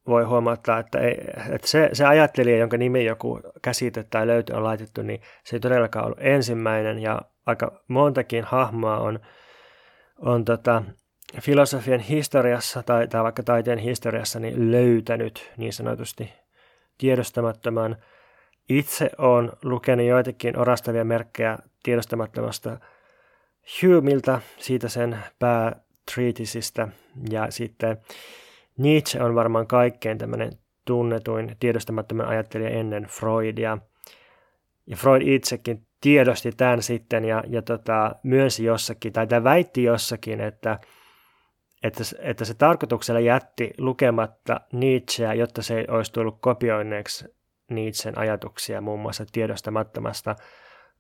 voi 0.07 0.23
huomata, 0.23 0.77
että, 0.77 0.99
ei, 0.99 1.17
että 1.51 1.67
se, 1.67 1.89
se 1.93 2.05
ajattelija, 2.05 2.57
jonka 2.57 2.77
nimi 2.77 3.05
joku 3.05 3.39
käsite 3.61 4.03
tai 4.03 4.27
löytö 4.27 4.57
on 4.57 4.63
laitettu, 4.63 5.01
niin 5.01 5.21
se 5.43 5.55
ei 5.55 5.59
todellakaan 5.59 6.05
ollut 6.05 6.19
ensimmäinen 6.21 6.99
ja 6.99 7.21
aika 7.45 7.81
montakin 7.87 8.43
hahmoa 8.43 8.97
on, 8.99 9.19
on 10.19 10.45
tota, 10.45 10.83
filosofian 11.41 11.99
historiassa 11.99 12.83
tai, 12.83 13.07
tai 13.07 13.23
vaikka 13.23 13.43
taiteen 13.43 13.79
historiassa 13.79 14.39
niin 14.39 14.71
löytänyt 14.71 15.51
niin 15.57 15.73
sanotusti 15.73 16.33
tiedostamattoman. 16.97 17.95
Itse 18.69 19.09
olen 19.17 19.51
lukenut 19.63 20.05
joitakin 20.05 20.59
orastavia 20.59 21.05
merkkejä 21.05 21.57
tiedostamattomasta 21.83 22.77
Humeilta, 23.81 24.41
siitä 24.57 24.89
sen 24.89 25.17
pää 25.39 25.81
Treatisista. 26.13 26.87
Ja 27.29 27.51
sitten 27.51 27.97
Nietzsche 28.77 29.23
on 29.23 29.35
varmaan 29.35 29.67
kaikkein 29.67 30.17
tämmöinen 30.17 30.51
tunnetuin 30.85 31.55
tiedostamattoman 31.59 32.27
ajattelija 32.27 32.69
ennen 32.69 33.03
Freudia. 33.03 33.77
Ja 34.87 34.95
Freud 34.95 35.21
itsekin 35.21 35.87
tiedosti 36.01 36.51
tämän 36.51 36.83
sitten 36.83 37.25
ja, 37.25 37.43
ja 37.47 37.61
tota, 37.61 38.15
myönsi 38.23 38.63
jossakin, 38.63 39.13
tai 39.13 39.27
tämä 39.27 39.43
väitti 39.43 39.83
jossakin, 39.83 40.41
että, 40.41 40.79
että, 41.83 42.03
että 42.19 42.45
se 42.45 42.53
tarkoituksella 42.53 43.19
jätti 43.19 43.73
lukematta 43.77 44.61
Nietzscheä, 44.73 45.33
jotta 45.33 45.61
se 45.61 45.85
olisi 45.87 46.13
tullut 46.13 46.37
kopioinneeksi 46.41 47.25
Nietzschen 47.69 48.17
ajatuksia 48.17 48.81
muun 48.81 48.99
muassa 48.99 49.25
tiedostamattomasta. 49.31 50.35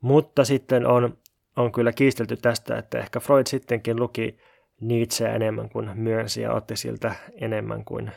Mutta 0.01 0.45
sitten 0.45 0.87
on, 0.87 1.17
on 1.55 1.71
kyllä 1.71 1.91
kiistelty 1.91 2.37
tästä, 2.37 2.77
että 2.77 2.99
ehkä 2.99 3.19
Freud 3.19 3.47
sittenkin 3.47 3.99
luki 3.99 4.37
Nietzscheä 4.81 5.33
enemmän 5.33 5.69
kuin 5.69 5.89
myönsi 5.93 6.41
ja 6.41 6.53
otti 6.53 6.75
siltä 6.75 7.15
enemmän 7.41 7.85
kuin 7.85 8.11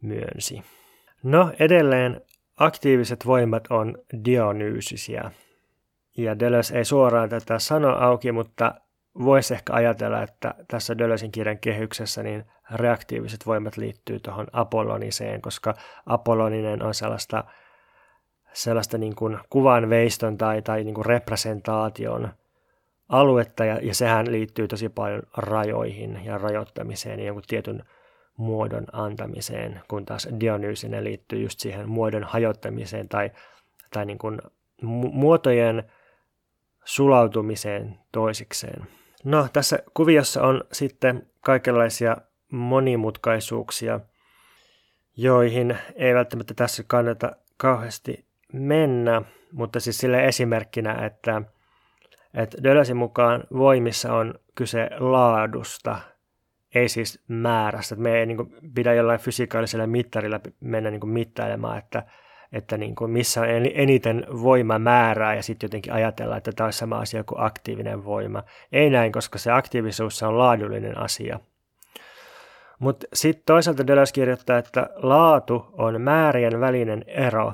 myönsi. 0.00 0.62
No 1.22 1.52
edelleen 1.58 2.20
aktiiviset 2.56 3.26
voimat 3.26 3.66
on 3.70 3.98
dionyysisiä. 4.24 5.30
Ja 6.16 6.38
Deleuze 6.38 6.78
ei 6.78 6.84
suoraan 6.84 7.28
tätä 7.28 7.58
sano 7.58 7.88
auki, 7.88 8.32
mutta 8.32 8.74
voisi 9.18 9.54
ehkä 9.54 9.72
ajatella, 9.72 10.22
että 10.22 10.54
tässä 10.68 10.98
Deleuzein 10.98 11.32
kirjan 11.32 11.58
kehyksessä 11.58 12.22
niin 12.22 12.44
reaktiiviset 12.74 13.46
voimat 13.46 13.76
liittyy 13.76 14.20
tuohon 14.20 14.46
apolloniseen, 14.52 15.42
koska 15.42 15.74
apolloninen 16.06 16.82
on 16.82 16.94
sellaista, 16.94 17.44
sellaista 18.52 18.98
niin 18.98 19.16
kuin 19.16 19.38
kuvan 19.50 19.90
veiston 19.90 20.38
tai, 20.38 20.62
tai 20.62 20.84
niin 20.84 20.94
kuin 20.94 21.06
representaation– 21.06 22.28
aluetta 23.12 23.64
ja, 23.64 23.78
ja 23.82 23.94
sehän 23.94 24.32
liittyy 24.32 24.68
tosi 24.68 24.88
paljon 24.88 25.22
rajoihin 25.36 26.20
ja 26.24 26.38
rajoittamiseen 26.38 27.20
ja 27.20 27.26
jonkun 27.26 27.42
tietyn 27.46 27.84
muodon 28.36 28.86
antamiseen, 28.92 29.80
kun 29.88 30.04
taas 30.04 30.28
Dionyysinen 30.40 31.04
liittyy 31.04 31.42
just 31.42 31.60
siihen 31.60 31.88
muodon 31.88 32.24
hajottamiseen 32.24 33.08
tai, 33.08 33.30
tai 33.92 34.06
niin 34.06 34.18
kuin 34.18 34.40
muotojen 35.12 35.84
sulautumiseen 36.84 37.98
toisikseen. 38.12 38.86
No, 39.24 39.48
tässä 39.52 39.78
kuviossa 39.94 40.42
on 40.42 40.64
sitten 40.72 41.26
kaikenlaisia 41.40 42.16
monimutkaisuuksia, 42.50 44.00
joihin 45.16 45.78
ei 45.94 46.14
välttämättä 46.14 46.54
tässä 46.54 46.82
kannata 46.86 47.32
kauheasti 47.56 48.24
mennä, 48.52 49.22
mutta 49.52 49.80
siis 49.80 49.98
sille 49.98 50.26
esimerkkinä, 50.26 51.06
että 51.06 51.42
että 52.34 52.62
Dölösin 52.62 52.96
mukaan 52.96 53.44
voimissa 53.52 54.14
on 54.14 54.34
kyse 54.54 54.90
laadusta, 54.98 55.98
ei 56.74 56.88
siis 56.88 57.20
määrästä. 57.28 57.96
Me 57.96 58.18
ei 58.18 58.26
niin 58.26 58.36
kuin, 58.36 58.54
pidä 58.74 58.94
jollain 58.94 59.20
fysikaalisella 59.20 59.86
mittarilla 59.86 60.40
mennä 60.60 60.90
niin 60.90 61.00
kuin, 61.00 61.10
mittailemaan, 61.10 61.78
että, 61.78 62.02
että 62.52 62.76
niin 62.76 62.94
kuin, 62.94 63.10
missä 63.10 63.40
on 63.40 63.46
eniten 63.74 64.26
voimamäärää 64.42 65.34
ja 65.34 65.42
sitten 65.42 65.66
jotenkin 65.66 65.92
ajatella, 65.92 66.36
että 66.36 66.52
tämä 66.52 66.66
on 66.66 66.72
sama 66.72 66.98
asia 66.98 67.24
kuin 67.24 67.40
aktiivinen 67.40 68.04
voima. 68.04 68.42
Ei 68.72 68.90
näin, 68.90 69.12
koska 69.12 69.38
se 69.38 69.52
aktiivisuus 69.52 70.22
on 70.22 70.38
laadullinen 70.38 70.98
asia. 70.98 71.40
Mutta 72.78 73.06
sitten 73.12 73.42
toisaalta 73.46 73.86
Deleuze 73.86 74.12
kirjoittaa, 74.12 74.58
että 74.58 74.86
laatu 74.96 75.66
on 75.72 76.00
määrien 76.00 76.60
välinen 76.60 77.04
ero, 77.06 77.52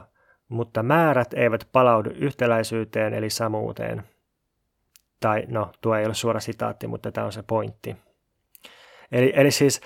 mutta 0.48 0.82
määrät 0.82 1.34
eivät 1.34 1.68
palaudu 1.72 2.10
yhtäläisyyteen 2.10 3.14
eli 3.14 3.30
samuuteen– 3.30 4.02
tai 5.20 5.44
no, 5.48 5.72
tuo 5.80 5.94
ei 5.94 6.06
ole 6.06 6.14
suora 6.14 6.40
sitaatti, 6.40 6.86
mutta 6.86 7.12
tämä 7.12 7.24
on 7.24 7.32
se 7.32 7.42
pointti. 7.42 7.96
Eli, 9.12 9.32
eli 9.36 9.50
siis, 9.50 9.80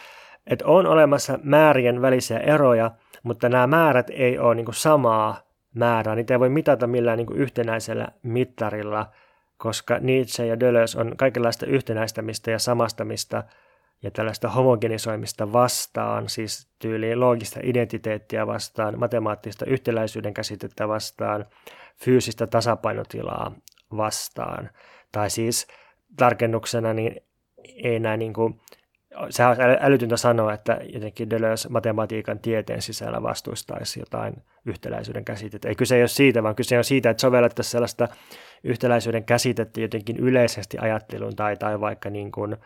että 0.46 0.66
on 0.66 0.86
olemassa 0.86 1.38
määrien 1.42 2.02
välisiä 2.02 2.38
eroja, 2.38 2.90
mutta 3.22 3.48
nämä 3.48 3.66
määrät 3.66 4.10
ei 4.10 4.38
ole 4.38 4.54
niin 4.54 4.66
samaa 4.70 5.40
määrää. 5.74 6.14
Niitä 6.14 6.34
ei 6.34 6.40
voi 6.40 6.48
mitata 6.48 6.86
millään 6.86 7.18
niin 7.18 7.34
yhtenäisellä 7.34 8.08
mittarilla, 8.22 9.10
koska 9.56 9.98
Nietzsche 9.98 10.46
ja 10.46 10.60
Deleuze 10.60 11.00
on 11.00 11.16
kaikenlaista 11.16 11.66
yhtenäistämistä 11.66 12.50
ja 12.50 12.58
samastamista 12.58 13.44
ja 14.02 14.10
tällaista 14.10 14.48
homogenisoimista 14.48 15.52
vastaan, 15.52 16.28
siis 16.28 16.72
tyyliin 16.78 17.20
loogista 17.20 17.60
identiteettiä 17.62 18.46
vastaan, 18.46 18.98
matemaattista 18.98 19.64
yhtäläisyyden 19.66 20.34
käsitettä 20.34 20.88
vastaan, 20.88 21.46
fyysistä 22.04 22.46
tasapainotilaa 22.46 23.52
vastaan. 23.96 24.70
Tai 25.12 25.30
siis 25.30 25.66
tarkennuksena, 26.16 26.92
niin 26.92 27.20
ei 27.84 28.00
näin 28.00 28.18
niin 28.18 28.32
kuin, 28.32 28.60
sehän 29.30 29.52
on 29.52 29.76
älytyntä 29.80 30.16
sanoa, 30.16 30.52
että 30.52 30.80
jotenkin 30.94 31.30
Deleuze 31.30 31.68
matematiikan 31.68 32.38
tieteen 32.38 32.82
sisällä 32.82 33.22
vastustaisi 33.22 34.00
jotain 34.00 34.34
yhtäläisyyden 34.66 35.24
käsitettä. 35.24 35.68
Ei 35.68 35.74
kyse 35.74 35.96
ei 35.96 36.02
ole 36.02 36.08
siitä, 36.08 36.42
vaan 36.42 36.54
kyse 36.54 36.78
on 36.78 36.84
siitä, 36.84 37.10
että 37.10 37.20
sovellettaisiin 37.20 37.70
sellaista 37.70 38.08
yhtäläisyyden 38.64 39.24
käsitettä 39.24 39.80
jotenkin 39.80 40.16
yleisesti 40.16 40.78
ajatteluun 40.80 41.36
tai, 41.36 41.56
tai 41.56 41.80
vaikka, 41.80 42.10
niin 42.10 42.32
kuin, 42.32 42.56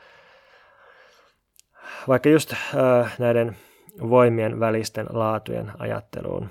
vaikka 2.08 2.28
just 2.28 2.52
äh, 2.52 3.14
näiden 3.18 3.56
voimien 4.00 4.60
välisten 4.60 5.06
laatujen 5.10 5.72
ajatteluun. 5.78 6.48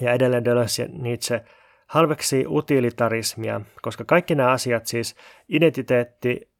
Ja 0.00 0.12
edelleen 0.12 0.44
Deleuze 0.44 0.82
ja 0.82 0.88
Nietzsche 0.92 1.44
halveksi 1.86 2.44
utilitarismia, 2.48 3.60
koska 3.82 4.04
kaikki 4.04 4.34
nämä 4.34 4.50
asiat, 4.50 4.86
siis 4.86 5.16
identiteetti, 5.48 6.53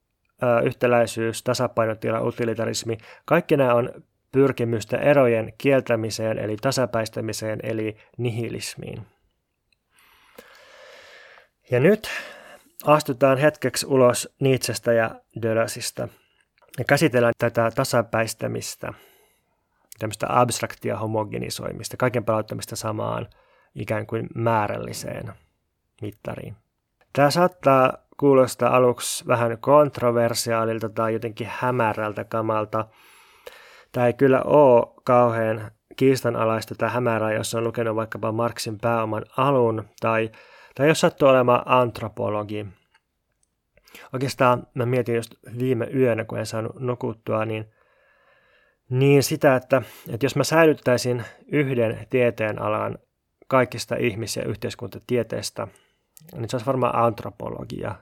yhtäläisyys, 0.64 1.43
tasapainotila, 1.43 2.20
utilitarismi, 2.20 2.99
kaikki 3.24 3.57
nämä 3.57 3.74
on 3.74 3.91
pyrkimystä 4.32 4.97
erojen 4.97 5.53
kieltämiseen, 5.59 6.39
eli 6.39 6.57
tasapäistämiseen, 6.57 7.59
eli 7.62 7.97
nihilismiin. 8.18 9.07
Ja 11.70 11.80
nyt 11.80 12.09
astutaan 12.85 13.39
hetkeksi 13.39 13.87
ulos 13.87 14.35
Nietzschestä 14.41 14.93
ja 14.93 15.20
Dölösistä 15.43 16.09
ja 16.78 16.85
käsitellään 16.85 17.35
tätä 17.39 17.70
tasapäistämistä, 17.74 18.95
tämmöistä 19.99 20.26
abstraktia 20.28 20.99
homogenisoimista, 20.99 21.97
kaiken 21.97 22.24
palauttamista 22.24 22.76
samaan 22.76 23.28
ikään 23.74 24.07
kuin 24.07 24.26
määrälliseen 24.35 25.32
mittariin. 26.03 26.57
Tämä 27.12 27.30
saattaa 27.30 27.93
kuulostaa 28.17 28.77
aluksi 28.77 29.27
vähän 29.27 29.59
kontroversiaalilta 29.59 30.89
tai 30.89 31.12
jotenkin 31.12 31.49
hämärältä 31.51 32.25
kamalta. 32.25 32.85
Tämä 33.93 34.07
ei 34.07 34.12
kyllä 34.12 34.43
ole 34.43 34.95
kauhean 35.05 35.71
kiistanalaista 35.97 36.75
tai 36.75 36.91
hämärää, 36.91 37.33
jos 37.33 37.55
on 37.55 37.65
lukenut 37.65 37.97
vaikkapa 37.97 38.33
Marksin 38.33 38.79
pääoman 38.79 39.25
alun 39.37 39.85
tai, 40.01 40.31
tai 40.75 40.89
jos 40.89 41.01
sattuu 41.01 41.29
olemaan 41.29 41.62
antropologi. 41.67 42.67
Oikeastaan 44.12 44.67
mä 44.75 44.87
mietin 44.87 45.15
just 45.15 45.35
viime 45.59 45.89
yönä, 45.95 46.25
kun 46.25 46.39
en 46.39 46.47
saanut 46.47 46.81
nukuttua, 46.81 47.45
niin, 47.45 47.65
niin 48.91 49.23
sitä, 49.23 49.57
että, 49.57 49.83
että 50.09 50.27
jos 50.27 50.37
mä 50.37 50.45
säilyttäisin 50.45 51.25
yhden 51.47 52.07
tieteen 52.11 52.62
alan 52.62 52.99
kaikista 53.49 53.97
ihmis- 53.97 54.37
ja 54.37 54.45
yhteiskuntatieteistä, 54.45 55.69
niin 56.33 56.49
se 56.49 56.57
olisi 56.57 56.66
varmaan 56.66 56.97
antropologia. 56.97 57.95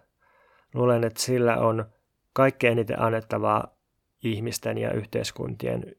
Luulen, 0.74 1.04
että 1.04 1.22
sillä 1.22 1.56
on 1.56 1.84
kaikkein 2.32 2.72
eniten 2.72 3.02
annettavaa 3.02 3.76
ihmisten 4.24 4.78
ja 4.78 4.92
yhteiskuntien 4.92 5.96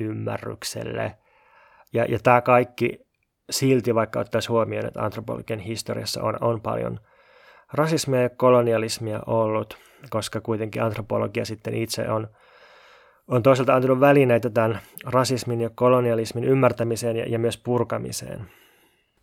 ymmärrykselle. 0.00 1.18
Ja, 1.92 2.04
ja 2.04 2.18
tämä 2.22 2.40
kaikki 2.40 3.06
silti, 3.50 3.94
vaikka 3.94 4.20
ottaisi 4.20 4.48
huomioon, 4.48 4.86
että 4.86 5.02
antropologian 5.02 5.58
historiassa 5.58 6.22
on, 6.22 6.36
on 6.40 6.60
paljon 6.60 7.00
rasismia 7.72 8.22
ja 8.22 8.28
kolonialismia 8.28 9.20
ollut, 9.26 9.78
koska 10.10 10.40
kuitenkin 10.40 10.82
antropologia 10.82 11.44
sitten 11.44 11.74
itse 11.74 12.08
on, 12.08 12.28
on 13.28 13.42
toisaalta 13.42 13.74
antanut 13.74 14.00
välineitä 14.00 14.50
tämän 14.50 14.80
rasismin 15.04 15.60
ja 15.60 15.70
kolonialismin 15.74 16.44
ymmärtämiseen 16.44 17.16
ja, 17.16 17.24
ja 17.28 17.38
myös 17.38 17.58
purkamiseen. 17.58 18.50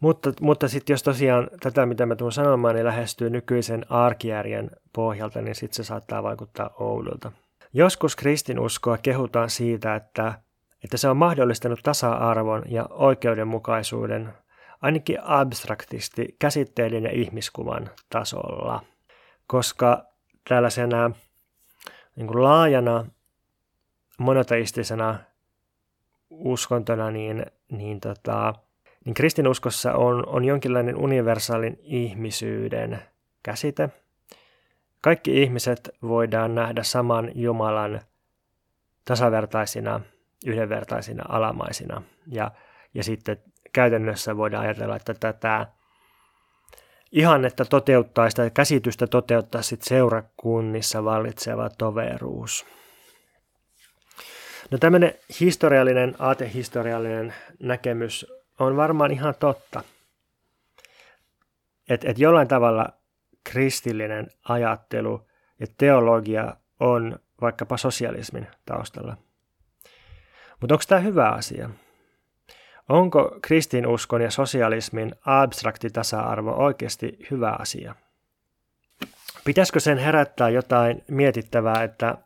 Mutta, 0.01 0.33
mutta 0.41 0.67
sitten 0.67 0.93
jos 0.93 1.03
tosiaan 1.03 1.47
tätä, 1.59 1.85
mitä 1.85 2.05
mä 2.05 2.15
tuun 2.15 2.31
sanomaan, 2.31 2.75
niin 2.75 2.85
lähestyy 2.85 3.29
nykyisen 3.29 3.85
arkijärjen 3.89 4.71
pohjalta, 4.93 5.41
niin 5.41 5.55
sitten 5.55 5.75
se 5.75 5.83
saattaa 5.83 6.23
vaikuttaa 6.23 6.69
oudolta. 6.79 7.31
Joskus 7.73 8.15
kristinuskoa 8.15 8.97
kehutaan 8.97 9.49
siitä, 9.49 9.95
että, 9.95 10.33
että 10.83 10.97
se 10.97 11.09
on 11.09 11.17
mahdollistanut 11.17 11.79
tasa-arvon 11.83 12.63
ja 12.67 12.85
oikeudenmukaisuuden 12.89 14.33
ainakin 14.81 15.17
abstraktisti 15.23 16.35
käsitteiden 16.39 17.03
ja 17.03 17.11
ihmiskuvan 17.11 17.89
tasolla, 18.09 18.83
koska 19.47 20.05
tällaisena 20.49 21.11
niin 22.15 22.27
kuin 22.27 22.43
laajana 22.43 23.05
monoteistisena 24.17 25.19
uskontona, 26.29 27.11
niin, 27.11 27.45
niin 27.71 27.99
tota, 27.99 28.53
niin 29.05 29.13
kristinuskossa 29.13 29.93
on, 29.93 30.27
on 30.27 30.45
jonkinlainen 30.45 30.97
universaalin 30.97 31.79
ihmisyyden 31.83 33.01
käsite. 33.43 33.89
Kaikki 35.01 35.41
ihmiset 35.41 35.89
voidaan 36.01 36.55
nähdä 36.55 36.83
saman 36.83 37.31
Jumalan 37.35 38.01
tasavertaisina, 39.05 40.01
yhdenvertaisina, 40.45 41.23
alamaisina. 41.29 42.01
Ja, 42.27 42.51
ja 42.93 43.03
sitten 43.03 43.37
käytännössä 43.73 44.37
voidaan 44.37 44.63
ajatella, 44.63 44.95
että 44.95 45.13
tätä 45.13 45.67
ihannetta 47.11 47.65
toteuttaa, 47.65 48.29
sitä 48.29 48.49
käsitystä 48.49 49.07
toteuttaa 49.07 49.61
sitten 49.61 49.89
seurakunnissa 49.89 51.03
vallitseva 51.03 51.69
toveruus. 51.77 52.65
No 54.71 54.77
tämmöinen 54.77 55.13
historiallinen, 55.39 56.15
aatehistoriallinen 56.19 57.33
näkemys 57.59 58.25
on 58.61 58.75
varmaan 58.75 59.11
ihan 59.11 59.35
totta. 59.39 59.83
Että 61.89 62.09
et 62.09 62.19
jollain 62.19 62.47
tavalla 62.47 62.89
kristillinen 63.43 64.27
ajattelu 64.49 65.27
ja 65.59 65.67
teologia 65.77 66.55
on 66.79 67.19
vaikkapa 67.41 67.77
sosialismin 67.77 68.47
taustalla. 68.65 69.17
Mutta 70.59 70.75
onko 70.75 70.83
tämä 70.87 71.01
hyvä 71.01 71.29
asia? 71.29 71.69
Onko 72.89 73.37
kristinuskon 73.41 74.21
ja 74.21 74.31
sosialismin 74.31 75.15
abstrakti 75.25 75.89
tasa-arvo 75.89 76.51
oikeasti 76.51 77.17
hyvä 77.31 77.55
asia? 77.59 77.95
Pitäisikö 79.45 79.79
sen 79.79 79.97
herättää 79.97 80.49
jotain 80.49 81.03
mietittävää, 81.07 81.83
että 81.83 82.17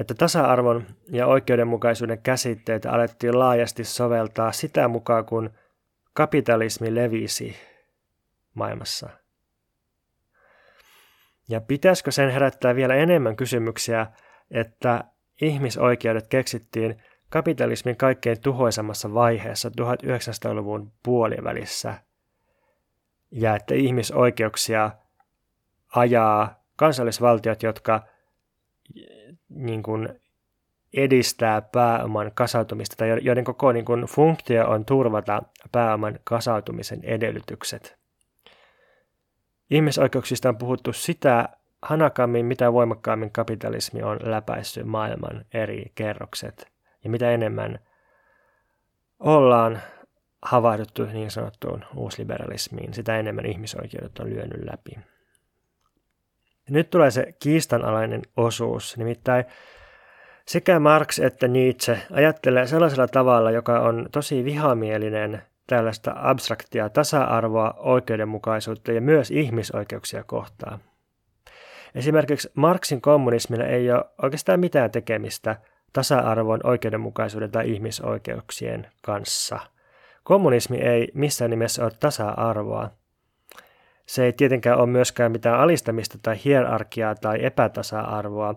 että 0.00 0.14
tasa-arvon 0.14 0.86
ja 1.10 1.26
oikeudenmukaisuuden 1.26 2.22
käsitteitä 2.22 2.90
alettiin 2.90 3.38
laajasti 3.38 3.84
soveltaa 3.84 4.52
sitä 4.52 4.88
mukaan, 4.88 5.24
kun 5.24 5.50
kapitalismi 6.12 6.94
levisi 6.94 7.56
maailmassa. 8.54 9.08
Ja 11.48 11.60
pitäisikö 11.60 12.10
sen 12.10 12.30
herättää 12.30 12.74
vielä 12.74 12.94
enemmän 12.94 13.36
kysymyksiä, 13.36 14.06
että 14.50 15.04
ihmisoikeudet 15.40 16.26
keksittiin 16.26 17.02
kapitalismin 17.28 17.96
kaikkein 17.96 18.40
tuhoisemmassa 18.40 19.14
vaiheessa 19.14 19.68
1900-luvun 19.68 20.92
puolivälissä, 21.02 21.94
ja 23.30 23.56
että 23.56 23.74
ihmisoikeuksia 23.74 24.90
ajaa 25.96 26.64
kansallisvaltiot, 26.76 27.62
jotka 27.62 28.02
niin 29.48 29.82
kuin 29.82 30.08
edistää 30.94 31.62
pääoman 31.62 32.30
kasautumista 32.34 32.96
tai 32.96 33.18
joiden 33.22 33.44
koko 33.44 33.72
niin 33.72 33.84
kuin 33.84 34.04
funktio 34.04 34.68
on 34.70 34.84
turvata 34.84 35.42
pääoman 35.72 36.18
kasautumisen 36.24 37.04
edellytykset. 37.04 37.96
Ihmisoikeuksista 39.70 40.48
on 40.48 40.56
puhuttu 40.56 40.92
sitä 40.92 41.48
hanakammin, 41.82 42.46
mitä 42.46 42.72
voimakkaammin 42.72 43.32
kapitalismi 43.32 44.02
on 44.02 44.18
läpäissyt 44.22 44.86
maailman 44.86 45.44
eri 45.54 45.92
kerrokset 45.94 46.72
ja 47.04 47.10
mitä 47.10 47.30
enemmän 47.30 47.78
ollaan 49.18 49.80
havahduttu 50.42 51.04
niin 51.04 51.30
sanottuun 51.30 51.84
uusliberalismiin, 51.96 52.94
sitä 52.94 53.18
enemmän 53.18 53.46
ihmisoikeudet 53.46 54.18
on 54.18 54.30
lyönyt 54.30 54.64
läpi. 54.64 55.15
Nyt 56.70 56.90
tulee 56.90 57.10
se 57.10 57.34
kiistanalainen 57.42 58.22
osuus, 58.36 58.96
nimittäin 58.96 59.44
sekä 60.46 60.78
Marx 60.78 61.18
että 61.18 61.48
Nietzsche 61.48 61.98
ajattelee 62.12 62.66
sellaisella 62.66 63.08
tavalla, 63.08 63.50
joka 63.50 63.80
on 63.80 64.08
tosi 64.12 64.44
vihamielinen 64.44 65.42
tällaista 65.66 66.12
abstraktia 66.16 66.88
tasa-arvoa, 66.88 67.74
oikeudenmukaisuutta 67.78 68.92
ja 68.92 69.00
myös 69.00 69.30
ihmisoikeuksia 69.30 70.24
kohtaan. 70.24 70.80
Esimerkiksi 71.94 72.50
Marxin 72.54 73.00
kommunismilla 73.00 73.64
ei 73.64 73.90
ole 73.90 74.04
oikeastaan 74.22 74.60
mitään 74.60 74.90
tekemistä 74.90 75.56
tasa-arvon, 75.92 76.60
oikeudenmukaisuuden 76.64 77.50
tai 77.50 77.70
ihmisoikeuksien 77.72 78.86
kanssa. 79.02 79.58
Kommunismi 80.24 80.76
ei 80.76 81.08
missään 81.14 81.50
nimessä 81.50 81.84
ole 81.84 81.92
tasa-arvoa, 82.00 82.90
se 84.06 84.24
ei 84.24 84.32
tietenkään 84.32 84.78
ole 84.78 84.86
myöskään 84.86 85.32
mitään 85.32 85.60
alistamista 85.60 86.18
tai 86.22 86.36
hierarkiaa 86.44 87.14
tai 87.14 87.44
epätasa-arvoa, 87.44 88.54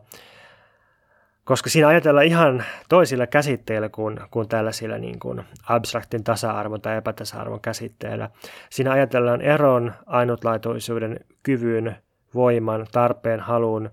koska 1.43 1.69
siinä 1.69 1.87
ajatellaan 1.87 2.25
ihan 2.25 2.63
toisilla 2.89 3.27
käsitteillä 3.27 3.89
kuin, 3.89 4.19
kuin 4.31 4.47
tällaisilla 4.47 4.97
niin 4.97 5.19
kuin 5.19 5.43
abstraktin 5.69 6.23
tasa-arvon 6.23 6.81
tai 6.81 6.97
epätasa-arvon 6.97 7.61
käsitteillä. 7.61 8.29
Siinä 8.69 8.91
ajatellaan 8.91 9.41
eron, 9.41 9.93
ainutlaatuisuuden, 10.05 11.19
kyvyn, 11.43 11.95
voiman, 12.35 12.87
tarpeen, 12.91 13.39
halun, 13.39 13.89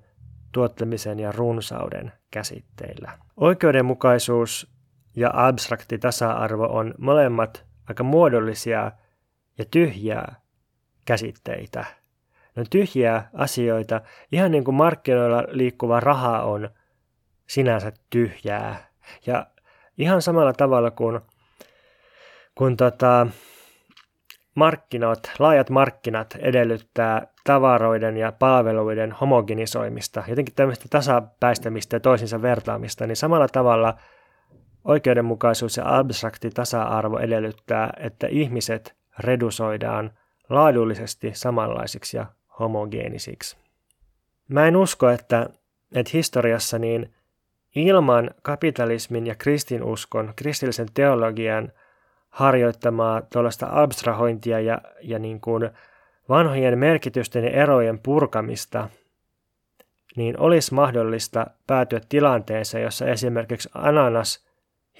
tuottamisen 0.53 1.19
ja 1.19 1.33
runsauden 1.33 2.13
käsitteillä. 2.31 3.13
Oikeudenmukaisuus 3.37 4.73
ja 5.17 5.31
abstrakti 5.33 5.99
tasa-arvo 5.99 6.65
on 6.65 6.95
molemmat 6.99 7.65
aika 7.89 8.05
muodollisia 8.05 8.93
ja 9.59 9.65
tyhjiä 9.71 10.25
käsitteitä. 11.07 11.85
Ne 12.57 12.61
on 12.61 12.67
tyhjiä 12.71 13.25
asioita, 13.35 14.01
ihan 14.33 14.51
niin 14.51 14.65
kuin 14.65 14.75
markkinoilla 14.75 15.45
liikkuva 15.49 16.01
raha 16.01 16.43
on 16.43 16.71
sinänsä 17.47 17.93
tyhjää. 18.11 18.87
Ja 19.27 19.47
ihan 19.99 20.23
samalla 20.23 20.53
tavalla 20.53 20.91
kuin, 20.91 21.21
kun 22.55 22.77
tota, 22.77 23.27
markkinat, 24.55 25.31
laajat 25.39 25.71
markkinat 25.71 26.37
edellyttää 26.39 27.27
tavaroiden 27.45 28.17
ja 28.17 28.33
palveluiden 28.33 29.13
homogenisoimista, 29.13 30.25
jotenkin 30.29 30.55
tämmöistä 30.55 30.85
tasapäistämistä 30.91 31.97
ja 31.97 32.01
toisinsa 32.01 32.43
vertaamista, 32.43 33.07
niin 33.07 33.17
samalla 33.17 33.49
tavalla 33.49 33.99
oikeudenmukaisuus 34.85 35.77
ja 35.77 35.99
abstrakti 35.99 36.51
tasa-arvo 36.51 37.19
edellyttää, 37.19 37.93
että 37.97 38.27
ihmiset 38.27 38.97
redusoidaan 39.19 40.11
laadullisesti 40.49 41.31
samanlaisiksi 41.35 42.17
ja 42.17 42.27
homogeenisiksi. 42.59 43.57
Mä 44.49 44.67
en 44.67 44.77
usko, 44.77 45.09
että, 45.09 45.51
että 45.95 46.11
historiassa 46.15 46.79
niin 46.79 47.15
ilman 47.75 48.31
kapitalismin 48.43 49.27
ja 49.27 49.35
kristinuskon, 49.35 50.33
kristillisen 50.37 50.89
teologian 50.95 51.73
harjoittamaa 52.31 53.23
tuollaista 53.33 53.69
abstrahointia 53.71 54.61
ja, 54.61 54.81
ja 55.03 55.19
niin 55.19 55.41
kuin 55.41 55.71
vanhojen 56.29 56.79
merkitysten 56.79 57.45
ja 57.45 57.51
erojen 57.51 57.99
purkamista, 57.99 58.89
niin 60.17 60.41
olisi 60.41 60.75
mahdollista 60.75 61.47
päätyä 61.67 62.01
tilanteeseen, 62.09 62.85
jossa 62.85 63.07
esimerkiksi 63.07 63.69
ananas, 63.75 64.47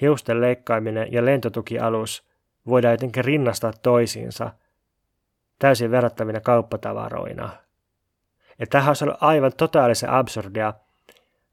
hiusten 0.01 0.41
leikkaaminen 0.41 1.13
ja 1.13 1.25
lentotukialus 1.25 2.27
voidaan 2.67 2.93
jotenkin 2.93 3.25
rinnastaa 3.25 3.73
toisiinsa 3.83 4.51
täysin 5.59 5.91
verrattavina 5.91 6.39
kauppatavaroina. 6.39 7.49
Ja 8.59 8.67
tähän 8.67 8.89
olisi 8.89 9.03
ollut 9.03 9.17
aivan 9.21 9.51
totaalisen 9.57 10.09
absurdia 10.09 10.73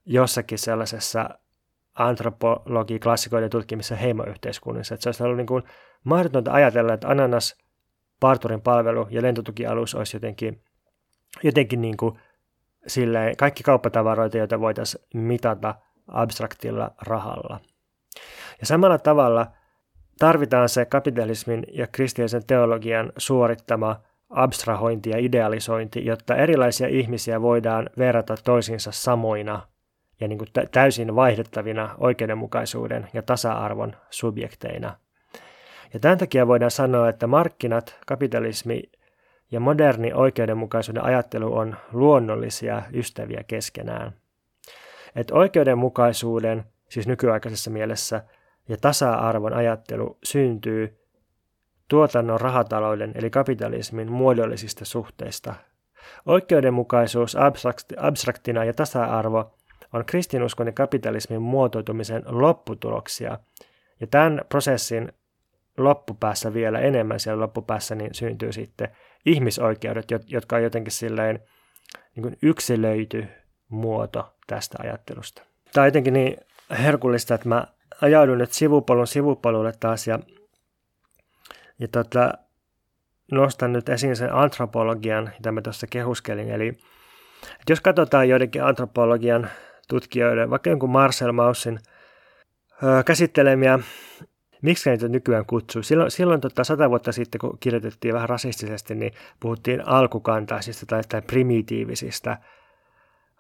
jossakin 0.07 0.59
sellaisessa 0.59 1.29
antropologi-klassikoiden 1.95 3.51
tutkimissa 3.51 3.97
heimoyhteiskunnissa. 3.97 4.95
Että 4.95 5.03
se 5.03 5.09
olisi 5.09 5.23
ollut 5.23 5.37
niin 5.37 5.47
kuin 5.47 5.63
mahdotonta 6.05 6.53
ajatella, 6.53 6.95
että 6.95 7.09
ananas, 7.09 7.57
parturin 8.21 8.61
palvelu 8.61 9.07
ja 9.11 9.23
lentotukialus 9.23 9.95
olisi 9.95 10.17
jotenkin, 10.17 10.63
jotenkin 11.43 11.81
niin 11.81 11.97
kuin 11.97 12.19
silleen, 12.87 13.37
kaikki 13.37 13.63
kauppatavaroita, 13.63 14.39
joita 14.39 14.61
voitaisiin 14.61 15.05
mitata 15.15 15.75
abstraktilla 16.09 16.91
rahalla. 17.03 17.61
Ja 18.61 18.67
samalla 18.67 18.99
tavalla 18.99 19.47
tarvitaan 20.19 20.69
se 20.69 20.85
kapitalismin 20.85 21.65
ja 21.73 21.87
kristillisen 21.87 22.47
teologian 22.47 23.13
suorittama 23.17 24.01
abstrahointi 24.31 25.11
ja 25.11 25.19
idealisointi, 25.19 26.05
jotta 26.05 26.37
erilaisia 26.37 26.89
ihmisiä 26.89 27.43
voidaan 27.43 27.91
verrata 27.99 28.35
toisiinsa 28.45 28.93
samoina 28.93 29.63
ja 30.21 30.29
niin 30.29 30.39
kuin 30.39 30.49
täysin 30.73 31.15
vaihdettavina 31.15 31.95
oikeudenmukaisuuden 31.99 33.09
ja 33.13 33.23
tasa-arvon 33.23 33.97
subjekteina. 34.11 34.97
Ja 35.95 36.01
tämän 36.01 36.19
takia 36.19 36.47
voidaan 36.47 36.71
sanoa, 36.71 37.09
että 37.09 37.27
markkinat, 37.27 37.97
kapitalismi 38.07 38.83
ja 39.51 39.61
moderni 39.61 40.13
oikeudenmukaisuuden 40.13 41.05
ajattelu 41.05 41.57
on 41.57 41.77
luonnollisia 41.93 42.83
ystäviä 42.95 43.45
keskenään. 43.47 44.13
Että 45.17 45.35
oikeudenmukaisuuden, 45.35 46.65
siis 46.89 47.07
nykyaikaisessa 47.07 47.71
mielessä, 47.71 48.23
ja 48.69 48.77
tasa-arvon 48.77 49.53
ajattelu 49.53 50.19
syntyy 50.25 51.01
tuotannon 51.89 52.41
rahatalouden 52.41 53.13
eli 53.15 53.31
kapitalismin 53.31 54.13
muodollisista 54.13 54.85
suhteista. 54.85 55.55
Oikeudenmukaisuus 56.27 57.37
abstraktina 57.97 58.65
ja 58.65 58.75
tasa-arvo 58.75 59.55
on 59.93 60.05
kristinuskon 60.05 60.67
ja 60.67 60.73
kapitalismin 60.73 61.43
muotoutumisen 61.43 62.23
lopputuloksia. 62.27 63.39
Ja 64.01 64.07
tämän 64.07 64.41
prosessin 64.49 65.13
loppupäässä 65.79 66.55
vielä 66.55 66.79
enemmän 66.79 67.21
siellä 67.21 67.41
loppupäässä 67.41 67.95
niin 67.95 68.15
syntyy 68.15 68.53
sitten 68.53 68.89
ihmisoikeudet, 69.27 70.07
jotka 70.27 70.57
on 70.57 70.63
jotenkin 70.63 70.93
silleen 70.93 71.41
niin 72.17 72.23
kuin 72.23 72.39
yksilöity 72.43 73.27
muoto 73.69 74.35
tästä 74.47 74.79
ajattelusta. 74.81 75.43
Tämä 75.73 75.83
on 75.83 75.89
jotenkin 75.89 76.13
niin 76.13 76.37
herkullista, 76.71 77.35
että 77.35 77.49
mä 77.49 77.67
ajaudun 78.05 78.39
nyt 78.39 78.53
sivupolun 78.53 79.07
sivupolulle 79.07 79.73
taas 79.81 80.07
ja, 80.07 80.19
ja 81.79 81.89
tota, 81.89 82.33
nostan 83.33 83.73
nyt 83.73 83.89
esiin 83.89 84.17
sen 84.17 84.35
antropologian, 84.35 85.31
mitä 85.39 85.53
mä 85.53 85.63
tuossa 85.63 85.87
kehuskelin. 85.87 86.51
Eli 86.51 86.69
että 87.43 87.73
jos 87.73 87.81
katsotaan 87.81 88.29
joidenkin 88.29 88.65
antropologian 88.65 89.49
tutkijoiden, 89.89 90.51
vaikka 90.51 90.71
jonkun 90.71 90.91
Marcel 90.91 91.33
Maussin 91.33 91.79
käsittelemiä, 93.05 93.79
miksi 94.63 94.91
niitä 94.91 95.09
nykyään 95.09 95.47
kutsuu? 95.47 95.83
Silloin, 95.83 96.11
silloin 96.11 96.41
tota, 96.41 96.65
sata 96.65 96.91
vuotta 96.91 97.13
sitten, 97.13 97.39
kun 97.39 97.59
kirjoitettiin 97.61 98.15
vähän 98.15 98.29
rasistisesti, 98.29 98.95
niin 98.95 99.13
puhuttiin 99.41 99.89
alkukantaisista 99.89 100.87
tai, 100.87 101.03
tai 101.09 101.23
primitiivisistä 101.23 102.39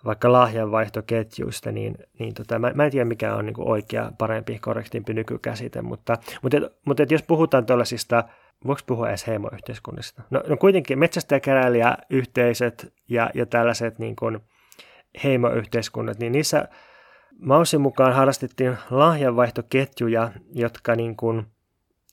vaikka 0.04 0.32
lahjanvaihtoketjuista, 0.32 1.72
niin, 1.72 1.94
niin 2.18 2.34
tota, 2.34 2.58
mä, 2.58 2.72
mä 2.74 2.84
en 2.84 2.90
tiedä 2.90 3.04
mikä 3.04 3.34
on 3.34 3.46
niin 3.46 3.54
kuin 3.54 3.68
oikea, 3.68 4.12
parempi, 4.18 4.58
korrektimpi 4.58 5.14
nykykäsite, 5.14 5.82
mutta, 5.82 6.16
mutta, 6.42 6.56
et, 6.56 6.62
mutta 6.84 7.02
et 7.02 7.10
jos 7.10 7.22
puhutaan 7.22 7.66
tällaisista, 7.66 8.24
voiko 8.66 8.80
puhua 8.86 9.08
edes 9.08 9.26
heimoyhteiskunnista? 9.26 10.22
No, 10.30 10.42
no 10.48 10.56
kuitenkin 10.56 10.98
metsästäjäkeräilijäyhteisöt 10.98 12.92
ja, 13.08 13.30
ja 13.34 13.46
tällaiset 13.46 13.98
niin 13.98 14.16
kuin 14.16 14.40
heimoyhteiskunnat, 15.24 16.18
niin 16.18 16.32
niissä 16.32 16.68
Mausin 17.38 17.80
mukaan 17.80 18.14
harrastettiin 18.14 18.76
lahjanvaihtoketjuja, 18.90 20.30
jotka 20.54 20.96
niin 20.96 21.16
kuin, 21.16 21.46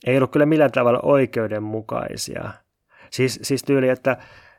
ei 0.07 0.17
ollut 0.17 0.31
kyllä 0.31 0.45
millään 0.45 0.71
tavalla 0.71 0.99
oikeudenmukaisia. 1.03 2.51
Siis, 3.09 3.39
siis 3.41 3.63
tyyli, 3.63 3.89
että, 3.89 4.17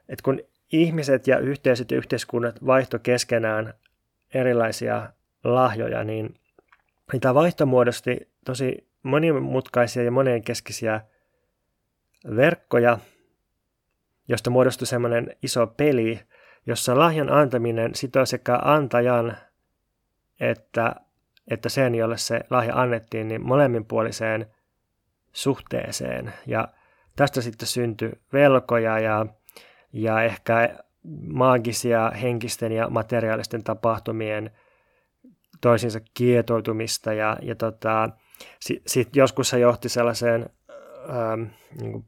että 0.09 0.22
kun 0.22 0.41
ihmiset 0.73 1.27
ja 1.27 1.39
yhteisöt 1.39 1.91
ja 1.91 1.97
yhteiskunnat 1.97 2.66
vaihto 2.66 2.99
keskenään 2.99 3.75
erilaisia 4.35 5.12
lahjoja, 5.45 6.05
niin, 6.05 6.35
niin 7.12 7.20
tämä 7.20 7.35
vaihto 7.35 7.66
muodosti 7.66 8.31
tosi 8.45 8.89
monimutkaisia 9.03 10.03
ja 10.03 10.11
monenkeskisiä 10.11 11.01
verkkoja, 12.37 12.99
josta 14.29 14.51
muodostui 14.51 14.87
semmoinen 14.87 15.37
iso 15.43 15.66
peli, 15.66 16.20
jossa 16.66 16.99
lahjan 16.99 17.33
antaminen 17.33 17.95
sitoo 17.95 18.27
sekä 18.27 18.59
antajan 18.62 19.37
että, 20.41 20.95
että 21.51 21.68
sen, 21.68 21.95
jolle 21.95 22.18
se 22.18 22.41
lahja 22.51 22.75
annettiin, 22.75 23.29
niin 23.29 23.47
molemminpuoliseen 23.47 24.47
suhteeseen. 25.33 26.33
Ja 26.47 26.68
tästä 27.16 27.41
sitten 27.41 27.68
syntyi 27.68 28.12
velkoja 28.33 28.99
ja 28.99 29.27
ja 29.93 30.22
ehkä 30.22 30.78
maagisia 31.26 32.11
henkisten 32.11 32.72
ja 32.72 32.90
materiaalisten 32.90 33.64
tapahtumien 33.64 34.51
toisinsa 35.61 36.01
kietoutumista 36.14 37.12
ja, 37.12 37.36
ja 37.43 37.55
tota, 37.55 38.09
sit 38.86 39.16
joskus 39.16 39.49
se 39.49 39.59
johti 39.59 39.88
sellaiseen 39.88 40.51
ähm, 41.11 41.43
niin 41.80 41.93
kuin 41.93 42.05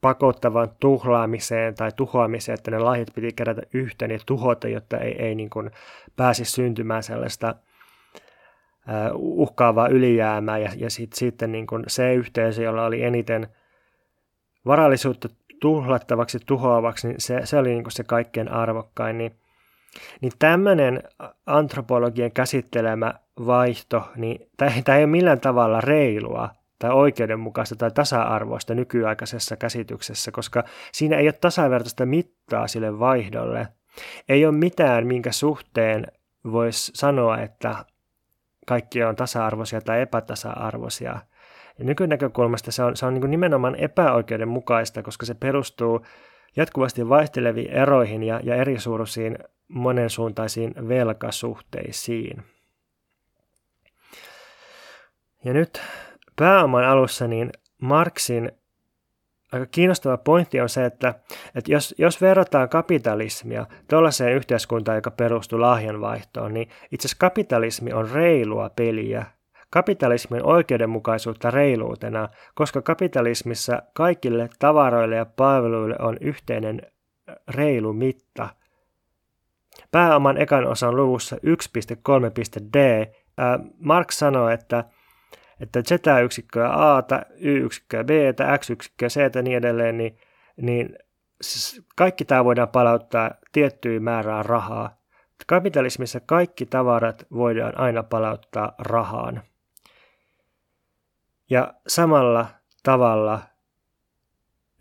pakottavan 0.00 0.68
tuhlaamiseen 0.80 1.74
tai 1.74 1.90
tuhoamiseen, 1.96 2.54
että 2.54 2.70
ne 2.70 2.78
lahjat 2.78 3.08
piti 3.14 3.32
kerätä 3.32 3.62
yhteen 3.74 4.10
ja 4.10 4.18
tuhota, 4.26 4.68
jotta 4.68 4.98
ei, 4.98 5.22
ei 5.22 5.34
niin 5.34 5.50
kuin 5.50 5.70
pääsisi 6.16 6.52
syntymään 6.52 7.02
sellaista 7.02 7.48
äh, 7.48 9.10
uhkaavaa 9.14 9.88
ylijäämää. 9.88 10.58
Ja, 10.58 10.70
ja 10.76 10.90
sit, 10.90 11.12
sitten 11.12 11.52
niin 11.52 11.66
kuin 11.66 11.84
se 11.86 12.14
yhteisö, 12.14 12.62
jolla 12.62 12.84
oli 12.84 13.02
eniten 13.02 13.48
varallisuutta 14.66 15.28
tuhlattavaksi, 15.62 16.38
tuhoavaksi, 16.46 17.08
niin 17.08 17.20
se, 17.20 17.40
se 17.44 17.58
oli 17.58 17.68
niin 17.68 17.84
kuin 17.84 17.92
se 17.92 18.04
kaikkein 18.04 18.48
arvokkain. 18.48 19.18
Niin, 19.18 19.36
niin 20.20 20.32
tämmöinen 20.38 21.02
antropologian 21.46 22.32
käsittelemä 22.32 23.14
vaihto, 23.46 24.08
niin 24.16 24.50
tämä 24.84 24.98
ei 24.98 25.04
ole 25.04 25.10
millään 25.10 25.40
tavalla 25.40 25.80
reilua 25.80 26.50
tai 26.78 26.90
oikeudenmukaista 26.90 27.76
tai 27.76 27.90
tasa-arvoista 27.90 28.74
nykyaikaisessa 28.74 29.56
käsityksessä, 29.56 30.30
koska 30.30 30.64
siinä 30.92 31.16
ei 31.16 31.26
ole 31.26 31.32
tasavertaista 31.32 32.06
mittaa 32.06 32.68
sille 32.68 32.98
vaihdolle. 32.98 33.68
Ei 34.28 34.46
ole 34.46 34.54
mitään, 34.54 35.06
minkä 35.06 35.32
suhteen 35.32 36.06
voisi 36.52 36.92
sanoa, 36.94 37.38
että, 37.38 37.84
kaikki 38.66 39.04
on 39.04 39.16
tasa-arvoisia 39.16 39.80
tai 39.80 40.00
epätasa-arvoisia. 40.00 41.18
Ja 41.78 41.84
nykynäkökulmasta 41.84 42.72
se 42.72 42.82
on, 42.82 42.96
se 42.96 43.06
on 43.06 43.14
niin 43.14 43.30
nimenomaan 43.30 43.76
epäoikeudenmukaista, 43.76 45.02
koska 45.02 45.26
se 45.26 45.34
perustuu 45.34 46.06
jatkuvasti 46.56 47.08
vaihteleviin 47.08 47.70
eroihin 47.70 48.22
ja, 48.22 48.40
ja 48.42 48.56
erisuuruisiin 48.56 49.38
monensuuntaisiin 49.68 50.74
velkasuhteisiin. 50.88 52.42
Ja 55.44 55.52
nyt 55.52 55.82
pääoman 56.36 56.84
alussa 56.84 57.28
niin 57.28 57.52
Marksin 57.80 58.52
aika 59.52 59.66
kiinnostava 59.66 60.16
pointti 60.16 60.60
on 60.60 60.68
se, 60.68 60.84
että, 60.84 61.14
että 61.54 61.72
jos, 61.72 61.94
jos 61.98 62.20
verrataan 62.20 62.68
kapitalismia 62.68 63.66
tuollaiseen 63.88 64.32
yhteiskuntaan, 64.32 64.96
joka 64.96 65.10
perustuu 65.10 65.60
lahjanvaihtoon, 65.60 66.54
niin 66.54 66.68
itse 66.92 67.06
asiassa 67.06 67.20
kapitalismi 67.20 67.92
on 67.92 68.10
reilua 68.10 68.70
peliä. 68.70 69.26
Kapitalismin 69.72 70.46
oikeudenmukaisuutta 70.46 71.50
reiluutena, 71.50 72.28
koska 72.54 72.82
kapitalismissa 72.82 73.82
kaikille 73.94 74.48
tavaroille 74.58 75.16
ja 75.16 75.26
palveluille 75.26 75.96
on 75.98 76.16
yhteinen 76.20 76.82
reilu 77.48 77.92
mitta. 77.92 78.48
Pääoman 79.90 80.36
ekan 80.36 80.66
osan 80.66 80.96
luvussa 80.96 81.36
1.3.d 81.36 83.06
Marx 83.78 84.14
sanoo, 84.14 84.48
että 84.48 84.84
että 85.60 85.82
Z-yksikköä 85.82 86.68
A, 86.72 87.02
Y-yksikköä 87.38 88.04
B, 88.04 88.10
X-yksikköä 88.58 89.08
C 89.08 89.16
ja 89.34 89.42
niin 89.42 89.56
edelleen, 89.56 89.98
niin, 89.98 90.18
niin 90.56 90.98
kaikki 91.96 92.24
tämä 92.24 92.44
voidaan 92.44 92.68
palauttaa 92.68 93.30
tiettyyn 93.52 94.02
määrään 94.02 94.46
rahaa. 94.46 94.96
Kapitalismissa 95.46 96.20
kaikki 96.20 96.66
tavarat 96.66 97.26
voidaan 97.34 97.78
aina 97.78 98.02
palauttaa 98.02 98.74
rahaan. 98.78 99.42
Ja 101.52 101.74
samalla 101.86 102.46
tavalla 102.82 103.40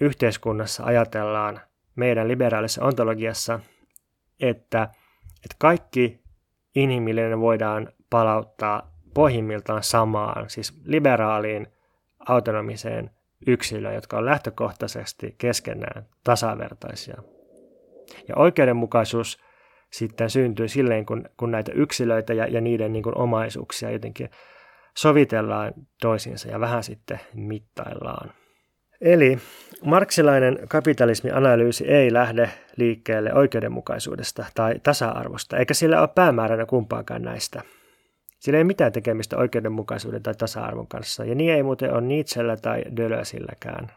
yhteiskunnassa 0.01 0.83
ajatellaan 0.83 1.61
meidän 1.95 2.27
liberaalisessa 2.27 2.85
ontologiassa, 2.85 3.59
että, 4.39 4.83
että 5.35 5.55
kaikki 5.57 6.23
inhimillinen 6.75 7.39
voidaan 7.39 7.89
palauttaa 8.09 8.91
pohjimmiltaan 9.13 9.83
samaan, 9.83 10.49
siis 10.49 10.81
liberaaliin 10.85 11.67
autonomiseen 12.27 13.09
yksilöön, 13.47 13.95
jotka 13.95 14.17
on 14.17 14.25
lähtökohtaisesti 14.25 15.35
keskenään 15.37 16.05
tasavertaisia. 16.23 17.21
Ja 18.27 18.35
oikeudenmukaisuus 18.35 19.39
sitten 19.89 20.29
syntyy 20.29 20.67
silleen, 20.67 21.05
kun, 21.05 21.29
kun 21.37 21.51
näitä 21.51 21.71
yksilöitä 21.71 22.33
ja, 22.33 22.47
ja 22.47 22.61
niiden 22.61 22.93
niin 22.93 23.03
kuin 23.03 23.17
omaisuuksia 23.17 23.91
jotenkin 23.91 24.29
sovitellaan 24.97 25.73
toisiinsa 26.01 26.49
ja 26.49 26.59
vähän 26.59 26.83
sitten 26.83 27.19
mittaillaan. 27.33 28.33
Eli 29.01 29.37
marksilainen 29.85 30.59
kapitalismianalyysi 30.69 31.87
ei 31.87 32.13
lähde 32.13 32.49
liikkeelle 32.77 33.33
oikeudenmukaisuudesta 33.33 34.45
tai 34.55 34.75
tasa-arvosta, 34.83 35.57
eikä 35.57 35.73
sillä 35.73 36.01
ole 36.01 36.09
päämääränä 36.15 36.65
kumpaakaan 36.65 37.21
näistä– 37.21 37.61
sillä 38.41 38.57
ei 38.57 38.63
mitään 38.63 38.91
tekemistä 38.91 39.37
oikeudenmukaisuuden 39.37 40.23
tai 40.23 40.33
tasa-arvon 40.35 40.87
kanssa, 40.87 41.25
ja 41.25 41.35
niin 41.35 41.53
ei 41.53 41.63
muuten 41.63 41.93
ole 41.93 42.01
Nietzschellä 42.01 42.57
tai 42.57 42.83
Dölösilläkään. 42.97 43.91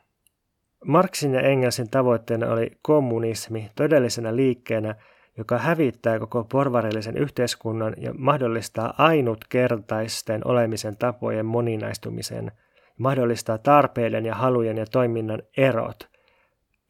Marksin 0.84 1.34
ja 1.34 1.40
Engelsin 1.40 1.90
tavoitteena 1.90 2.52
oli 2.52 2.70
kommunismi 2.82 3.70
todellisena 3.76 4.36
liikkeenä, 4.36 4.94
joka 5.38 5.58
hävittää 5.58 6.18
koko 6.18 6.44
porvarillisen 6.44 7.16
yhteiskunnan 7.16 7.94
ja 7.96 8.14
mahdollistaa 8.18 8.94
ainutkertaisten 8.98 10.40
olemisen 10.44 10.96
tapojen 10.96 11.46
moninaistumisen, 11.46 12.52
mahdollistaa 12.98 13.58
tarpeiden 13.58 14.26
ja 14.26 14.34
halujen 14.34 14.76
ja 14.76 14.86
toiminnan 14.86 15.42
erot, 15.56 16.08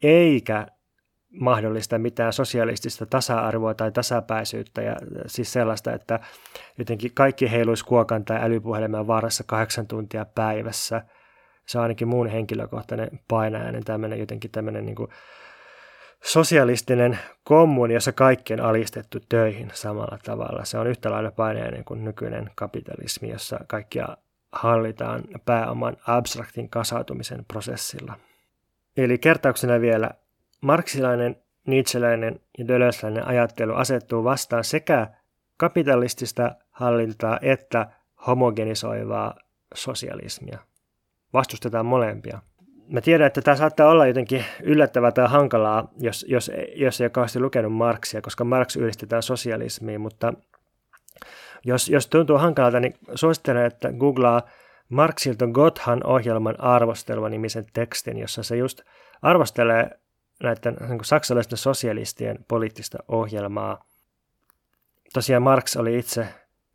eikä 0.03 0.67
mahdollista 1.39 1.97
mitään 1.97 2.33
sosialistista 2.33 3.05
tasa-arvoa 3.05 3.73
tai 3.73 3.91
tasapäisyyttä 3.91 4.81
ja 4.81 4.95
siis 5.27 5.53
sellaista, 5.53 5.93
että 5.93 6.19
jotenkin 6.77 7.11
kaikki 7.13 7.51
heiluisi 7.51 7.85
kuokan 7.85 8.25
tai 8.25 8.37
älypuhelimen 8.41 9.07
varassa 9.07 9.43
kahdeksan 9.47 9.87
tuntia 9.87 10.25
päivässä. 10.25 11.01
Se 11.65 11.77
on 11.77 11.81
ainakin 11.81 12.07
mun 12.07 12.27
henkilökohtainen 12.27 13.19
painajainen 13.27 13.83
tämmöinen 13.83 14.19
jotenkin 14.19 14.51
tämmöinen 14.51 14.85
niin 14.85 14.95
kuin 14.95 15.09
sosialistinen 16.25 17.19
kommuni, 17.43 17.93
jossa 17.93 18.11
kaikki 18.11 18.53
on 18.53 18.59
alistettu 18.59 19.19
töihin 19.29 19.71
samalla 19.73 20.17
tavalla. 20.23 20.65
Se 20.65 20.77
on 20.77 20.87
yhtä 20.87 21.11
lailla 21.11 21.31
painajainen 21.31 21.83
kuin 21.83 22.05
nykyinen 22.05 22.51
kapitalismi, 22.55 23.29
jossa 23.29 23.59
kaikkia 23.67 24.17
hallitaan 24.51 25.23
pääoman 25.45 25.97
abstraktin 26.07 26.69
kasautumisen 26.69 27.45
prosessilla. 27.47 28.13
Eli 28.97 29.17
kertauksena 29.17 29.81
vielä 29.81 30.11
Marksilainen, 30.61 31.35
Nietzscheläinen 31.67 32.39
ja 32.57 32.67
Dölösläinen 32.67 33.27
ajattelu 33.27 33.73
asettuu 33.73 34.23
vastaan 34.23 34.63
sekä 34.63 35.07
kapitalistista 35.57 36.55
hallintaa 36.71 37.39
että 37.41 37.87
homogenisoivaa 38.27 39.35
sosialismia. 39.73 40.59
Vastustetaan 41.33 41.85
molempia. 41.85 42.41
Mä 42.87 43.01
tiedän, 43.01 43.27
että 43.27 43.41
tämä 43.41 43.57
saattaa 43.57 43.89
olla 43.89 44.07
jotenkin 44.07 44.45
yllättävää 44.63 45.11
tai 45.11 45.27
hankalaa, 45.27 45.87
jos, 45.99 46.25
jos, 46.29 46.51
jos 46.75 47.01
ei 47.01 47.05
ole 47.05 47.09
kauheasti 47.09 47.39
lukenut 47.39 47.73
Marksia, 47.73 48.21
koska 48.21 48.43
Marx 48.43 48.75
yhdistetään 48.75 49.23
sosialismiin, 49.23 50.01
mutta 50.01 50.33
jos, 51.63 51.89
jos 51.89 52.07
tuntuu 52.07 52.37
hankalalta, 52.37 52.79
niin 52.79 52.93
suosittelen, 53.15 53.65
että 53.65 53.93
googlaa 53.93 54.41
Marxilta 54.89 55.47
Gothan 55.47 56.05
ohjelman 56.05 56.59
arvostelua 56.59 57.29
nimisen 57.29 57.65
tekstin, 57.73 58.17
jossa 58.17 58.43
se 58.43 58.57
just 58.57 58.81
arvostelee 59.21 59.89
näiden 60.43 60.77
niin 60.89 61.05
saksalaisten 61.05 61.57
sosialistien 61.57 62.45
poliittista 62.47 62.97
ohjelmaa. 63.07 63.85
Tosiaan 65.13 65.43
Marx 65.43 65.75
oli 65.75 65.99
itse 65.99 66.27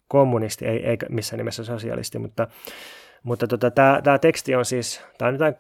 kommunisti, 0.09 0.67
ei, 0.67 0.87
ei 0.87 0.97
missään 1.09 1.39
nimessä 1.39 1.65
sosialisti, 1.65 2.19
mutta, 2.19 2.49
mutta 3.23 3.47
tota, 3.47 3.71
tämä, 3.71 4.19
teksti 4.19 4.55
on 4.55 4.65
siis, 4.65 5.03
tämä 5.19 5.29
on 5.29 5.35
jotain 5.35 5.55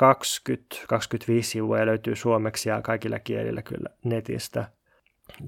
20-25 0.53 1.43
sivua 1.43 1.79
ja 1.79 1.87
löytyy 1.87 2.17
suomeksi 2.17 2.69
ja 2.69 2.83
kaikilla 2.83 3.19
kielillä 3.19 3.63
kyllä 3.63 3.91
netistä. 4.05 4.69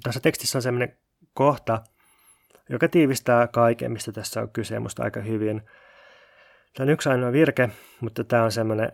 Tässä 0.02 0.20
tekstissä 0.20 0.58
on 0.58 0.62
sellainen 0.62 0.96
kohta, 1.34 1.82
joka 2.68 2.88
tiivistää 2.88 3.46
kaiken, 3.46 3.92
mistä 3.92 4.12
tässä 4.12 4.40
on 4.40 4.48
kyse 4.52 4.78
musta 4.78 5.02
aika 5.02 5.20
hyvin. 5.20 5.62
Tämä 6.76 6.84
on 6.84 6.90
yksi 6.90 7.08
ainoa 7.08 7.32
virke, 7.32 7.68
mutta 8.00 8.24
tämä 8.24 8.44
on 8.44 8.52
semmoinen 8.52 8.92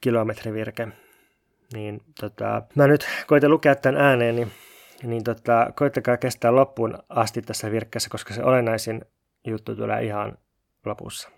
kilometrivirke 0.00 0.88
niin 1.72 2.00
tota, 2.20 2.62
mä 2.74 2.86
nyt 2.86 3.06
koitan 3.26 3.50
lukea 3.50 3.74
tämän 3.74 4.00
ääneen, 4.00 4.36
niin, 4.36 4.52
niin 5.02 5.24
tota, 5.24 5.72
koittakaa 5.76 6.16
kestää 6.16 6.54
loppuun 6.54 6.98
asti 7.08 7.42
tässä 7.42 7.70
virkkeessä, 7.70 8.10
koska 8.10 8.34
se 8.34 8.42
olennaisin 8.42 9.04
juttu 9.46 9.76
tulee 9.76 10.04
ihan 10.04 10.38
lopussa. 10.84 11.30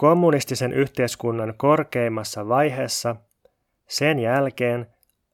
Kommunistisen 0.00 0.72
yhteiskunnan 0.72 1.54
korkeimmassa 1.56 2.48
vaiheessa, 2.48 3.16
sen 3.88 4.18
jälkeen, 4.18 4.86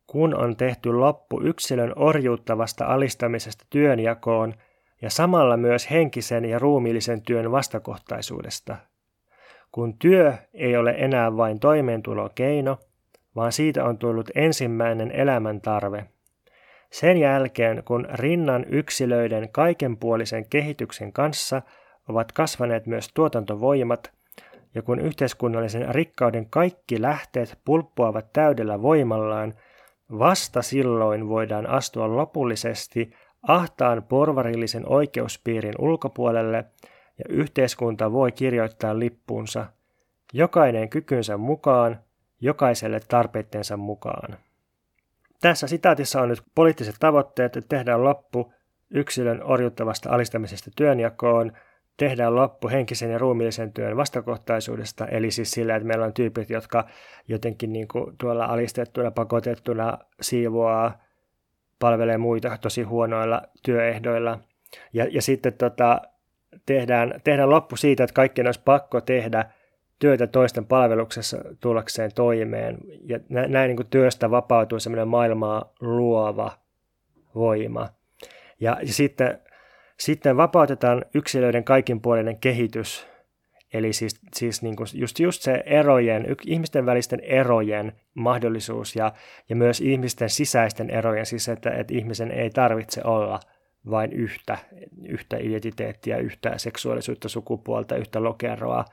kun 0.07 0.35
on 0.35 0.57
tehty 0.57 0.93
loppu 0.93 1.41
yksilön 1.43 1.93
orjuuttavasta 1.97 2.85
alistamisesta 2.85 3.65
työnjakoon 3.71 4.55
ja 5.03 5.11
samalla 5.11 5.57
myös 5.57 5.91
henkisen 5.91 6.45
ja 6.45 6.59
ruumiillisen 6.59 7.23
työn 7.23 7.53
vastakohtaisuudesta– 7.53 8.77
kun 9.73 9.99
työ 9.99 10.35
ei 10.55 10.77
ole 10.77 10.95
enää 10.99 11.37
vain 11.37 11.61
toimeentulokeino, 11.61 12.79
vaan 13.37 13.53
siitä 13.53 13.85
on 13.85 13.99
tullut 13.99 14.31
ensimmäinen 14.35 15.11
elämäntarve. 15.13 16.05
Sen 16.91 17.19
jälkeen, 17.19 17.83
kun 17.85 18.09
rinnan 18.13 18.65
yksilöiden 18.69 19.49
kaikenpuolisen 19.53 20.49
kehityksen 20.49 21.13
kanssa 21.13 21.63
ovat 22.09 22.33
kasvaneet 22.33 22.87
myös 22.87 23.11
tuotantovoimat, 23.15 24.16
ja 24.77 24.83
kun 24.83 25.01
yhteiskunnallisen 25.01 25.95
rikkauden 25.95 26.47
kaikki 26.51 27.03
lähteet 27.03 27.59
pulppuavat 27.65 28.33
täydellä 28.33 28.83
voimallaan, 28.83 29.55
vasta 30.19 30.63
silloin 30.63 31.29
voidaan 31.29 31.67
astua 31.67 32.17
lopullisesti 32.17 33.13
ahtaan 33.43 34.03
porvarillisen 34.03 34.89
oikeuspiirin 34.89 35.75
ulkopuolelle– 35.79 36.65
ja 37.19 37.25
yhteiskunta 37.29 38.13
voi 38.13 38.33
kirjoittaa 38.33 38.99
lippuunsa 38.99 39.67
jokainen 40.33 40.89
kykynsä 40.89 41.37
mukaan, 41.37 42.01
jokaiselle 42.41 43.01
tarpeittensa 43.09 43.77
mukaan. 43.77 44.39
Tässä 45.41 45.67
sitaatissa 45.67 46.21
on 46.21 46.29
nyt 46.29 46.43
poliittiset 46.55 46.97
tavoitteet, 47.01 47.57
että 47.57 47.69
tehdään 47.69 48.05
loppu 48.05 48.53
yksilön 48.91 49.43
orjuttavasta 49.45 50.11
alistamisesta 50.11 50.71
työnjakoon, 50.77 51.53
tehdään 51.97 52.37
loppu 52.37 52.69
henkisen 52.69 53.11
ja 53.11 53.19
ruumiillisen 53.19 53.73
työn 53.73 53.97
vastakohtaisuudesta, 53.97 55.07
eli 55.07 55.31
siis 55.31 55.51
sillä, 55.51 55.77
että 55.77 55.87
meillä 55.87 56.07
on 56.07 56.13
tyypit, 56.13 56.51
jotka 56.51 56.85
jotenkin 57.29 57.73
niin 57.73 57.89
kuin 57.89 58.17
tuolla 58.21 58.45
alistettuna, 58.45 59.11
pakotettuna 59.11 59.99
siivoaa, 60.21 61.03
palvelee 61.79 62.19
muita 62.19 62.59
tosi 62.61 62.83
huonoilla 62.83 63.43
työehdoilla. 63.63 64.39
Ja, 64.93 65.07
ja 65.11 65.23
sitten 65.23 65.53
tota, 65.53 66.01
tehdään, 66.67 67.21
tehdään 67.25 67.51
loppu 67.51 67.77
siitä, 67.77 68.05
että 68.05 68.15
kaikkien 68.15 68.47
olisi 68.47 68.63
pakko 68.65 69.01
tehdä 69.01 69.45
työtä 69.99 70.27
toisten 70.27 70.67
palveluksessa 70.67 71.39
tullakseen 71.61 72.11
toimeen. 72.15 72.79
Ja 73.05 73.21
näin 73.29 73.69
niin 73.69 73.77
kuin 73.77 73.87
työstä 73.91 74.31
vapautuu 74.31 74.81
semmoinen 74.81 75.09
maailmaa 75.09 75.73
luova 75.81 76.53
voima. 77.35 77.89
Ja, 78.61 78.79
ja 78.83 78.93
sitten, 78.93 79.39
sitten 79.99 80.37
vapautetaan 80.37 81.05
yksilöiden 81.15 81.65
kaikinpuolinen 81.65 82.41
kehitys, 82.41 83.07
eli 83.73 83.93
siis, 83.93 84.21
siis 84.35 84.63
niin 84.63 84.77
kuin 84.77 84.87
just, 84.95 85.19
just 85.19 85.43
se 85.43 85.63
erojen, 85.67 86.27
ihmisten 86.47 86.87
välisten 86.87 87.21
erojen 87.21 87.93
mahdollisuus 88.15 88.97
ja, 88.97 89.13
ja 89.49 89.57
myös 89.57 89.81
ihmisten 89.81 90.31
sisäisten 90.31 90.91
erojen, 90.91 91.27
siis 91.27 91.49
että, 91.49 91.71
että 91.71 91.95
ihmisen 91.95 92.31
ei 92.31 92.51
tarvitse 92.51 93.01
olla 93.05 93.41
vain 93.91 94.13
yhtä, 94.13 94.59
yhtä 95.09 95.37
identiteettiä, 95.41 96.17
yhtä 96.17 96.59
seksuaalisuutta, 96.59 97.29
sukupuolta, 97.29 97.97
yhtä 97.97 98.23
lokeroa. 98.23 98.85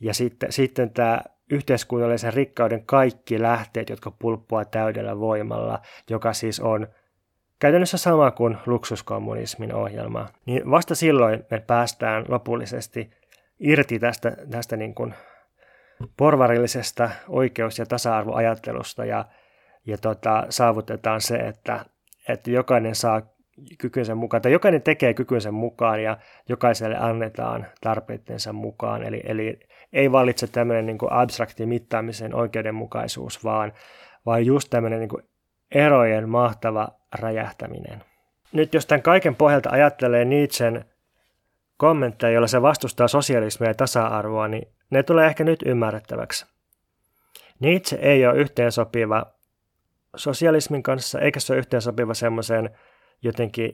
Ja 0.00 0.14
sitten, 0.14 0.52
sitten 0.52 0.90
tämä 0.90 1.20
yhteiskunnallisen 1.50 2.34
rikkauden 2.34 2.86
kaikki 2.86 3.42
lähteet, 3.42 3.90
jotka 3.90 4.10
pulppua 4.10 4.64
täydellä 4.64 5.18
voimalla, 5.18 5.78
joka 6.10 6.32
siis 6.32 6.60
on 6.60 6.88
käytännössä 7.58 7.98
sama 7.98 8.30
kuin 8.30 8.58
luksuskommunismin 8.66 9.74
ohjelma, 9.74 10.28
niin 10.46 10.70
vasta 10.70 10.94
silloin 10.94 11.44
me 11.50 11.60
päästään 11.60 12.24
lopullisesti 12.28 13.10
irti 13.60 13.98
tästä, 13.98 14.36
tästä 14.50 14.76
niin 14.76 14.94
kuin 14.94 15.14
porvarillisesta 16.16 17.10
oikeus- 17.28 17.78
ja 17.78 17.86
tasa-arvoajattelusta 17.86 19.04
ja, 19.04 19.24
ja 19.86 19.98
tota, 19.98 20.46
saavutetaan 20.50 21.20
se, 21.20 21.36
että, 21.36 21.84
että 22.28 22.50
jokainen 22.50 22.94
saa 22.94 23.22
kykynsä 23.78 24.14
mukaan, 24.14 24.42
tai 24.42 24.52
jokainen 24.52 24.82
tekee 24.82 25.14
kykynsä 25.14 25.50
mukaan 25.50 26.02
ja 26.02 26.16
jokaiselle 26.48 26.96
annetaan 26.96 27.66
tarpeittensa 27.80 28.52
mukaan. 28.52 29.02
Eli, 29.02 29.20
eli 29.24 29.60
ei 29.92 30.12
valitse 30.12 30.46
tämmöinen 30.46 30.86
niin 30.86 30.98
kuin 30.98 31.12
abstrakti 31.12 31.66
mittaamisen 31.66 32.34
oikeudenmukaisuus, 32.34 33.44
vaan, 33.44 33.72
vaan 34.26 34.46
just 34.46 34.70
tämmöinen 34.70 35.00
niin 35.00 35.08
kuin 35.08 35.22
erojen 35.74 36.28
mahtava 36.28 36.97
räjähtäminen. 37.14 38.04
Nyt 38.52 38.74
jos 38.74 38.86
tämän 38.86 39.02
kaiken 39.02 39.34
pohjalta 39.34 39.70
ajattelee 39.70 40.24
Nietzschen 40.24 40.84
kommentteja, 41.76 42.32
joilla 42.32 42.46
se 42.46 42.62
vastustaa 42.62 43.08
sosialismia 43.08 43.70
ja 43.70 43.74
tasa-arvoa, 43.74 44.48
niin 44.48 44.68
ne 44.90 45.02
tulee 45.02 45.26
ehkä 45.26 45.44
nyt 45.44 45.62
ymmärrettäväksi. 45.66 46.46
Nietzsche 47.60 47.98
ei 48.02 48.26
ole 48.26 48.38
yhteensopiva 48.38 49.26
sosialismin 50.16 50.82
kanssa, 50.82 51.20
eikä 51.20 51.40
se 51.40 51.52
ole 51.52 51.58
yhteensopiva 51.58 52.14
semmoiseen 52.14 52.70
jotenkin 53.22 53.72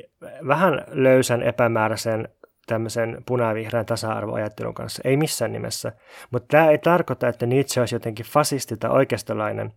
vähän 0.48 0.84
löysän 0.88 1.42
epämääräisen 1.42 2.28
tämmöisen 2.66 3.22
punavihreän 3.26 3.86
tasa-arvoajattelun 3.86 4.74
kanssa. 4.74 5.02
Ei 5.04 5.16
missään 5.16 5.52
nimessä. 5.52 5.92
Mutta 6.30 6.48
tämä 6.48 6.70
ei 6.70 6.78
tarkoita, 6.78 7.28
että 7.28 7.46
Nietzsche 7.46 7.80
olisi 7.80 7.94
jotenkin 7.94 8.26
fasisti 8.26 8.76
tai 8.76 8.90
oikeistolainen, 8.90 9.72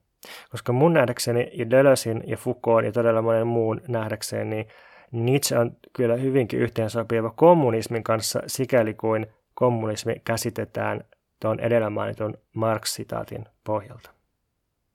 koska 0.51 0.73
mun 0.73 0.93
nähdäkseni 0.93 1.49
ja 1.53 1.69
Deleuzein 1.69 2.23
ja 2.27 2.37
Foucault 2.37 2.85
ja 2.85 2.91
todella 2.91 3.21
monen 3.21 3.47
muun 3.47 3.81
nähdäkseni, 3.87 4.45
niin 4.45 4.67
Nietzsche 5.11 5.57
on 5.59 5.77
kyllä 5.93 6.15
hyvinkin 6.15 6.59
yhteensopiva 6.59 7.29
kommunismin 7.29 8.03
kanssa 8.03 8.39
sikäli 8.47 8.93
kuin 8.93 9.27
kommunismi 9.53 10.21
käsitetään 10.25 11.03
tuon 11.39 11.59
edellä 11.59 11.89
mainitun 11.89 12.37
Marx-sitaatin 12.53 13.45
pohjalta. 13.63 14.09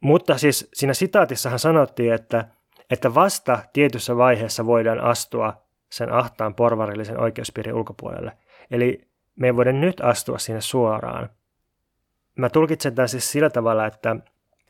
Mutta 0.01 0.39
siis 0.39 0.69
siinä 0.75 0.95
sitaatissahan 0.95 1.59
sanottiin, 1.59 2.13
että, 2.13 2.45
että 2.91 3.15
vasta 3.15 3.59
tietyssä 3.73 4.17
vaiheessa 4.17 4.67
voidaan 4.67 5.01
astua 5.01 5.63
sen 5.91 6.13
ahtaan 6.13 6.55
porvarillisen 6.55 7.21
oikeuspiirin 7.21 7.75
ulkopuolelle. 7.75 8.33
Eli 8.71 9.09
me 9.37 9.47
ei 9.47 9.57
voida 9.57 9.73
nyt 9.73 10.01
astua 10.01 10.39
sinne 10.39 10.61
suoraan. 10.61 11.29
Mä 12.37 12.51
tulkitsen 12.51 12.95
tämän 12.95 13.09
siis 13.09 13.33
sillä 13.33 13.51
tavalla, 13.51 13.87
että 13.87 14.17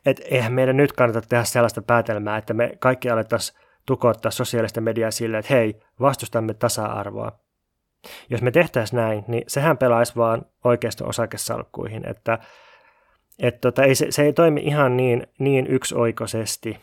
et 0.05 0.21
eihän 0.25 0.53
meidän 0.53 0.77
nyt 0.77 0.93
kannata 0.93 1.21
tehdä 1.21 1.43
sellaista 1.43 1.81
päätelmää, 1.81 2.37
että 2.37 2.53
me 2.53 2.71
kaikki 2.79 3.09
alettaisiin 3.09 3.59
tukottaa 3.85 4.31
sosiaalista 4.31 4.81
mediaa 4.81 5.11
sille, 5.11 5.37
että 5.37 5.53
hei, 5.53 5.79
vastustamme 5.99 6.53
tasa-arvoa. 6.53 7.31
Jos 8.29 8.41
me 8.41 8.51
tehtäisiin 8.51 8.97
näin, 8.97 9.23
niin 9.27 9.43
sehän 9.47 9.77
pelaisi 9.77 10.15
vaan 10.15 10.45
oikeastaan 10.63 11.09
osakesalkkuihin, 11.09 12.09
että 12.09 12.39
et 13.39 13.61
tota, 13.61 13.83
ei, 13.83 13.95
se, 13.95 14.07
se 14.09 14.23
ei 14.23 14.33
toimi 14.33 14.61
ihan 14.61 14.97
niin, 14.97 15.27
niin 15.39 15.67
yksioikoisesti, 15.67 16.79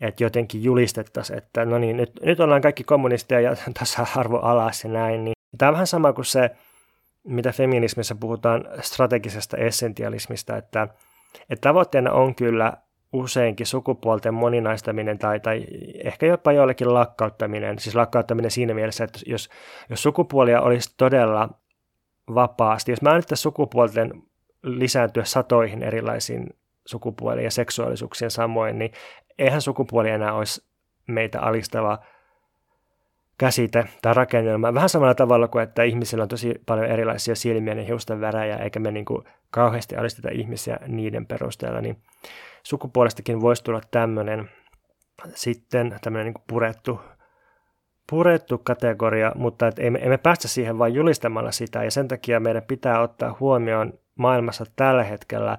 että 0.00 0.24
jotenkin 0.24 0.62
julistettaisiin, 0.62 1.38
että 1.38 1.64
no 1.64 1.78
niin, 1.78 1.96
nyt, 1.96 2.10
nyt 2.22 2.40
ollaan 2.40 2.62
kaikki 2.62 2.84
kommunisteja 2.84 3.40
ja 3.40 3.56
tasa-arvo 3.78 4.38
alas 4.38 4.84
ja 4.84 4.90
näin. 4.90 5.24
Niin. 5.24 5.34
Tämä 5.58 5.68
on 5.68 5.72
vähän 5.72 5.86
sama 5.86 6.12
kuin 6.12 6.24
se, 6.24 6.50
mitä 7.24 7.52
feminismissä 7.52 8.14
puhutaan 8.14 8.68
strategisesta 8.80 9.56
essentialismista, 9.56 10.56
että, 10.56 10.88
että 11.50 11.68
tavoitteena 11.68 12.12
on 12.12 12.34
kyllä 12.34 12.72
useinkin 13.12 13.66
sukupuolten 13.66 14.34
moninaistaminen 14.34 15.18
tai, 15.18 15.40
tai 15.40 15.66
ehkä 16.04 16.26
jopa 16.26 16.52
joillekin 16.52 16.94
lakkauttaminen. 16.94 17.78
Siis 17.78 17.94
lakkauttaminen 17.94 18.50
siinä 18.50 18.74
mielessä, 18.74 19.04
että 19.04 19.18
jos, 19.26 19.50
jos 19.90 20.02
sukupuolia 20.02 20.60
olisi 20.60 20.94
todella 20.96 21.48
vapaasti, 22.34 22.92
jos 22.92 23.02
mä 23.02 23.10
annettaisiin 23.10 23.42
sukupuolten 23.42 24.22
lisääntyä 24.62 25.24
satoihin 25.24 25.82
erilaisiin 25.82 26.46
sukupuoliin 26.86 27.44
ja 27.44 27.50
seksuaalisuuksien 27.50 28.30
samoin, 28.30 28.78
niin 28.78 28.92
eihän 29.38 29.62
sukupuoli 29.62 30.10
enää 30.10 30.32
olisi 30.32 30.64
meitä 31.06 31.40
alistava 31.40 31.98
käsite 33.38 33.84
tai 34.02 34.14
rakennelma. 34.14 34.74
Vähän 34.74 34.88
samalla 34.88 35.14
tavalla 35.14 35.48
kuin, 35.48 35.62
että 35.62 35.82
ihmisillä 35.82 36.22
on 36.22 36.28
tosi 36.28 36.54
paljon 36.66 36.86
erilaisia 36.86 37.34
silmiä 37.34 37.74
ja 37.74 37.84
hiusten 37.84 38.20
värejä, 38.20 38.56
eikä 38.56 38.80
me 38.80 38.90
niin 38.90 39.04
kuin 39.04 39.24
kauheasti 39.50 39.96
alisteta 39.96 40.28
ihmisiä 40.32 40.78
niiden 40.86 41.26
perusteella, 41.26 41.80
niin 41.80 41.96
sukupuolestakin 42.62 43.40
voisi 43.40 43.64
tulla 43.64 43.80
tämmöinen 43.90 44.50
sitten 45.34 45.98
tämmöinen 46.02 46.32
niin 46.32 46.44
purettu, 46.48 47.00
purettu 48.10 48.58
kategoria, 48.58 49.32
mutta 49.34 49.66
et 49.66 49.78
emme, 49.78 49.98
emme 50.02 50.18
päästä 50.18 50.48
siihen 50.48 50.78
vain 50.78 50.94
julistamalla 50.94 51.52
sitä, 51.52 51.84
ja 51.84 51.90
sen 51.90 52.08
takia 52.08 52.40
meidän 52.40 52.62
pitää 52.62 53.00
ottaa 53.00 53.36
huomioon 53.40 53.92
maailmassa 54.14 54.64
tällä 54.76 55.04
hetkellä 55.04 55.58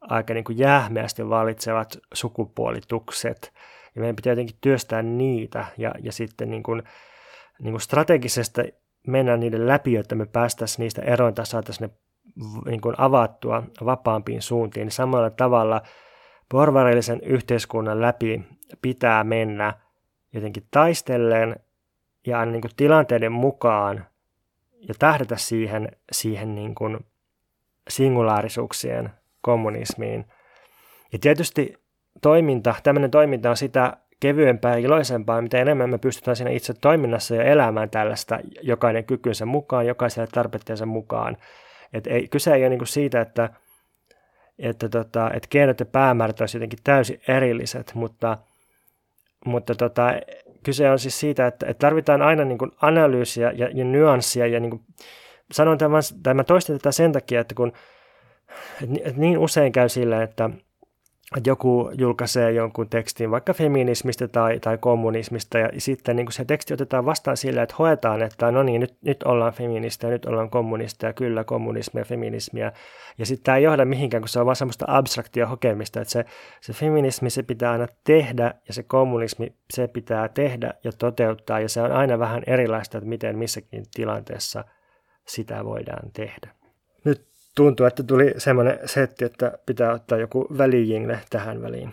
aika 0.00 0.34
niin 0.34 0.44
kuin 0.44 0.58
jähmeästi 0.58 1.28
valitsevat 1.28 1.98
sukupuolitukset, 2.14 3.52
ja 3.96 4.00
meidän 4.00 4.16
pitää 4.16 4.30
jotenkin 4.30 4.56
työstää 4.60 5.02
niitä, 5.02 5.64
ja, 5.78 5.94
ja 6.02 6.12
sitten 6.12 6.50
niin 6.50 6.62
kuin, 6.62 6.82
niin 7.62 7.72
kuin 7.72 7.80
strategisesti 7.80 8.62
mennä 9.06 9.36
niiden 9.36 9.68
läpi, 9.68 9.92
jotta 9.92 10.14
me 10.14 10.26
päästäisiin 10.26 10.82
niistä 10.82 11.02
eroin 11.02 11.34
tai 11.34 11.46
saataisiin 11.46 11.90
ne 11.90 11.94
niin 12.70 12.80
kuin 12.80 12.94
avattua 12.98 13.62
vapaampiin 13.84 14.42
suuntiin, 14.42 14.84
niin 14.84 14.92
samalla 14.92 15.30
tavalla– 15.30 15.82
porvarillisen 16.48 17.20
yhteiskunnan 17.22 18.00
läpi 18.00 18.42
pitää 18.82 19.24
mennä 19.24 19.74
jotenkin 20.32 20.66
taistellen 20.70 21.56
ja 22.26 22.38
aina 22.38 22.52
niin 22.52 22.62
kuin 22.62 22.76
tilanteiden 22.76 23.32
mukaan 23.32 24.06
ja 24.88 24.94
tähdätä 24.98 25.36
siihen, 25.36 25.88
siihen 26.12 26.54
niin 26.54 26.74
kuin 26.74 26.98
singulaarisuuksien 27.88 29.10
kommunismiin. 29.40 30.24
Ja 31.12 31.18
tietysti 31.18 31.85
toiminta, 32.22 32.74
tämmöinen 32.82 33.10
toiminta 33.10 33.50
on 33.50 33.56
sitä 33.56 33.96
kevyempää 34.20 34.72
ja 34.72 34.84
iloisempaa, 34.84 35.42
mitä 35.42 35.58
enemmän 35.58 35.90
me 35.90 35.98
pystytään 35.98 36.36
siinä 36.36 36.50
itse 36.50 36.74
toiminnassa 36.74 37.34
ja 37.34 37.42
elämään 37.42 37.90
tällaista 37.90 38.38
jokainen 38.62 39.04
kykynsä 39.04 39.46
mukaan, 39.46 39.86
jokaiselle 39.86 40.28
tarpeittensa 40.32 40.86
mukaan. 40.86 41.36
Et 41.92 42.06
ei, 42.06 42.28
kyse 42.28 42.54
ei 42.54 42.62
ole 42.62 42.68
niin 42.68 42.78
kuin 42.78 42.88
siitä, 42.88 43.20
että 43.20 43.50
että, 44.58 44.88
tota, 44.88 45.30
että 45.34 45.48
keinot 45.50 45.80
ja 45.80 45.86
päämäärät 45.86 46.40
olisivat 46.40 46.60
jotenkin 46.60 46.78
täysin 46.84 47.20
erilliset, 47.28 47.94
mutta, 47.94 48.38
mutta 49.46 49.74
tota, 49.74 50.12
kyse 50.62 50.90
on 50.90 50.98
siis 50.98 51.20
siitä, 51.20 51.46
että, 51.46 51.66
että 51.66 51.86
tarvitaan 51.86 52.22
aina 52.22 52.44
niin 52.44 52.58
kuin 52.58 52.70
analyysiä 52.82 53.50
ja, 53.50 53.68
ja 53.74 53.84
nyanssia 53.84 54.46
ja 54.46 54.60
niin 54.60 54.70
kuin, 54.70 54.82
sanon 55.52 55.78
tämän, 55.78 56.02
tai 56.22 56.34
mä 56.34 56.44
toistan 56.44 56.78
tätä 56.78 56.92
sen 56.92 57.12
takia, 57.12 57.40
että 57.40 57.54
kun 57.54 57.72
että 58.82 59.20
niin 59.20 59.38
usein 59.38 59.72
käy 59.72 59.88
sillä, 59.88 60.22
että 60.22 60.50
että 61.36 61.50
joku 61.50 61.90
julkaisee 61.98 62.52
jonkun 62.52 62.88
tekstin 62.88 63.30
vaikka 63.30 63.54
feminismistä 63.54 64.28
tai, 64.28 64.60
tai 64.60 64.78
kommunismista 64.78 65.58
ja 65.58 65.68
sitten 65.78 66.16
niin 66.16 66.32
se 66.32 66.44
teksti 66.44 66.74
otetaan 66.74 67.04
vastaan 67.04 67.36
sillä, 67.36 67.62
että 67.62 67.74
hoetaan, 67.78 68.22
että 68.22 68.50
no 68.50 68.62
niin, 68.62 68.80
nyt, 68.80 68.94
nyt 69.02 69.22
ollaan 69.22 69.52
feministejä, 69.52 70.10
nyt 70.10 70.24
ollaan 70.24 70.50
kommunisteja, 70.50 71.12
kyllä 71.12 71.44
kommunismia, 71.44 72.04
feminismiä. 72.04 72.72
Ja 73.18 73.26
sitten 73.26 73.44
tämä 73.44 73.56
ei 73.56 73.62
johda 73.62 73.84
mihinkään, 73.84 74.20
kun 74.20 74.28
se 74.28 74.40
on 74.40 74.46
vaan 74.46 74.56
semmoista 74.56 74.84
abstraktia 74.88 75.46
hokemista, 75.46 76.00
että 76.00 76.12
se, 76.12 76.24
se 76.60 76.72
feminismi 76.72 77.30
se 77.30 77.42
pitää 77.42 77.72
aina 77.72 77.86
tehdä 78.04 78.54
ja 78.68 78.74
se 78.74 78.82
kommunismi 78.82 79.54
se 79.70 79.88
pitää 79.88 80.28
tehdä 80.28 80.74
ja 80.84 80.92
toteuttaa 80.92 81.60
ja 81.60 81.68
se 81.68 81.82
on 81.82 81.92
aina 81.92 82.18
vähän 82.18 82.42
erilaista, 82.46 82.98
että 82.98 83.08
miten 83.08 83.38
missäkin 83.38 83.84
tilanteessa 83.94 84.64
sitä 85.28 85.64
voidaan 85.64 86.12
tehdä. 86.12 86.65
Tuntuu, 87.56 87.86
että 87.86 88.02
tuli 88.02 88.34
semmoinen 88.38 88.78
setti, 88.84 89.24
että 89.24 89.58
pitää 89.66 89.92
ottaa 89.92 90.18
joku 90.18 90.46
välijingle 90.58 91.20
tähän 91.30 91.62
väliin. 91.62 91.92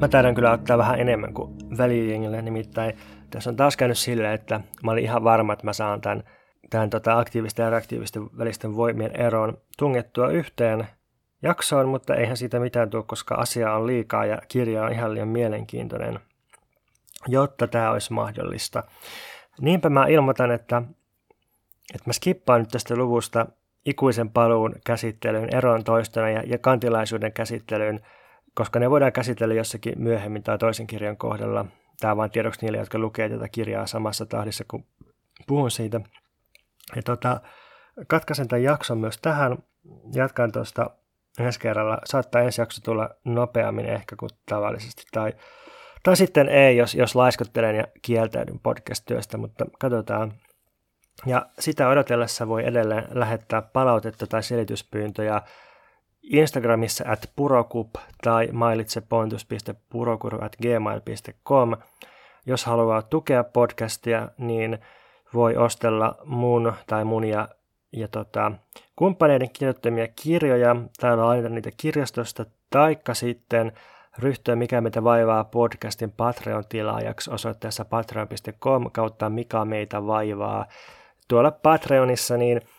Mä 0.00 0.08
taidan 0.08 0.34
kyllä 0.34 0.52
ottaa 0.52 0.78
vähän 0.78 1.00
enemmän 1.00 1.34
kuin 1.34 1.54
välijengille, 1.78 2.42
nimittäin 2.42 2.92
tässä 3.30 3.50
on 3.50 3.56
taas 3.56 3.76
käynyt 3.76 3.98
silleen, 3.98 4.34
että 4.34 4.60
mä 4.84 4.90
olin 4.90 5.04
ihan 5.04 5.24
varma, 5.24 5.52
että 5.52 5.64
mä 5.64 5.72
saan 5.72 6.00
tämän, 6.00 6.22
tämän 6.70 6.90
tota 6.90 7.18
aktiivisten 7.18 7.64
ja 7.64 7.70
reaktiivisten 7.70 8.38
välisten 8.38 8.76
voimien 8.76 9.16
eroon 9.16 9.58
tungettua 9.78 10.28
yhteen 10.28 10.86
jaksoon, 11.42 11.88
mutta 11.88 12.14
eihän 12.14 12.36
siitä 12.36 12.60
mitään 12.60 12.90
tule, 12.90 13.04
koska 13.06 13.34
asia 13.34 13.74
on 13.74 13.86
liikaa 13.86 14.26
ja 14.26 14.38
kirja 14.48 14.84
on 14.84 14.92
ihan 14.92 15.14
liian 15.14 15.28
mielenkiintoinen, 15.28 16.20
jotta 17.28 17.66
tämä 17.66 17.90
olisi 17.90 18.12
mahdollista. 18.12 18.84
Niinpä 19.60 19.88
mä 19.88 20.06
ilmoitan, 20.06 20.50
että, 20.50 20.82
että 21.94 22.06
mä 22.06 22.12
skippaan 22.12 22.60
nyt 22.60 22.68
tästä 22.68 22.96
luvusta 22.96 23.46
ikuisen 23.84 24.30
paluun 24.30 24.74
käsittelyyn, 24.86 25.54
eron 25.54 25.84
toistona 25.84 26.30
ja, 26.30 26.42
ja 26.46 26.58
kantilaisuuden 26.58 27.32
käsittelyyn, 27.32 28.00
koska 28.54 28.78
ne 28.78 28.90
voidaan 28.90 29.12
käsitellä 29.12 29.54
jossakin 29.54 29.94
myöhemmin 29.96 30.42
tai 30.42 30.58
toisen 30.58 30.86
kirjan 30.86 31.16
kohdalla. 31.16 31.66
Tämä 32.00 32.16
vain 32.16 32.30
tiedoksi 32.30 32.60
niille, 32.62 32.78
jotka 32.78 32.98
lukee 32.98 33.28
tätä 33.28 33.48
kirjaa 33.48 33.86
samassa 33.86 34.26
tahdissa, 34.26 34.64
kun 34.70 34.84
puhun 35.46 35.70
siitä. 35.70 36.00
Ja 36.96 37.02
tota, 37.02 37.40
katkaisen 38.06 38.48
tämän 38.48 38.62
jakson 38.62 38.98
myös 38.98 39.18
tähän. 39.18 39.58
Jatkan 40.14 40.52
tuosta 40.52 40.90
ensi 41.38 41.60
kerralla. 41.60 41.98
Saattaa 42.04 42.42
ensi 42.42 42.60
jakso 42.60 42.80
tulla 42.84 43.10
nopeammin 43.24 43.86
ehkä 43.86 44.16
kuin 44.16 44.30
tavallisesti. 44.48 45.02
Tai, 45.12 45.32
tai 46.02 46.16
sitten 46.16 46.48
ei, 46.48 46.76
jos, 46.76 46.94
jos 46.94 47.14
laiskottelen 47.14 47.76
ja 47.76 47.84
kieltäydyn 48.02 48.58
podcast-työstä, 48.58 49.38
mutta 49.38 49.66
katsotaan. 49.78 50.32
Ja 51.26 51.46
sitä 51.58 51.88
odotellessa 51.88 52.48
voi 52.48 52.66
edelleen 52.66 53.04
lähettää 53.10 53.62
palautetta 53.62 54.26
tai 54.26 54.42
selityspyyntöjä 54.42 55.42
Instagramissa 56.22 57.04
at 57.08 57.30
purokup 57.36 57.94
tai 58.22 58.48
at 60.40 60.56
gmail.com. 60.62 61.76
Jos 62.46 62.64
haluaa 62.64 63.02
tukea 63.02 63.44
podcastia, 63.44 64.28
niin 64.38 64.78
voi 65.34 65.56
ostella 65.56 66.14
mun 66.24 66.72
tai 66.86 67.04
mun 67.04 67.24
ja, 67.24 67.48
ja 67.92 68.08
tota, 68.08 68.52
kumppaneiden 68.96 69.50
kirjoittamia 69.50 70.08
kirjoja 70.22 70.76
tai 71.00 71.16
lainata 71.16 71.54
niitä 71.54 71.70
kirjastosta, 71.76 72.46
taikka 72.70 73.14
sitten 73.14 73.72
ryhtyä 74.18 74.56
Mikä 74.56 74.80
meitä 74.80 75.04
vaivaa 75.04 75.44
podcastin 75.44 76.12
Patreon-tilaajaksi 76.12 77.34
osoitteessa 77.34 77.84
patreon.com 77.84 78.90
kautta 78.92 79.30
Mikä 79.30 79.64
meitä 79.64 80.06
vaivaa. 80.06 80.66
Tuolla 81.28 81.50
Patreonissa 81.50 82.36
niin– 82.36 82.60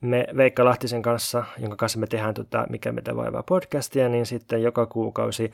me 0.00 0.26
Veikka 0.36 0.64
Lahtisen 0.64 1.02
kanssa, 1.02 1.44
jonka 1.58 1.76
kanssa 1.76 1.98
me 1.98 2.06
tehdään 2.06 2.34
tota, 2.34 2.66
Mikä 2.70 2.92
meitä 2.92 3.16
vaivaa 3.16 3.42
podcastia, 3.42 4.08
niin 4.08 4.26
sitten 4.26 4.62
joka 4.62 4.86
kuukausi 4.86 5.52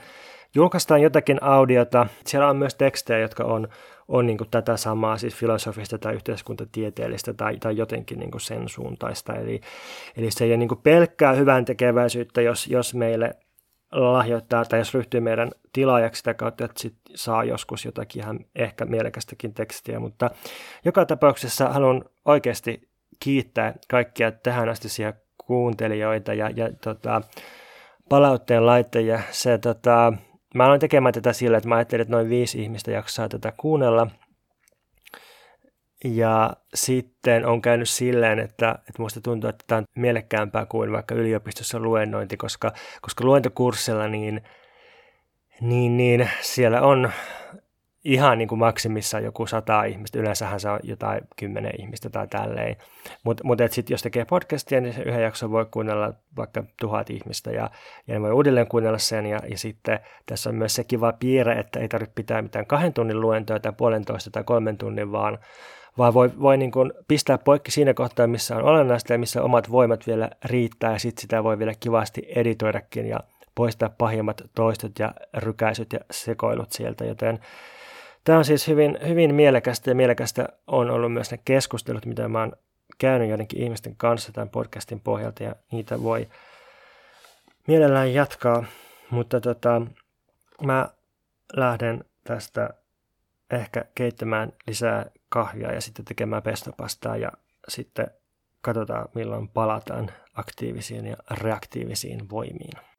julkaistaan 0.54 1.02
jotakin 1.02 1.42
audiota. 1.42 2.06
Siellä 2.26 2.48
on 2.48 2.56
myös 2.56 2.74
tekstejä, 2.74 3.18
jotka 3.18 3.44
on, 3.44 3.68
on 4.08 4.26
niin 4.26 4.38
tätä 4.50 4.76
samaa, 4.76 5.18
siis 5.18 5.34
filosofista 5.34 5.98
tai 5.98 6.14
yhteiskuntatieteellistä 6.14 7.34
tai, 7.34 7.56
tai 7.56 7.76
jotenkin 7.76 8.18
niin 8.18 8.30
sen 8.40 8.68
suuntaista. 8.68 9.34
Eli, 9.34 9.60
eli 10.16 10.30
se 10.30 10.44
ei 10.44 10.50
ole 10.50 10.56
niin 10.56 10.68
pelkkää 10.82 11.32
hyvän 11.32 11.64
tekeväisyyttä, 11.64 12.42
jos, 12.42 12.66
jos 12.66 12.94
meille 12.94 13.36
lahjoittaa 13.94 14.64
tai 14.64 14.78
jos 14.78 14.94
ryhtyy 14.94 15.20
meidän 15.20 15.50
tilaajaksi 15.72 16.18
sitä 16.18 16.34
kautta, 16.34 16.64
että 16.64 16.80
sit 16.82 16.94
saa 17.14 17.44
joskus 17.44 17.84
jotakin 17.84 18.22
ihan 18.22 18.40
ehkä 18.54 18.84
mielekästäkin 18.84 19.54
tekstiä, 19.54 20.00
mutta 20.00 20.30
joka 20.84 21.06
tapauksessa 21.06 21.68
haluan 21.68 22.04
oikeasti 22.24 22.88
kiittää 23.20 23.74
kaikkia 23.90 24.32
tähän 24.32 24.68
asti 24.68 24.88
kuuntelijoita 25.46 26.34
ja, 26.34 26.50
ja 26.50 26.70
tota, 26.80 27.22
palautteen 28.08 28.66
laittajia. 28.66 29.20
Se, 29.30 29.58
tota, 29.58 30.12
mä 30.54 30.64
aloin 30.64 30.80
tekemään 30.80 31.14
tätä 31.14 31.32
sillä, 31.32 31.56
että 31.56 31.68
mä 31.68 31.74
ajattelin, 31.74 32.02
että 32.02 32.14
noin 32.14 32.28
viisi 32.28 32.62
ihmistä 32.62 32.90
jaksaa 32.90 33.28
tätä 33.28 33.52
kuunnella. 33.56 34.06
Ja 36.04 36.52
sitten 36.74 37.46
on 37.46 37.62
käynyt 37.62 37.88
silleen, 37.88 38.38
että, 38.38 38.70
että 38.70 39.02
musta 39.02 39.20
tuntuu, 39.20 39.50
että 39.50 39.64
tämä 39.66 39.78
on 39.78 39.84
mielekkäämpää 39.94 40.66
kuin 40.66 40.92
vaikka 40.92 41.14
yliopistossa 41.14 41.78
luennointi, 41.78 42.36
koska, 42.36 42.72
koska 43.02 43.24
luentokurssilla 43.24 44.08
niin, 44.08 44.42
niin, 45.60 45.96
niin 45.96 46.30
siellä 46.40 46.82
on 46.82 47.12
ihan 48.04 48.38
niin 48.38 48.48
kuin 48.48 48.58
maksimissa 48.58 49.20
joku 49.20 49.46
sata 49.46 49.84
ihmistä, 49.84 50.18
yleensähän 50.18 50.60
se 50.60 50.68
on 50.68 50.80
jotain 50.82 51.20
kymmenen 51.36 51.72
ihmistä 51.80 52.10
tai 52.10 52.28
tälleen. 52.28 52.76
Mutta 53.22 53.44
mut, 53.44 53.58
sitten 53.70 53.94
jos 53.94 54.02
tekee 54.02 54.24
podcastia, 54.24 54.80
niin 54.80 54.94
se 54.94 55.02
yhden 55.02 55.22
jakson 55.22 55.50
voi 55.50 55.66
kuunnella 55.70 56.12
vaikka 56.36 56.64
tuhat 56.80 57.10
ihmistä 57.10 57.50
ja, 57.50 57.70
ja 58.06 58.14
ne 58.14 58.20
voi 58.20 58.32
uudelleen 58.32 58.66
kuunnella 58.66 58.98
sen. 58.98 59.26
Ja, 59.26 59.40
ja 59.50 59.58
sitten 59.58 60.00
tässä 60.26 60.50
on 60.50 60.56
myös 60.56 60.74
se 60.74 60.84
kiva 60.84 61.12
piirre, 61.12 61.58
että 61.58 61.80
ei 61.80 61.88
tarvitse 61.88 62.14
pitää 62.14 62.42
mitään 62.42 62.66
kahden 62.66 62.92
tunnin 62.92 63.20
luentoa 63.20 63.60
tai 63.60 63.72
puolentoista 63.76 64.30
tai 64.30 64.44
kolmen 64.44 64.78
tunnin, 64.78 65.12
vaan, 65.12 65.38
vaan 65.98 66.14
voi, 66.14 66.30
voi 66.40 66.56
niin 66.56 66.70
kuin 66.70 66.92
pistää 67.08 67.38
poikki 67.38 67.70
siinä 67.70 67.94
kohtaa, 67.94 68.26
missä 68.26 68.56
on 68.56 68.62
olennaista 68.62 69.12
ja 69.12 69.18
missä 69.18 69.42
omat 69.42 69.70
voimat 69.70 70.06
vielä 70.06 70.30
riittää. 70.44 70.92
Ja 70.92 70.98
sitten 70.98 71.22
sitä 71.22 71.44
voi 71.44 71.58
vielä 71.58 71.74
kivasti 71.80 72.22
editoidakin 72.28 73.06
ja 73.06 73.20
poistaa 73.54 73.88
pahimmat 73.98 74.42
toistot 74.54 74.98
ja 74.98 75.14
rykäisyt 75.36 75.92
ja 75.92 76.00
sekoilut 76.10 76.72
sieltä, 76.72 77.04
joten 77.04 77.40
Tämä 78.24 78.38
on 78.38 78.44
siis 78.44 78.68
hyvin, 78.68 78.98
hyvin 79.08 79.34
mielekästä 79.34 79.90
ja 79.90 79.94
mielekästä 79.94 80.48
on 80.66 80.90
ollut 80.90 81.12
myös 81.12 81.30
ne 81.30 81.38
keskustelut, 81.44 82.06
mitä 82.06 82.28
mä 82.28 82.40
oon 82.40 82.52
käynyt 82.98 83.28
joidenkin 83.28 83.62
ihmisten 83.62 83.96
kanssa 83.96 84.32
tämän 84.32 84.48
podcastin 84.48 85.00
pohjalta 85.00 85.42
ja 85.42 85.54
niitä 85.72 86.02
voi 86.02 86.28
mielellään 87.68 88.14
jatkaa, 88.14 88.64
mutta 89.10 89.40
tota, 89.40 89.82
mä 90.62 90.88
lähden 91.56 92.04
tästä 92.24 92.70
ehkä 93.50 93.84
keittämään 93.94 94.52
lisää 94.66 95.06
kahvia 95.34 95.72
ja 95.72 95.80
sitten 95.80 96.04
tekemään 96.04 96.42
pestopastaa 96.42 97.16
ja 97.16 97.32
sitten 97.68 98.06
katsotaan 98.60 99.08
milloin 99.14 99.48
palataan 99.48 100.10
aktiivisiin 100.34 101.06
ja 101.06 101.16
reaktiivisiin 101.30 102.30
voimiin. 102.30 102.93